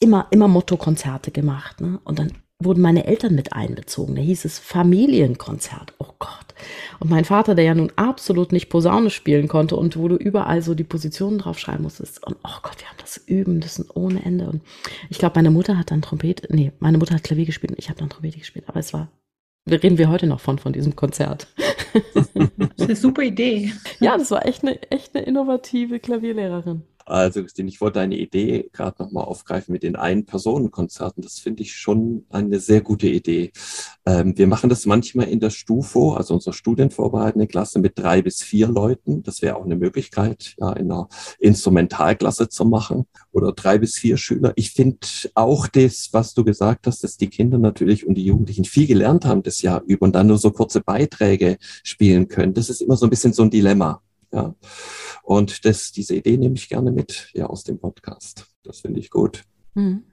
immer, 0.00 0.28
immer 0.30 0.46
Motto-Konzerte 0.46 1.30
gemacht. 1.32 1.80
Ne? 1.80 2.00
Und 2.04 2.18
dann 2.18 2.32
wurden 2.60 2.80
meine 2.80 3.06
Eltern 3.06 3.34
mit 3.34 3.52
einbezogen. 3.52 4.14
Da 4.14 4.22
hieß 4.22 4.44
es 4.44 4.58
Familienkonzert. 4.58 5.94
Oh 5.98 6.12
Gott. 6.18 6.54
Und 7.00 7.10
mein 7.10 7.24
Vater, 7.24 7.56
der 7.56 7.64
ja 7.64 7.74
nun 7.74 7.92
absolut 7.96 8.52
nicht 8.52 8.68
Posaune 8.68 9.10
spielen 9.10 9.48
konnte 9.48 9.76
und 9.76 9.96
wo 9.96 10.06
du 10.06 10.16
überall 10.16 10.62
so 10.62 10.74
die 10.74 10.84
Positionen 10.84 11.38
draufschreiben 11.38 11.82
musstest. 11.82 12.24
Und 12.24 12.36
oh 12.44 12.58
Gott, 12.62 12.80
wir 12.80 12.88
haben 12.88 12.98
das 13.00 13.16
üben 13.16 13.58
müssen 13.58 13.90
ohne 13.92 14.24
Ende. 14.24 14.48
Und 14.48 14.62
ich 15.10 15.18
glaube, 15.18 15.36
meine 15.36 15.50
Mutter 15.50 15.76
hat 15.76 15.90
dann 15.90 16.02
Trompete, 16.02 16.46
nee, 16.54 16.72
meine 16.78 16.98
Mutter 16.98 17.14
hat 17.14 17.24
Klavier 17.24 17.46
gespielt 17.46 17.72
und 17.72 17.78
ich 17.78 17.88
habe 17.88 17.98
dann 17.98 18.10
Trompete 18.10 18.38
gespielt. 18.38 18.66
Aber 18.68 18.78
es 18.78 18.92
war 18.92 19.08
reden 19.68 19.98
wir 19.98 20.08
heute 20.08 20.26
noch 20.26 20.40
von, 20.40 20.58
von 20.58 20.72
diesem 20.72 20.96
Konzert. 20.96 21.48
Das 22.14 22.30
ist 22.76 22.82
eine 22.82 22.96
super 22.96 23.22
Idee. 23.22 23.72
Ja, 24.00 24.16
das 24.18 24.30
war 24.30 24.44
echt 24.46 24.62
eine, 24.62 24.80
echt 24.90 25.14
eine 25.14 25.24
innovative 25.24 26.00
Klavierlehrerin. 26.00 26.82
Also, 27.06 27.42
Christine, 27.42 27.68
ich 27.68 27.80
wollte 27.80 27.98
deine 27.98 28.16
Idee 28.16 28.70
gerade 28.72 29.02
nochmal 29.02 29.24
aufgreifen 29.24 29.72
mit 29.72 29.82
den 29.82 29.94
Ein-Personen-Konzerten. 29.94 31.20
Das 31.22 31.38
finde 31.38 31.62
ich 31.62 31.74
schon 31.74 32.24
eine 32.30 32.60
sehr 32.60 32.80
gute 32.80 33.08
Idee. 33.08 33.52
Ähm, 34.06 34.36
wir 34.38 34.46
machen 34.46 34.70
das 34.70 34.86
manchmal 34.86 35.28
in 35.28 35.38
der 35.38 35.50
Stufo, 35.50 36.14
also 36.14 36.32
unserer 36.34 36.54
studienvorbereitende 36.54 37.46
Klasse 37.46 37.78
mit 37.78 37.98
drei 37.98 38.22
bis 38.22 38.42
vier 38.42 38.68
Leuten. 38.68 39.22
Das 39.22 39.42
wäre 39.42 39.56
auch 39.56 39.64
eine 39.64 39.76
Möglichkeit, 39.76 40.54
ja, 40.58 40.72
in 40.72 40.90
einer 40.90 41.08
Instrumentalklasse 41.40 42.48
zu 42.48 42.64
machen 42.64 43.04
oder 43.32 43.52
drei 43.52 43.76
bis 43.78 43.96
vier 43.96 44.16
Schüler. 44.16 44.54
Ich 44.56 44.70
finde 44.70 45.06
auch 45.34 45.66
das, 45.66 46.08
was 46.12 46.32
du 46.32 46.42
gesagt 46.42 46.86
hast, 46.86 47.04
dass 47.04 47.18
die 47.18 47.28
Kinder 47.28 47.58
natürlich 47.58 48.06
und 48.06 48.14
die 48.14 48.24
Jugendlichen 48.24 48.64
viel 48.64 48.86
gelernt 48.86 49.26
haben 49.26 49.42
das 49.42 49.60
Jahr 49.60 49.82
über 49.86 50.04
und 50.06 50.14
dann 50.14 50.28
nur 50.28 50.38
so 50.38 50.50
kurze 50.50 50.80
Beiträge 50.80 51.58
spielen 51.82 52.28
können. 52.28 52.54
Das 52.54 52.70
ist 52.70 52.80
immer 52.80 52.96
so 52.96 53.06
ein 53.06 53.10
bisschen 53.10 53.34
so 53.34 53.42
ein 53.42 53.50
Dilemma. 53.50 54.03
Ja. 54.34 54.54
Und 55.22 55.64
das, 55.64 55.92
diese 55.92 56.16
Idee 56.16 56.36
nehme 56.36 56.56
ich 56.56 56.68
gerne 56.68 56.90
mit 56.90 57.30
ja, 57.34 57.46
aus 57.46 57.62
dem 57.64 57.78
Podcast. 57.78 58.46
Das 58.64 58.80
finde 58.80 59.00
ich 59.00 59.10
gut. 59.10 59.44
Mhm. 59.74 60.04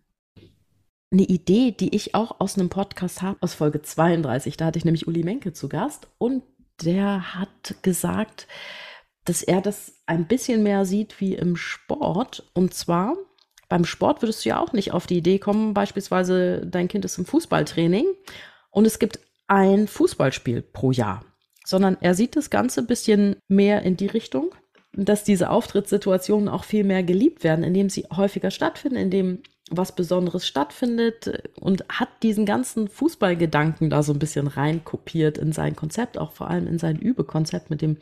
Eine 1.12 1.24
Idee, 1.24 1.72
die 1.72 1.94
ich 1.96 2.16
auch 2.16 2.40
aus 2.40 2.58
einem 2.58 2.70
Podcast 2.70 3.22
habe, 3.22 3.38
aus 3.42 3.54
Folge 3.54 3.82
32. 3.82 4.56
Da 4.58 4.66
hatte 4.66 4.78
ich 4.78 4.86
nämlich 4.86 5.08
Uli 5.08 5.24
Menke 5.24 5.54
zu 5.54 5.68
Gast 5.68 6.08
und 6.20 6.44
der 6.82 7.36
hat 7.36 7.76
gesagt, 7.82 8.48
dass 9.26 9.44
er 9.44 9.62
das 9.62 10.02
ein 10.06 10.28
bisschen 10.28 10.64
mehr 10.64 10.86
sieht 10.86 11.20
wie 11.20 11.36
im 11.36 11.56
Sport. 11.56 12.50
Und 12.54 12.74
zwar 12.74 13.18
beim 13.72 13.86
Sport 13.86 14.22
würdest 14.22 14.44
du 14.46 14.50
ja 14.50 14.60
auch 14.60 14.74
nicht 14.74 14.92
auf 14.92 15.08
die 15.08 15.18
Idee 15.18 15.40
kommen, 15.40 15.74
beispielsweise 15.74 16.68
dein 16.68 16.90
Kind 16.90 17.06
ist 17.06 17.18
im 17.18 17.26
Fußballtraining 17.26 18.06
und 18.70 18.86
es 18.86 19.00
gibt 19.00 19.20
ein 19.48 19.88
Fußballspiel 19.88 20.62
pro 20.62 20.92
Jahr, 20.92 21.24
sondern 21.66 21.98
er 22.02 22.16
sieht 22.16 22.36
das 22.36 22.50
Ganze 22.50 22.82
ein 22.82 22.88
bisschen 22.88 23.36
mehr 23.48 23.84
in 23.84 23.98
die 23.98 24.08
Richtung 24.08 24.54
dass 24.94 25.24
diese 25.24 25.50
Auftrittssituationen 25.50 26.50
auch 26.50 26.64
viel 26.64 26.84
mehr 26.84 27.04
geliebt 27.04 27.44
werden, 27.44 27.64
indem 27.64 27.90
sie 27.90 28.06
häufiger 28.14 28.52
stattfinden, 28.52 28.98
indem 28.98 29.40
was 29.70 29.96
Besonderes 29.96 30.46
stattfindet 30.46 31.50
und 31.60 31.86
hat 31.88 32.10
diesen 32.24 32.46
ganzen 32.46 32.90
Fußballgedanken 32.90 33.90
da 33.90 34.04
so 34.04 34.12
ein 34.12 34.20
bisschen 34.20 34.48
reinkopiert 34.48 35.38
in 35.38 35.54
sein 35.54 35.78
Konzept, 35.78 36.18
auch 36.18 36.34
vor 36.34 36.50
allem 36.50 36.68
in 36.68 36.78
sein 36.78 37.00
Übekonzept 37.00 37.70
mit 37.70 37.82
dem 37.82 37.98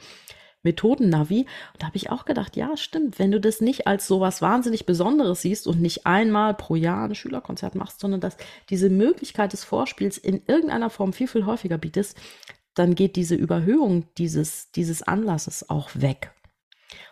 Methoden-Navi. 0.64 1.42
Und 1.42 1.82
da 1.82 1.88
habe 1.88 1.96
ich 1.96 2.10
auch 2.10 2.26
gedacht, 2.26 2.58
ja, 2.58 2.76
stimmt, 2.76 3.20
wenn 3.20 3.32
du 3.32 3.40
das 3.40 3.62
nicht 3.62 3.86
als 3.86 4.08
so 4.08 4.20
was 4.20 4.42
wahnsinnig 4.42 4.88
Besonderes 4.88 5.44
siehst 5.44 5.68
und 5.68 5.80
nicht 5.80 6.08
einmal 6.08 6.56
pro 6.56 6.76
Jahr 6.76 7.06
ein 7.06 7.16
Schülerkonzert 7.16 7.76
machst, 7.76 8.00
sondern 8.00 8.20
dass 8.20 8.36
diese 8.70 8.90
Möglichkeit 8.90 9.54
des 9.54 9.64
Vorspiels 9.64 10.18
in 10.18 10.42
irgendeiner 10.48 10.90
Form 10.90 11.14
viel, 11.14 11.28
viel 11.28 11.46
häufiger 11.46 11.78
bietest, 11.78 12.18
dann 12.80 12.96
geht 12.96 13.18
diese 13.18 13.36
Überhöhung 13.36 14.06
dieses, 14.18 14.72
dieses 14.72 15.04
Anlasses 15.04 15.70
auch 15.70 15.90
weg. 15.96 16.32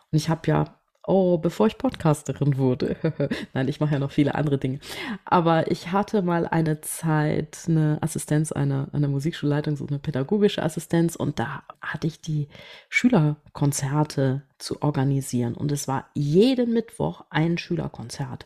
Und 0.09 0.17
ich 0.17 0.29
habe 0.29 0.41
ja, 0.47 0.79
oh, 1.05 1.37
bevor 1.37 1.67
ich 1.67 1.77
Podcasterin 1.77 2.57
wurde, 2.57 2.95
nein, 3.53 3.67
ich 3.67 3.81
mache 3.81 3.93
ja 3.93 3.99
noch 3.99 4.11
viele 4.11 4.35
andere 4.35 4.57
Dinge, 4.57 4.79
aber 5.25 5.69
ich 5.69 5.91
hatte 5.91 6.21
mal 6.21 6.47
eine 6.47 6.79
Zeit 6.79 7.65
eine 7.67 7.97
Assistenz 8.01 8.53
einer, 8.53 8.87
einer 8.93 9.09
Musikschulleitung, 9.09 9.75
so 9.75 9.85
eine 9.85 9.99
pädagogische 9.99 10.63
Assistenz 10.63 11.17
und 11.17 11.37
da 11.37 11.63
hatte 11.81 12.07
ich 12.07 12.21
die 12.21 12.47
Schülerkonzerte 12.87 14.43
zu 14.59 14.81
organisieren 14.81 15.55
und 15.55 15.73
es 15.73 15.89
war 15.89 16.09
jeden 16.13 16.71
Mittwoch 16.71 17.25
ein 17.29 17.57
Schülerkonzert. 17.57 18.45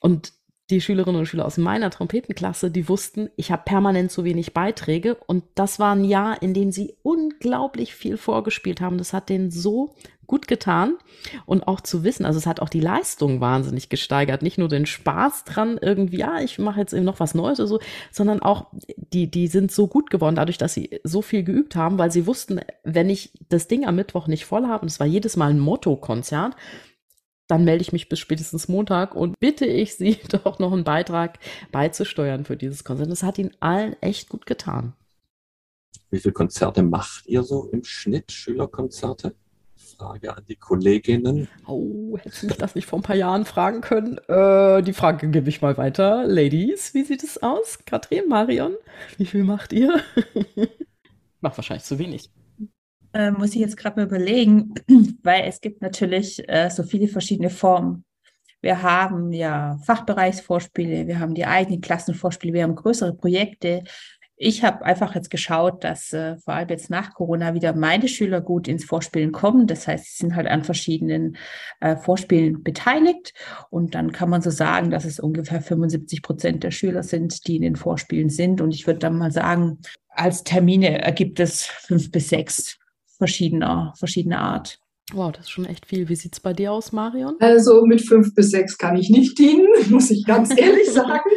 Und 0.00 0.32
die 0.70 0.80
Schülerinnen 0.80 1.20
und 1.20 1.26
Schüler 1.26 1.46
aus 1.46 1.58
meiner 1.58 1.90
Trompetenklasse, 1.90 2.70
die 2.70 2.88
wussten, 2.88 3.30
ich 3.36 3.52
habe 3.52 3.62
permanent 3.64 4.10
zu 4.10 4.24
wenig 4.24 4.52
Beiträge. 4.52 5.14
Und 5.26 5.44
das 5.54 5.78
war 5.78 5.94
ein 5.94 6.04
Jahr, 6.04 6.42
in 6.42 6.54
dem 6.54 6.72
sie 6.72 6.94
unglaublich 7.02 7.94
viel 7.94 8.16
vorgespielt 8.16 8.80
haben. 8.80 8.98
Das 8.98 9.12
hat 9.12 9.28
denen 9.28 9.52
so 9.52 9.94
gut 10.26 10.48
getan. 10.48 10.94
Und 11.44 11.68
auch 11.68 11.80
zu 11.80 12.02
wissen, 12.02 12.26
also 12.26 12.38
es 12.38 12.46
hat 12.46 12.60
auch 12.60 12.68
die 12.68 12.80
Leistung 12.80 13.40
wahnsinnig 13.40 13.88
gesteigert, 13.88 14.42
nicht 14.42 14.58
nur 14.58 14.68
den 14.68 14.86
Spaß 14.86 15.44
dran 15.44 15.78
irgendwie, 15.80 16.18
ja, 16.18 16.40
ich 16.40 16.58
mache 16.58 16.80
jetzt 16.80 16.92
eben 16.92 17.04
noch 17.04 17.20
was 17.20 17.34
Neues 17.34 17.60
oder 17.60 17.68
so, 17.68 17.80
sondern 18.10 18.42
auch 18.42 18.66
die 19.12 19.30
die 19.30 19.46
sind 19.46 19.70
so 19.70 19.86
gut 19.86 20.10
geworden 20.10 20.34
dadurch, 20.34 20.58
dass 20.58 20.74
sie 20.74 21.00
so 21.04 21.22
viel 21.22 21.44
geübt 21.44 21.76
haben, 21.76 21.98
weil 21.98 22.10
sie 22.10 22.26
wussten, 22.26 22.60
wenn 22.82 23.08
ich 23.08 23.32
das 23.48 23.68
Ding 23.68 23.86
am 23.86 23.96
Mittwoch 23.96 24.26
nicht 24.26 24.46
voll 24.46 24.66
habe, 24.66 24.82
und 24.82 24.88
es 24.88 24.98
war 24.98 25.06
jedes 25.06 25.36
Mal 25.36 25.50
ein 25.50 25.60
Motto-Konzert, 25.60 26.56
dann 27.48 27.64
melde 27.64 27.82
ich 27.82 27.92
mich 27.92 28.08
bis 28.08 28.18
spätestens 28.18 28.68
Montag 28.68 29.14
und 29.14 29.38
bitte 29.38 29.66
ich 29.66 29.96
Sie 29.96 30.18
doch 30.44 30.58
noch 30.58 30.72
einen 30.72 30.84
Beitrag 30.84 31.38
beizusteuern 31.72 32.44
für 32.44 32.56
dieses 32.56 32.84
Konzert. 32.84 33.10
Das 33.10 33.22
hat 33.22 33.38
Ihnen 33.38 33.52
allen 33.60 33.94
echt 34.00 34.28
gut 34.28 34.46
getan. 34.46 34.94
Wie 36.10 36.18
viele 36.18 36.32
Konzerte 36.32 36.82
macht 36.82 37.26
ihr 37.26 37.42
so 37.42 37.68
im 37.72 37.84
Schnitt, 37.84 38.30
Schülerkonzerte? 38.30 39.34
Frage 39.74 40.36
an 40.36 40.44
die 40.46 40.56
Kolleginnen. 40.56 41.48
Oh, 41.66 42.18
hättest 42.18 42.42
du 42.42 42.46
mich 42.48 42.56
das 42.56 42.74
nicht 42.74 42.86
vor 42.86 42.98
ein 42.98 43.02
paar 43.02 43.16
Jahren 43.16 43.44
fragen 43.44 43.80
können? 43.80 44.18
Äh, 44.28 44.82
die 44.82 44.92
Frage 44.92 45.28
gebe 45.28 45.48
ich 45.48 45.62
mal 45.62 45.76
weiter. 45.76 46.26
Ladies, 46.26 46.94
wie 46.94 47.02
sieht 47.02 47.24
es 47.24 47.42
aus? 47.42 47.78
Katrin, 47.86 48.28
Marion, 48.28 48.74
wie 49.16 49.26
viel 49.26 49.44
macht 49.44 49.72
ihr? 49.72 50.00
macht 51.40 51.56
wahrscheinlich 51.56 51.84
zu 51.84 51.98
wenig. 51.98 52.30
Äh, 53.16 53.30
muss 53.30 53.54
ich 53.54 53.62
jetzt 53.62 53.78
gerade 53.78 53.98
mal 53.98 54.06
überlegen, 54.06 54.74
weil 55.22 55.44
es 55.44 55.62
gibt 55.62 55.80
natürlich 55.80 56.46
äh, 56.48 56.68
so 56.68 56.82
viele 56.82 57.08
verschiedene 57.08 57.48
Formen. 57.48 58.04
Wir 58.60 58.82
haben 58.82 59.32
ja 59.32 59.78
Fachbereichsvorspiele, 59.84 61.06
wir 61.06 61.18
haben 61.18 61.34
die 61.34 61.46
eigenen 61.46 61.80
Klassenvorspiele, 61.80 62.52
wir 62.52 62.62
haben 62.64 62.74
größere 62.74 63.14
Projekte, 63.14 63.84
ich 64.38 64.62
habe 64.62 64.84
einfach 64.84 65.14
jetzt 65.14 65.30
geschaut, 65.30 65.82
dass 65.82 66.12
äh, 66.12 66.36
vor 66.36 66.52
allem 66.52 66.68
jetzt 66.68 66.90
nach 66.90 67.14
Corona 67.14 67.54
wieder 67.54 67.74
meine 67.74 68.06
Schüler 68.06 68.42
gut 68.42 68.68
ins 68.68 68.84
Vorspielen 68.84 69.32
kommen. 69.32 69.66
Das 69.66 69.88
heißt, 69.88 70.04
sie 70.04 70.16
sind 70.18 70.36
halt 70.36 70.46
an 70.46 70.62
verschiedenen 70.62 71.38
äh, 71.80 71.96
Vorspielen 71.96 72.62
beteiligt. 72.62 73.32
Und 73.70 73.94
dann 73.94 74.12
kann 74.12 74.28
man 74.28 74.42
so 74.42 74.50
sagen, 74.50 74.90
dass 74.90 75.06
es 75.06 75.20
ungefähr 75.20 75.62
75 75.62 76.20
Prozent 76.20 76.64
der 76.64 76.70
Schüler 76.70 77.02
sind, 77.02 77.46
die 77.46 77.56
in 77.56 77.62
den 77.62 77.76
Vorspielen 77.76 78.28
sind. 78.28 78.60
Und 78.60 78.74
ich 78.74 78.86
würde 78.86 78.98
dann 78.98 79.16
mal 79.16 79.32
sagen, 79.32 79.78
als 80.10 80.44
Termine 80.44 81.00
ergibt 81.00 81.40
es 81.40 81.64
fünf 81.64 82.10
bis 82.10 82.28
sechs 82.28 82.78
verschiedener, 83.18 83.94
verschiedener 83.98 84.40
Art. 84.40 84.78
Wow, 85.12 85.30
das 85.30 85.44
ist 85.44 85.50
schon 85.50 85.66
echt 85.66 85.86
viel. 85.86 86.08
Wie 86.08 86.16
sieht 86.16 86.32
es 86.32 86.40
bei 86.40 86.52
dir 86.52 86.72
aus, 86.72 86.90
Marion? 86.90 87.36
Also 87.38 87.84
mit 87.86 88.00
fünf 88.00 88.34
bis 88.34 88.50
sechs 88.50 88.76
kann 88.76 88.96
ich 88.96 89.08
nicht 89.08 89.38
dienen, 89.38 89.68
muss 89.90 90.10
ich 90.10 90.24
ganz 90.26 90.50
ehrlich 90.56 90.90
sagen. 90.90 91.30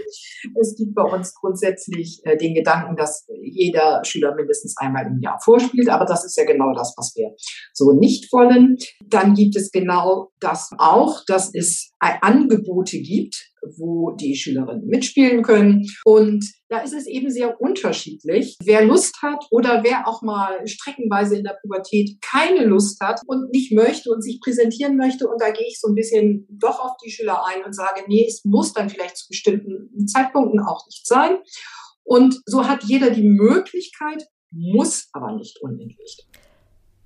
Es 0.59 0.75
gibt 0.75 0.95
bei 0.95 1.03
uns 1.03 1.35
grundsätzlich 1.35 2.19
äh, 2.23 2.35
den 2.35 2.55
Gedanken, 2.55 2.95
dass 2.95 3.27
jeder 3.43 4.01
Schüler 4.03 4.33
mindestens 4.33 4.75
einmal 4.77 5.05
im 5.05 5.19
Jahr 5.21 5.39
vorspielt, 5.43 5.87
aber 5.87 6.05
das 6.05 6.25
ist 6.25 6.35
ja 6.35 6.45
genau 6.45 6.73
das, 6.73 6.95
was 6.97 7.13
wir 7.15 7.35
so 7.73 7.91
nicht 7.91 8.33
wollen. 8.33 8.77
Dann 9.05 9.35
gibt 9.35 9.55
es 9.55 9.69
genau 9.71 10.31
das 10.39 10.71
auch, 10.79 11.23
dass 11.27 11.53
es 11.53 11.91
Angebote 11.99 12.99
gibt, 12.99 13.48
wo 13.77 14.11
die 14.11 14.35
Schülerinnen 14.35 14.87
mitspielen 14.87 15.43
können. 15.43 15.87
Und 16.05 16.45
da 16.69 16.79
ist 16.79 16.93
es 16.93 17.07
eben 17.07 17.31
sehr 17.31 17.59
unterschiedlich, 17.59 18.57
wer 18.63 18.85
Lust 18.85 19.21
hat 19.21 19.45
oder 19.51 19.83
wer 19.83 20.07
auch 20.07 20.21
mal 20.21 20.67
streckenweise 20.67 21.37
in 21.37 21.43
der 21.43 21.57
Pubertät 21.61 22.21
keine 22.21 22.65
Lust 22.65 22.99
hat 23.01 23.21
und 23.25 23.51
nicht 23.51 23.71
möchte 23.71 24.11
und 24.11 24.21
sich 24.21 24.39
präsentieren 24.41 24.97
möchte. 24.97 25.27
Und 25.27 25.41
da 25.41 25.51
gehe 25.51 25.67
ich 25.67 25.79
so 25.79 25.87
ein 25.87 25.95
bisschen 25.95 26.47
doch 26.49 26.79
auf 26.79 26.97
die 27.03 27.11
Schüler 27.11 27.45
ein 27.45 27.63
und 27.65 27.73
sage, 27.73 28.03
nee, 28.07 28.25
es 28.27 28.43
muss 28.45 28.73
dann 28.73 28.89
vielleicht 28.89 29.17
zu 29.17 29.27
bestimmten 29.27 30.07
Zeitpunkten 30.07 30.59
auch 30.59 30.85
nicht 30.87 31.07
sein. 31.07 31.37
Und 32.03 32.41
so 32.45 32.67
hat 32.67 32.83
jeder 32.83 33.11
die 33.11 33.27
Möglichkeit, 33.27 34.25
muss 34.51 35.09
aber 35.13 35.33
nicht 35.33 35.61
unbedingt. 35.61 36.27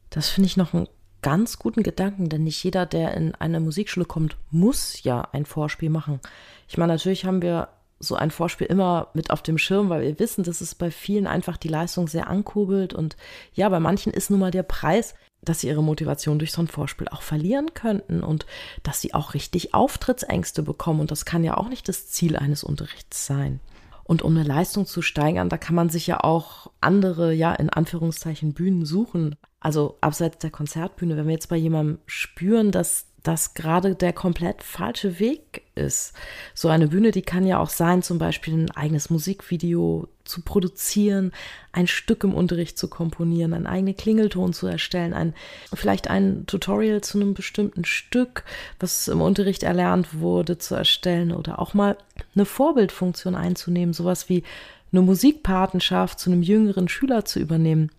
Das 0.10 0.30
finde 0.30 0.48
ich 0.48 0.58
noch 0.58 0.74
ein 0.74 0.88
ganz 1.24 1.58
guten 1.58 1.82
Gedanken, 1.82 2.30
denn 2.30 2.44
nicht 2.44 2.64
jeder, 2.64 2.86
der 2.86 3.16
in 3.16 3.34
eine 3.34 3.60
Musikschule 3.60 4.06
kommt, 4.06 4.38
muss 4.52 5.02
ja 5.02 5.28
ein 5.32 5.46
Vorspiel 5.46 5.90
machen. 5.90 6.20
Ich 6.68 6.78
meine, 6.78 6.94
natürlich 6.94 7.26
haben 7.26 7.42
wir 7.42 7.70
so 8.00 8.16
ein 8.16 8.32
Vorspiel 8.32 8.68
immer 8.68 9.08
mit 9.14 9.32
auf 9.32 9.42
dem 9.42 9.58
Schirm, 9.58 9.90
weil 9.90 10.02
wir 10.02 10.20
wissen, 10.20 10.44
dass 10.44 10.62
es 10.62 10.76
bei 10.76 10.92
vielen 10.92 11.26
einfach 11.26 11.58
die 11.58 11.70
Leistung 11.70 12.08
sehr 12.08 12.28
ankurbelt 12.28 12.94
und 12.94 13.16
ja, 13.54 13.68
bei 13.70 13.80
manchen 13.80 14.14
ist 14.14 14.30
nun 14.30 14.42
mal 14.42 14.52
der 14.52 14.64
Preis, 14.64 15.16
dass 15.42 15.62
sie 15.62 15.68
ihre 15.68 15.84
Motivation 15.84 16.40
durch 16.40 16.52
so 16.52 16.62
ein 16.62 16.68
Vorspiel 16.68 17.08
auch 17.10 17.22
verlieren 17.22 17.74
könnten 17.74 18.24
und 18.24 18.46
dass 18.84 19.02
sie 19.02 19.14
auch 19.14 19.34
richtig 19.34 19.74
Auftrittsängste 19.74 20.64
bekommen 20.64 21.00
und 21.00 21.12
das 21.12 21.26
kann 21.26 21.44
ja 21.44 21.58
auch 21.58 21.70
nicht 21.70 21.88
das 21.88 22.08
Ziel 22.08 22.36
eines 22.36 22.64
Unterrichts 22.64 23.26
sein. 23.26 23.60
Und 24.04 24.22
um 24.22 24.36
eine 24.36 24.48
Leistung 24.48 24.86
zu 24.86 25.02
steigern, 25.02 25.50
da 25.50 25.58
kann 25.58 25.76
man 25.76 25.90
sich 25.90 26.08
ja 26.08 26.20
auch 26.20 26.72
andere, 26.82 27.34
ja, 27.34 27.54
in 27.54 27.70
Anführungszeichen 27.70 28.54
Bühnen 28.54 28.86
suchen. 28.86 29.36
Also 29.60 29.98
abseits 30.02 30.40
der 30.40 30.52
Konzertbühne, 30.52 31.16
wenn 31.16 31.28
wir 31.28 31.34
jetzt 31.34 31.50
bei 31.50 31.56
jemandem 31.56 32.00
spüren, 32.06 32.72
dass 32.72 33.13
das 33.24 33.54
gerade 33.54 33.96
der 33.96 34.14
komplett 34.14 34.64
falsche 34.64 35.20
Weg 35.20 35.64
ist. 35.76 36.14
So 36.54 36.68
eine 36.68 36.90
Bühne, 36.90 37.12
die 37.12 37.22
kann 37.22 37.48
ja 37.48 37.58
auch 37.58 37.70
sein, 37.70 38.04
zum 38.04 38.20
Beispiel 38.20 38.54
ein 38.54 38.72
eigenes 38.72 39.10
Musikvideo 39.10 40.10
zu 40.26 40.42
produzieren, 40.42 41.32
ein 41.72 41.88
Stück 41.88 42.24
im 42.24 42.34
Unterricht 42.34 42.78
zu 42.78 42.90
komponieren, 42.90 43.54
einen 43.54 43.68
eigenen 43.68 43.96
Klingelton 43.96 44.54
zu 44.54 44.68
erstellen, 44.68 45.14
ein, 45.14 45.34
vielleicht 45.74 46.10
ein 46.10 46.46
Tutorial 46.46 47.02
zu 47.02 47.18
einem 47.18 47.34
bestimmten 47.34 47.86
Stück, 47.86 48.44
was 48.80 49.08
im 49.08 49.22
Unterricht 49.22 49.64
erlernt 49.64 50.20
wurde, 50.20 50.58
zu 50.58 50.76
erstellen 50.76 51.32
oder 51.32 51.60
auch 51.60 51.74
mal 51.74 51.98
eine 52.36 52.46
Vorbildfunktion 52.46 53.36
einzunehmen, 53.36 53.94
sowas 53.94 54.30
wie 54.30 54.44
eine 54.92 55.02
Musikpatenschaft 55.02 56.20
zu 56.20 56.30
einem 56.30 56.44
jüngeren 56.44 56.88
Schüler 56.88 57.26
zu 57.26 57.40
übernehmen. 57.40 57.90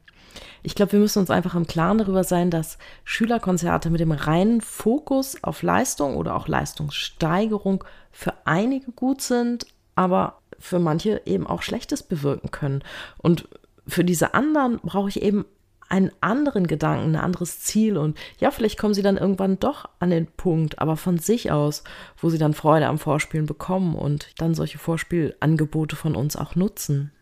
Ich 0.63 0.75
glaube, 0.75 0.93
wir 0.93 1.01
müssen 1.01 1.21
uns 1.21 1.31
einfach 1.31 1.55
im 1.55 1.67
Klaren 1.67 1.99
darüber 1.99 2.25
sein, 2.25 2.51
dass 2.51 2.79
Schülerkonzerte 3.05 3.91
mit 3.91 4.01
dem 4.01 4.13
reinen 4.13 4.61
Fokus 4.61 5.43
auf 5.43 5.63
Leistung 5.63 6.17
oder 6.17 6.35
auch 6.37 6.49
Leistungssteigerung 6.49 7.85
für 8.11 8.35
einige 8.45 8.93
gut 8.93 9.21
sind, 9.21 9.67
aber 9.95 10.41
für 10.59 10.79
manche 10.79 11.23
eben 11.27 11.47
auch 11.47 11.63
Schlechtes 11.63 12.03
bewirken 12.03 12.51
können. 12.51 12.83
Und 13.19 13.49
für 13.87 14.05
diese 14.05 14.35
anderen 14.35 14.79
brauche 14.79 15.09
ich 15.09 15.23
eben 15.23 15.45
einen 15.89 16.11
anderen 16.21 16.67
Gedanken, 16.67 17.15
ein 17.15 17.23
anderes 17.23 17.61
Ziel 17.61 17.97
und 17.97 18.19
ja, 18.39 18.51
vielleicht 18.51 18.79
kommen 18.79 18.95
sie 18.95 19.03
dann 19.03 19.17
irgendwann 19.17 19.61
doch 19.61 19.89
an 20.01 20.11
den 20.11 20.27
Punkt, 20.27 20.79
aber 20.79 20.97
von 20.97 21.19
sich 21.19 21.53
aus, 21.53 21.85
wo 22.17 22.31
sie 22.31 22.39
dann 22.39 22.55
Freude 22.55 22.87
am 22.87 22.99
Vorspielen 22.99 23.47
bekommen 23.47 23.95
und 23.95 24.29
dann 24.39 24.55
solche 24.55 24.79
Vorspielangebote 24.79 25.95
von 25.95 26.17
uns 26.17 26.37
auch 26.37 26.55
nutzen. 26.55 27.13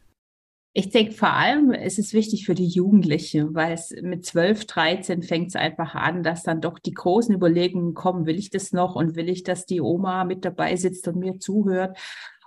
Ich 0.75 0.89
denke 0.89 1.13
vor 1.13 1.35
allem, 1.35 1.73
es 1.73 1.99
ist 1.99 2.15
wichtig 2.15 2.47
für 2.47 2.55
die 2.55 2.67
Jugendliche, 2.67 3.53
weil 3.55 3.75
es 3.75 3.95
mit 4.01 4.25
12, 4.25 4.67
13 4.67 5.23
fängt 5.23 5.49
es 5.49 5.57
einfach 5.57 5.95
an, 5.95 6.23
dass 6.23 6.45
dann 6.45 6.63
doch 6.63 6.79
die 6.79 6.95
großen 6.95 7.35
Überlegungen 7.35 7.93
kommen, 7.93 8.25
will 8.25 8.39
ich 8.39 8.49
das 8.49 8.73
noch 8.73 8.95
und 8.95 9.15
will 9.15 9.29
ich, 9.29 9.43
dass 9.43 9.67
die 9.67 9.83
Oma 9.83 10.25
mit 10.25 10.47
dabei 10.47 10.77
sitzt 10.77 11.07
und 11.09 11.17
mir 11.17 11.39
zuhört. 11.39 11.99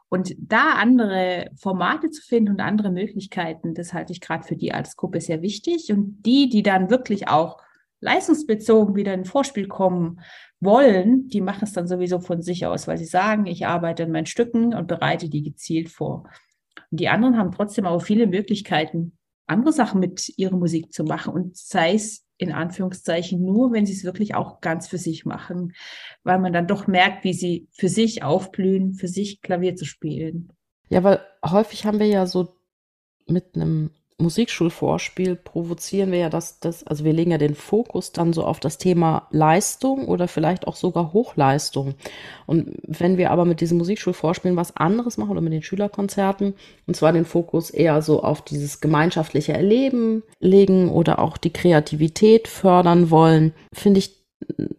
Und 0.09 0.34
da 0.39 0.73
andere 0.73 1.51
Formate 1.55 2.09
zu 2.09 2.23
finden 2.23 2.53
und 2.53 2.61
andere 2.61 2.89
Möglichkeiten, 2.89 3.76
das 3.76 3.93
halte 3.93 4.11
ich 4.11 4.21
gerade 4.21 4.43
für 4.43 4.55
die 4.55 4.73
Altersgruppe 4.73 5.21
sehr 5.21 5.43
wichtig. 5.43 5.91
Und 5.91 6.23
die, 6.26 6.49
die 6.49 6.63
dann 6.63 6.89
wirklich 6.89 7.28
auch 7.28 7.57
leistungsbezogen 7.99 8.95
wieder 8.95 9.13
in 9.13 9.26
Vorspiel 9.26 9.67
kommen 9.67 10.21
wollen, 10.59 11.28
die 11.28 11.41
machen 11.41 11.65
es 11.65 11.73
dann 11.73 11.88
sowieso 11.88 12.19
von 12.19 12.41
sich 12.41 12.65
aus, 12.65 12.88
weil 12.88 12.97
sie 12.97 13.05
sagen, 13.05 13.45
ich 13.45 13.67
arbeite 13.67 14.03
in 14.03 14.11
meinen 14.11 14.26
Stücken 14.26 14.73
und 14.73 14.88
bereite 14.88 15.30
die 15.30 15.43
gezielt 15.43 15.89
vor. 15.89 16.28
Die 16.95 17.09
anderen 17.09 17.37
haben 17.37 17.51
trotzdem 17.51 17.85
aber 17.85 17.99
viele 17.99 18.27
Möglichkeiten, 18.27 19.17
andere 19.47 19.73
Sachen 19.73 19.99
mit 19.99 20.37
ihrer 20.37 20.57
Musik 20.57 20.91
zu 20.91 21.03
machen 21.03 21.33
und 21.33 21.55
sei 21.55 21.93
es 21.93 22.25
in 22.37 22.51
Anführungszeichen 22.51 23.41
nur, 23.41 23.71
wenn 23.71 23.85
sie 23.85 23.93
es 23.93 24.03
wirklich 24.03 24.35
auch 24.35 24.59
ganz 24.59 24.87
für 24.87 24.97
sich 24.97 25.25
machen, 25.25 25.73
weil 26.23 26.39
man 26.39 26.51
dann 26.51 26.67
doch 26.67 26.87
merkt, 26.87 27.23
wie 27.23 27.33
sie 27.33 27.67
für 27.71 27.87
sich 27.87 28.23
aufblühen, 28.23 28.93
für 28.93 29.07
sich 29.07 29.41
Klavier 29.41 29.75
zu 29.75 29.85
spielen. 29.85 30.51
Ja, 30.89 31.03
weil 31.03 31.21
häufig 31.45 31.85
haben 31.85 31.99
wir 31.99 32.07
ja 32.07 32.25
so 32.25 32.55
mit 33.25 33.55
einem 33.55 33.91
Musikschulvorspiel 34.18 35.36
provozieren 35.36 36.11
wir 36.11 36.20
ja 36.20 36.30
das, 36.30 36.59
das, 36.61 36.88
also 36.88 37.03
wir 37.03 37.11
legen 37.11 37.32
ja 37.32 37.38
den 37.38 37.53
Fokus 37.53 38.13
dann 38.13 38.32
so 38.32 38.45
auf 38.45 38.61
das 38.61 38.78
Thema 38.78 39.28
Leistung 39.32 40.07
oder 40.07 40.30
vielleicht 40.30 40.68
auch 40.68 40.78
sogar 40.78 41.11
Hochleistung. 41.11 41.95
Und 42.45 42.78
wenn 42.84 43.18
wir 43.18 43.32
aber 43.32 43.43
mit 43.43 43.59
diesem 43.59 43.78
Musikschulvorspielen 43.78 44.55
was 44.55 44.78
anderes 44.78 45.18
machen 45.18 45.32
oder 45.32 45.41
mit 45.41 45.51
den 45.51 45.63
Schülerkonzerten, 45.63 46.53
und 46.88 46.95
zwar 46.95 47.11
den 47.11 47.26
Fokus 47.26 47.70
eher 47.70 48.01
so 48.01 48.24
auf 48.24 48.41
dieses 48.41 48.80
gemeinschaftliche 48.80 49.51
Erleben 49.51 50.24
legen 50.39 50.89
oder 50.89 51.20
auch 51.20 51.36
die 51.36 51.51
Kreativität 51.51 52.47
fördern 52.47 53.09
wollen, 53.09 53.53
finde 53.74 53.99
ich 53.99 54.24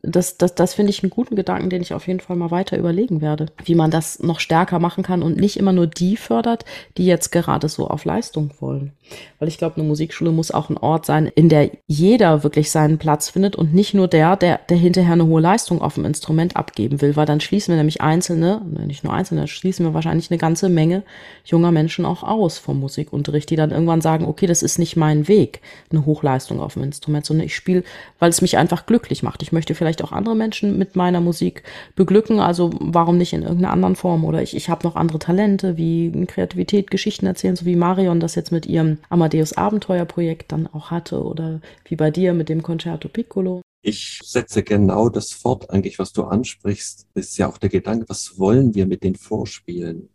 das, 0.02 0.38
das, 0.38 0.54
das 0.54 0.74
finde 0.74 0.90
ich 0.90 1.02
einen 1.02 1.11
guten 1.11 1.34
Gedanken, 1.34 1.70
den 1.70 1.82
ich 1.82 1.92
auf 1.92 2.07
jeden 2.07 2.20
Fall 2.20 2.36
mal 2.36 2.50
weiter 2.50 2.78
überlegen 2.78 3.20
werde, 3.20 3.46
wie 3.64 3.74
man 3.74 3.90
das 3.90 4.20
noch 4.20 4.40
stärker 4.40 4.78
machen 4.78 5.02
kann 5.02 5.22
und 5.22 5.36
nicht 5.36 5.57
immer 5.57 5.72
nur 5.72 5.86
die 5.86 6.16
fördert, 6.16 6.64
die 6.96 7.07
jetzt 7.07 7.32
gerade 7.32 7.68
so 7.68 7.88
auf 7.88 8.04
Leistung 8.04 8.50
wollen. 8.61 8.92
Weil 9.38 9.48
ich 9.48 9.59
glaube, 9.59 9.76
eine 9.76 9.84
Musikschule 9.84 10.30
muss 10.30 10.50
auch 10.50 10.70
ein 10.70 10.78
Ort 10.78 11.07
sein, 11.07 11.26
in 11.26 11.48
der 11.48 11.70
jeder 11.86 12.44
wirklich 12.44 12.70
seinen 12.70 12.98
Platz 12.98 13.30
findet 13.30 13.57
und 13.57 13.74
nicht 13.74 13.94
nur 13.94 14.09
der, 14.09 14.36
der, 14.36 14.61
der 14.68 14.76
hinterher 14.76 15.14
eine 15.14 15.26
hohe 15.26 15.40
Leistung 15.40 15.82
auf 15.82 15.94
dem 15.94 16.04
Instrument 16.04 16.57
abgeben 16.57 17.00
will, 17.00 17.16
weil 17.16 17.26
dann 17.26 17.40
schließen 17.40 17.72
wir 17.72 17.76
nämlich 17.76 18.00
einzelne, 18.00 18.62
nicht 18.86 19.04
nur 19.04 19.12
einzelne, 19.12 19.48
schließen 19.48 19.84
wir 19.84 19.94
wahrscheinlich 19.94 20.30
eine 20.30 20.38
ganze 20.38 20.68
Menge 20.68 21.02
junger 21.44 21.72
Menschen 21.72 22.04
auch 22.04 22.22
aus 22.22 22.59
vom 22.59 22.80
Musikunterricht, 22.80 23.50
die 23.50 23.57
dann 23.57 23.70
irgendwann 23.70 24.00
sagen, 24.00 24.24
okay, 24.24 24.46
das 24.46 24.62
ist 24.62 24.78
nicht 24.78 24.96
mein 24.96 25.28
Weg, 25.28 25.61
eine 25.90 26.07
Hochleistung 26.07 26.61
auf 26.61 26.74
dem 26.74 26.84
Instrument, 26.84 27.26
sondern 27.26 27.46
ich 27.46 27.57
spiele, 27.57 27.84
weil 28.18 28.30
es 28.30 28.42
mich 28.42 28.57
einfach 28.57 28.86
glücklich 28.86 29.22
macht. 29.22 29.42
Ich 29.42 29.45
möchte 29.53 29.74
vielleicht 29.74 30.03
auch 30.03 30.12
andere 30.12 30.34
Menschen 30.34 30.78
mit 30.78 30.97
meiner 30.97 31.20
Musik 31.20 31.62
beglücken, 31.94 32.40
also 32.40 32.70
warum 32.80 33.18
nicht 33.18 33.32
in 33.32 33.42
irgendeiner 33.42 33.72
anderen 33.72 33.97
Form? 33.97 34.24
Oder 34.24 34.42
ich, 34.42 34.57
ich 34.57 34.68
habe 34.68 34.86
noch 34.86 34.97
andere 34.97 35.18
Talente 35.18 35.76
wie 35.76 36.12
Kreativität, 36.26 36.90
Geschichten 36.90 37.26
erzählen, 37.26 37.57
so 37.57 37.66
wie 37.66 37.76
Marion 37.76 38.20
das 38.20 38.34
jetzt 38.34 38.53
mit 38.53 38.66
ihrem 38.66 38.99
Amadeus 39.09 39.53
Abenteuerprojekt 39.55 40.53
dann 40.53 40.66
auch 40.66 40.90
hatte 40.90 41.22
oder 41.22 41.61
wie 41.84 41.97
bei 41.97 42.11
dir 42.11 42.34
mit 42.34 42.49
dem 42.49 42.62
Concerto 42.62 43.09
Piccolo. 43.09 43.62
Ich 43.82 44.20
setze 44.24 44.64
genau 44.64 45.09
das 45.09 45.30
fort, 45.30 45.70
eigentlich, 45.70 45.99
was 46.01 46.12
du 46.12 46.24
ansprichst, 46.24 47.07
ist 47.14 47.38
ja 47.38 47.49
auch 47.49 47.59
der 47.59 47.68
Gedanke, 47.70 48.07
was 48.09 48.36
wollen 48.36 48.74
wir 48.74 48.84
mit 48.86 49.05
den 49.05 49.14
Vorspielen? 49.14 50.09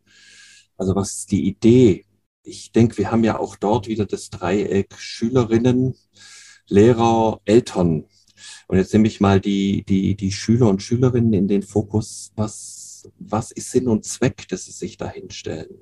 Also 0.78 0.96
was 0.96 1.12
ist 1.12 1.32
die 1.32 1.48
Idee? 1.48 2.06
Ich 2.44 2.72
denke, 2.72 2.98
wir 2.98 3.12
haben 3.12 3.24
ja 3.24 3.40
auch 3.40 3.56
dort 3.56 3.88
wieder 3.88 4.06
das 4.06 4.30
Dreieck 4.30 4.96
Schülerinnen, 4.98 5.96
Lehrer, 6.68 7.40
Eltern. 7.46 8.06
Und 8.68 8.78
jetzt 8.78 8.94
nehme 8.94 9.08
ich 9.08 9.20
mal 9.20 9.40
die, 9.40 9.84
die, 9.84 10.16
die 10.16 10.32
Schüler 10.32 10.70
und 10.70 10.82
Schülerinnen 10.82 11.34
in 11.34 11.48
den 11.48 11.64
Fokus. 11.64 12.32
Was, 12.36 13.10
was 13.20 13.52
ist 13.52 13.72
Sinn 13.72 13.88
und 13.88 14.06
Zweck, 14.06 14.48
dass 14.48 14.66
sie 14.66 14.72
sich 14.72 14.98
da 14.98 15.10
hinstellen? 15.10 15.80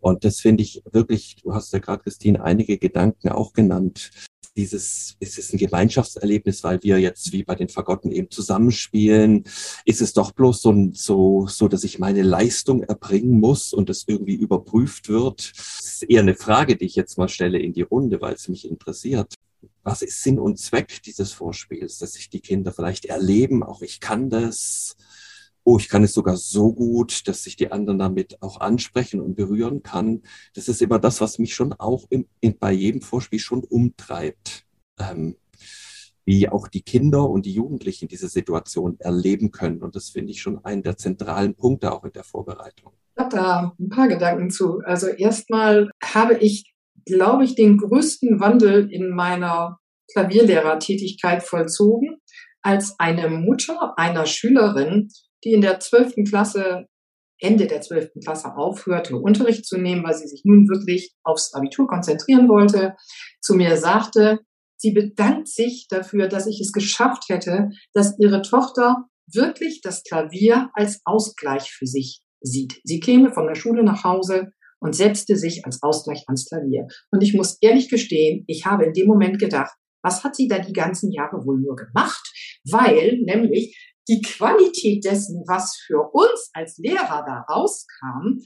Und 0.00 0.24
das 0.24 0.40
finde 0.40 0.62
ich 0.62 0.82
wirklich, 0.90 1.36
du 1.42 1.54
hast 1.54 1.72
ja 1.72 1.78
gerade, 1.78 2.02
Christine, 2.02 2.42
einige 2.42 2.78
Gedanken 2.78 3.28
auch 3.28 3.52
genannt. 3.52 4.10
Dieses, 4.56 5.16
ist 5.20 5.38
es 5.38 5.52
ein 5.52 5.58
Gemeinschaftserlebnis, 5.58 6.64
weil 6.64 6.82
wir 6.82 6.98
jetzt 6.98 7.32
wie 7.32 7.44
bei 7.44 7.54
den 7.54 7.68
Fagotten 7.68 8.10
eben 8.10 8.30
zusammenspielen? 8.30 9.44
Ist 9.84 10.00
es 10.00 10.12
doch 10.12 10.32
bloß 10.32 10.60
so, 10.60 10.90
so, 10.92 11.46
so, 11.46 11.68
dass 11.68 11.84
ich 11.84 11.98
meine 11.98 12.22
Leistung 12.22 12.82
erbringen 12.82 13.38
muss 13.38 13.72
und 13.72 13.88
das 13.88 14.04
irgendwie 14.06 14.34
überprüft 14.34 15.08
wird? 15.08 15.52
Das 15.56 15.92
ist 15.92 16.02
eher 16.02 16.22
eine 16.22 16.34
Frage, 16.34 16.76
die 16.76 16.86
ich 16.86 16.96
jetzt 16.96 17.16
mal 17.16 17.28
stelle 17.28 17.58
in 17.58 17.72
die 17.72 17.82
Runde, 17.82 18.20
weil 18.20 18.34
es 18.34 18.48
mich 18.48 18.68
interessiert. 18.68 19.34
Was 19.82 20.02
ist 20.02 20.22
Sinn 20.22 20.38
und 20.38 20.58
Zweck 20.58 21.02
dieses 21.02 21.32
Vorspiels, 21.32 21.98
dass 21.98 22.12
sich 22.12 22.28
die 22.30 22.40
Kinder 22.40 22.72
vielleicht 22.72 23.06
erleben, 23.06 23.62
auch 23.62 23.82
ich 23.82 24.00
kann 24.00 24.30
das, 24.30 24.96
oh, 25.64 25.78
ich 25.78 25.88
kann 25.88 26.04
es 26.04 26.12
sogar 26.12 26.36
so 26.36 26.72
gut, 26.72 27.26
dass 27.28 27.44
sich 27.44 27.56
die 27.56 27.72
anderen 27.72 27.98
damit 27.98 28.42
auch 28.42 28.60
ansprechen 28.60 29.20
und 29.20 29.36
berühren 29.36 29.82
kann. 29.82 30.22
Das 30.54 30.68
ist 30.68 30.82
immer 30.82 30.98
das, 30.98 31.20
was 31.20 31.38
mich 31.38 31.54
schon 31.54 31.72
auch 31.72 32.06
im, 32.10 32.26
in, 32.40 32.58
bei 32.58 32.72
jedem 32.72 33.00
Vorspiel 33.00 33.38
schon 33.38 33.64
umtreibt. 33.64 34.64
Ähm, 34.98 35.36
wie 36.30 36.48
auch 36.48 36.68
die 36.68 36.82
Kinder 36.82 37.28
und 37.28 37.44
die 37.44 37.52
Jugendlichen 37.52 38.06
diese 38.06 38.28
Situation 38.28 38.96
erleben 39.00 39.50
können. 39.50 39.82
Und 39.82 39.96
das 39.96 40.10
finde 40.10 40.30
ich 40.30 40.40
schon 40.40 40.64
einen 40.64 40.84
der 40.84 40.96
zentralen 40.96 41.56
Punkte 41.56 41.92
auch 41.92 42.04
in 42.04 42.12
der 42.12 42.22
Vorbereitung. 42.22 42.92
Ich 43.16 43.24
habe 43.24 43.36
da 43.36 43.74
ein 43.78 43.88
paar 43.88 44.06
Gedanken 44.06 44.50
zu. 44.50 44.80
Also 44.84 45.08
erstmal 45.08 45.90
habe 46.02 46.34
ich, 46.38 46.69
glaube 47.06 47.44
ich, 47.44 47.54
den 47.54 47.78
größten 47.78 48.40
Wandel 48.40 48.90
in 48.92 49.10
meiner 49.10 49.78
Klavierlehrertätigkeit 50.12 51.42
vollzogen, 51.42 52.18
als 52.62 52.94
eine 52.98 53.28
Mutter 53.28 53.94
einer 53.96 54.26
Schülerin 54.26 55.08
die 55.44 55.52
in 55.52 55.60
der 55.60 55.80
zwölften 55.80 56.24
Klasse, 56.24 56.86
Ende 57.38 57.66
der 57.66 57.80
zwölften 57.80 58.20
Klasse 58.20 58.54
aufhörte, 58.56 59.16
Unterricht 59.16 59.64
zu 59.64 59.78
nehmen, 59.78 60.04
weil 60.04 60.14
sie 60.14 60.28
sich 60.28 60.42
nun 60.44 60.68
wirklich 60.68 61.14
aufs 61.22 61.54
Abitur 61.54 61.86
konzentrieren 61.86 62.48
wollte, 62.48 62.96
zu 63.40 63.54
mir 63.54 63.76
sagte, 63.76 64.40
sie 64.76 64.92
bedankt 64.92 65.48
sich 65.48 65.86
dafür, 65.88 66.28
dass 66.28 66.46
ich 66.46 66.60
es 66.60 66.72
geschafft 66.72 67.24
hätte, 67.28 67.70
dass 67.94 68.18
ihre 68.18 68.42
Tochter 68.42 69.04
wirklich 69.32 69.80
das 69.80 70.02
Klavier 70.02 70.70
als 70.74 71.00
Ausgleich 71.04 71.70
für 71.70 71.86
sich 71.86 72.20
sieht. 72.42 72.80
Sie 72.84 73.00
käme 73.00 73.32
von 73.32 73.46
der 73.46 73.54
Schule 73.54 73.84
nach 73.84 74.04
Hause 74.04 74.52
und 74.80 74.94
setzte 74.94 75.36
sich 75.36 75.64
als 75.64 75.82
Ausgleich 75.82 76.24
ans 76.26 76.46
Klavier. 76.46 76.86
Und 77.10 77.22
ich 77.22 77.34
muss 77.34 77.58
ehrlich 77.60 77.88
gestehen, 77.88 78.44
ich 78.46 78.66
habe 78.66 78.84
in 78.84 78.92
dem 78.92 79.06
Moment 79.06 79.38
gedacht, 79.38 79.72
was 80.02 80.24
hat 80.24 80.34
sie 80.34 80.48
da 80.48 80.58
die 80.58 80.72
ganzen 80.72 81.12
Jahre 81.12 81.44
wohl 81.44 81.60
nur 81.60 81.76
gemacht? 81.76 82.26
Weil 82.64 83.18
nämlich 83.22 83.76
die 84.08 84.22
Qualität 84.22 85.04
dessen, 85.04 85.44
was 85.46 85.76
für 85.86 86.10
uns 86.12 86.50
als 86.54 86.78
Lehrer 86.78 87.24
da 87.26 87.44
rauskam, 87.48 88.40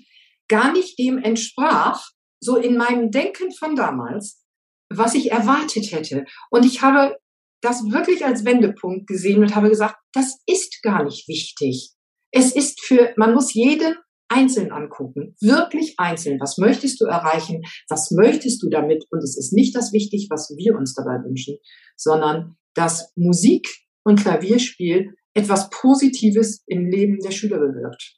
gar 0.49 0.73
nicht 0.73 0.99
dem 0.99 1.19
entsprach, 1.19 2.05
so 2.41 2.57
in 2.57 2.77
meinem 2.77 3.11
Denken 3.11 3.53
von 3.53 3.75
damals, 3.75 4.45
was 4.91 5.15
ich 5.15 5.31
erwartet 5.33 5.93
hätte. 5.93 6.25
Und 6.51 6.67
ich 6.67 6.83
habe 6.83 7.17
das 7.63 7.91
wirklich 7.91 8.25
als 8.25 8.45
Wendepunkt 8.45 9.07
gesehen 9.07 9.43
und 9.43 9.55
habe 9.55 9.71
gesagt, 9.71 9.97
das 10.13 10.39
ist 10.47 10.83
gar 10.83 11.05
nicht 11.05 11.27
wichtig. 11.29 11.93
Es 12.31 12.55
ist 12.55 12.85
für, 12.85 13.15
man 13.17 13.33
muss 13.33 13.55
jeden 13.55 13.97
einzeln 14.29 14.73
angucken, 14.73 15.37
wirklich 15.41 15.95
einzeln. 15.99 16.41
Was 16.41 16.59
möchtest 16.59 17.01
du 17.01 17.07
erreichen? 17.07 17.63
Was 17.89 18.11
möchtest 18.11 18.63
du 18.63 18.69
damit? 18.69 19.05
Und 19.11 19.23
es 19.23 19.37
ist 19.37 19.53
nicht 19.53 19.75
das 19.77 19.93
wichtig, 19.93 20.29
was 20.31 20.51
wir 20.57 20.77
uns 20.77 20.95
dabei 20.95 21.23
wünschen, 21.25 21.59
sondern 21.97 22.57
dass 22.75 23.13
Musik 23.17 23.69
und 24.05 24.21
Klavierspiel 24.21 25.15
etwas 25.35 25.71
Positives 25.71 26.63
im 26.67 26.87
Leben 26.87 27.19
der 27.21 27.31
Schüler 27.31 27.59
bewirkt. 27.59 28.17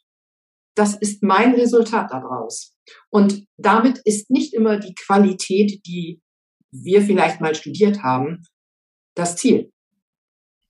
Das 0.75 0.95
ist 0.95 1.23
mein 1.23 1.55
Resultat 1.55 2.11
daraus. 2.11 2.75
Und 3.11 3.47
damit 3.57 4.01
ist 4.05 4.31
nicht 4.31 4.53
immer 4.53 4.79
die 4.79 4.95
Qualität, 4.95 5.81
die 5.87 6.21
wir 6.71 7.03
vielleicht 7.03 7.41
mal 7.41 7.55
studiert 7.55 8.03
haben, 8.03 8.43
das 9.15 9.37
Ziel. 9.37 9.73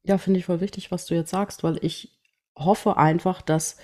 Ja, 0.04 0.18
finde 0.18 0.38
ich 0.38 0.46
voll 0.46 0.60
wichtig, 0.60 0.92
was 0.92 1.06
du 1.06 1.14
jetzt 1.14 1.30
sagst, 1.30 1.64
weil 1.64 1.84
ich 1.84 2.16
hoffe 2.56 2.96
einfach, 2.96 3.42
dass 3.42 3.76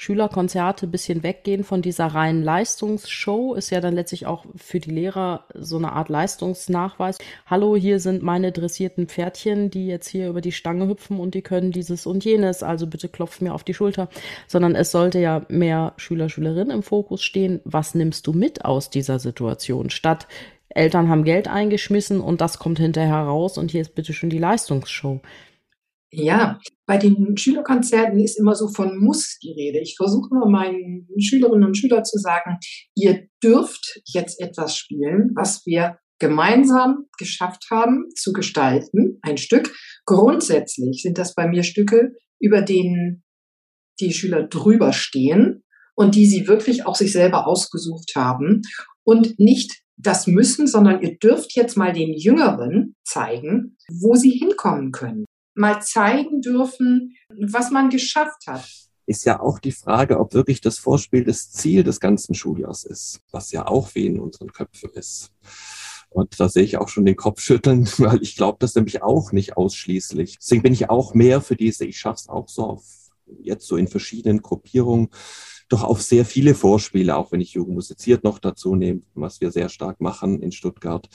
Schülerkonzerte 0.00 0.86
ein 0.86 0.90
bisschen 0.90 1.22
weggehen 1.22 1.62
von 1.62 1.82
dieser 1.82 2.06
reinen 2.06 2.42
Leistungsshow, 2.42 3.52
ist 3.52 3.68
ja 3.68 3.82
dann 3.82 3.94
letztlich 3.94 4.24
auch 4.24 4.46
für 4.56 4.80
die 4.80 4.92
Lehrer 4.92 5.44
so 5.52 5.76
eine 5.76 5.92
Art 5.92 6.08
Leistungsnachweis. 6.08 7.18
Hallo, 7.44 7.76
hier 7.76 8.00
sind 8.00 8.22
meine 8.22 8.50
dressierten 8.50 9.08
Pferdchen, 9.08 9.68
die 9.68 9.86
jetzt 9.86 10.08
hier 10.08 10.30
über 10.30 10.40
die 10.40 10.52
Stange 10.52 10.88
hüpfen 10.88 11.20
und 11.20 11.34
die 11.34 11.42
können 11.42 11.70
dieses 11.70 12.06
und 12.06 12.24
jenes, 12.24 12.62
also 12.62 12.86
bitte 12.86 13.10
klopft 13.10 13.42
mir 13.42 13.52
auf 13.52 13.62
die 13.62 13.74
Schulter, 13.74 14.08
sondern 14.46 14.74
es 14.74 14.90
sollte 14.90 15.18
ja 15.18 15.44
mehr 15.50 15.92
Schüler, 15.98 16.30
Schülerinnen 16.30 16.78
im 16.78 16.82
Fokus 16.82 17.22
stehen. 17.22 17.60
Was 17.64 17.94
nimmst 17.94 18.26
du 18.26 18.32
mit 18.32 18.64
aus 18.64 18.88
dieser 18.88 19.18
Situation? 19.18 19.90
Statt 19.90 20.26
Eltern 20.70 21.10
haben 21.10 21.24
Geld 21.24 21.46
eingeschmissen 21.46 22.22
und 22.22 22.40
das 22.40 22.58
kommt 22.58 22.78
hinterher 22.78 23.16
raus 23.16 23.58
und 23.58 23.70
hier 23.70 23.82
ist 23.82 23.94
bitte 23.94 24.14
schon 24.14 24.30
die 24.30 24.38
Leistungsshow. 24.38 25.20
Ja, 26.12 26.58
bei 26.86 26.96
den 26.96 27.36
Schülerkonzerten 27.36 28.18
ist 28.18 28.36
immer 28.36 28.56
so 28.56 28.66
von 28.68 28.98
Muss 28.98 29.38
die 29.40 29.52
Rede. 29.52 29.78
Ich 29.78 29.94
versuche 29.96 30.30
immer 30.32 30.48
meinen 30.48 31.06
Schülerinnen 31.20 31.68
und 31.68 31.76
Schülern 31.76 32.04
zu 32.04 32.18
sagen, 32.18 32.58
ihr 32.96 33.28
dürft 33.42 34.00
jetzt 34.06 34.40
etwas 34.40 34.76
spielen, 34.76 35.30
was 35.36 35.64
wir 35.66 35.98
gemeinsam 36.18 37.06
geschafft 37.16 37.66
haben 37.70 38.08
zu 38.16 38.32
gestalten, 38.32 39.18
ein 39.22 39.38
Stück. 39.38 39.72
Grundsätzlich 40.04 41.02
sind 41.02 41.16
das 41.16 41.34
bei 41.34 41.46
mir 41.46 41.62
Stücke, 41.62 42.12
über 42.40 42.60
denen 42.62 43.22
die 44.00 44.12
Schüler 44.12 44.48
drüber 44.48 44.92
stehen 44.92 45.62
und 45.94 46.16
die 46.16 46.26
sie 46.26 46.48
wirklich 46.48 46.86
auch 46.86 46.96
sich 46.96 47.12
selber 47.12 47.46
ausgesucht 47.46 48.12
haben 48.16 48.62
und 49.04 49.38
nicht 49.38 49.80
das 49.96 50.26
müssen, 50.26 50.66
sondern 50.66 51.02
ihr 51.02 51.18
dürft 51.18 51.54
jetzt 51.54 51.76
mal 51.76 51.92
den 51.92 52.14
Jüngeren 52.14 52.96
zeigen, 53.04 53.76
wo 53.88 54.14
sie 54.14 54.30
hinkommen 54.30 54.92
können 54.92 55.26
mal 55.60 55.80
zeigen 55.82 56.40
dürfen, 56.40 57.16
was 57.28 57.70
man 57.70 57.90
geschafft 57.90 58.46
hat. 58.46 58.68
Ist 59.06 59.24
ja 59.24 59.40
auch 59.40 59.58
die 59.58 59.72
Frage, 59.72 60.18
ob 60.18 60.34
wirklich 60.34 60.60
das 60.60 60.78
Vorspiel 60.78 61.24
das 61.24 61.50
Ziel 61.50 61.84
des 61.84 62.00
ganzen 62.00 62.34
Schuljahrs 62.34 62.84
ist, 62.84 63.20
was 63.30 63.52
ja 63.52 63.66
auch 63.66 63.94
wie 63.94 64.06
in 64.06 64.20
unseren 64.20 64.52
Köpfen 64.52 64.90
ist. 64.94 65.32
Und 66.10 66.40
da 66.40 66.48
sehe 66.48 66.64
ich 66.64 66.76
auch 66.76 66.88
schon 66.88 67.04
den 67.04 67.16
Kopf 67.16 67.40
schütteln, 67.40 67.88
weil 67.98 68.22
ich 68.22 68.36
glaube 68.36 68.58
das 68.60 68.74
nämlich 68.74 69.02
auch 69.02 69.32
nicht 69.32 69.56
ausschließlich. 69.56 70.38
Deswegen 70.38 70.62
bin 70.62 70.72
ich 70.72 70.90
auch 70.90 71.14
mehr 71.14 71.40
für 71.40 71.56
diese, 71.56 71.84
ich 71.84 71.98
schaffe 71.98 72.20
es 72.22 72.28
auch 72.28 72.48
so 72.48 72.64
auf, 72.64 72.84
jetzt 73.40 73.66
so 73.66 73.76
in 73.76 73.86
verschiedenen 73.86 74.42
Gruppierungen, 74.42 75.08
doch 75.68 75.84
auf 75.84 76.02
sehr 76.02 76.24
viele 76.24 76.56
Vorspiele, 76.56 77.16
auch 77.16 77.30
wenn 77.30 77.40
ich 77.40 77.52
Jugend 77.52 77.76
musiziert 77.76 78.24
noch 78.24 78.40
dazu 78.40 78.74
nehme, 78.74 79.02
was 79.14 79.40
wir 79.40 79.52
sehr 79.52 79.68
stark 79.68 80.00
machen 80.00 80.42
in 80.42 80.50
Stuttgart. 80.50 81.08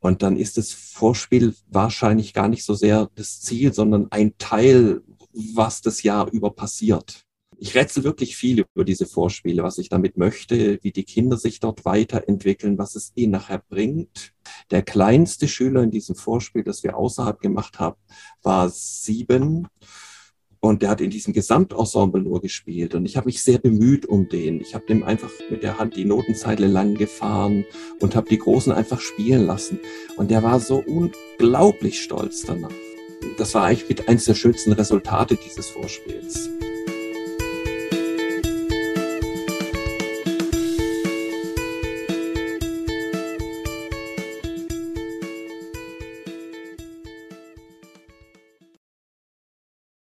Und 0.00 0.22
dann 0.22 0.36
ist 0.36 0.56
das 0.56 0.72
Vorspiel 0.72 1.54
wahrscheinlich 1.68 2.32
gar 2.32 2.48
nicht 2.48 2.64
so 2.64 2.74
sehr 2.74 3.10
das 3.14 3.40
Ziel, 3.40 3.72
sondern 3.72 4.08
ein 4.10 4.36
Teil, 4.38 5.02
was 5.32 5.82
das 5.82 6.02
Jahr 6.02 6.30
über 6.30 6.50
passiert. 6.50 7.24
Ich 7.60 7.74
rätsel 7.74 8.04
wirklich 8.04 8.36
viel 8.36 8.64
über 8.74 8.84
diese 8.84 9.06
Vorspiele, 9.06 9.64
was 9.64 9.78
ich 9.78 9.88
damit 9.88 10.16
möchte, 10.16 10.78
wie 10.82 10.92
die 10.92 11.02
Kinder 11.02 11.36
sich 11.36 11.58
dort 11.58 11.84
weiterentwickeln, 11.84 12.78
was 12.78 12.94
es 12.94 13.10
ihnen 13.16 13.32
nachher 13.32 13.62
bringt. 13.68 14.32
Der 14.70 14.82
kleinste 14.82 15.48
Schüler 15.48 15.82
in 15.82 15.90
diesem 15.90 16.14
Vorspiel, 16.14 16.62
das 16.62 16.84
wir 16.84 16.96
außerhalb 16.96 17.40
gemacht 17.40 17.80
haben, 17.80 17.96
war 18.42 18.68
sieben 18.68 19.66
und 20.60 20.82
der 20.82 20.90
hat 20.90 21.00
in 21.00 21.10
diesem 21.10 21.32
Gesamtensemble 21.32 22.20
nur 22.20 22.40
gespielt. 22.40 22.94
Und 22.94 23.06
ich 23.06 23.16
habe 23.16 23.26
mich 23.26 23.42
sehr 23.42 23.58
bemüht 23.58 24.06
um 24.06 24.28
den. 24.28 24.60
Ich 24.60 24.74
habe 24.74 24.86
dem 24.86 25.04
einfach 25.04 25.30
mit 25.50 25.62
der 25.62 25.78
Hand 25.78 25.96
die 25.96 26.04
Notenzeile 26.04 26.66
lang 26.66 26.94
gefahren 26.94 27.64
und 28.00 28.16
habe 28.16 28.28
die 28.28 28.38
Großen 28.38 28.72
einfach 28.72 29.00
spielen 29.00 29.46
lassen. 29.46 29.78
Und 30.16 30.30
der 30.30 30.42
war 30.42 30.58
so 30.60 30.82
unglaublich 30.84 32.02
stolz 32.02 32.44
danach. 32.44 32.72
Das 33.36 33.54
war 33.54 33.64
eigentlich 33.64 33.88
mit 33.88 34.08
eines 34.08 34.24
der 34.24 34.34
schönsten 34.34 34.72
Resultate 34.72 35.36
dieses 35.36 35.68
Vorspiels. 35.68 36.50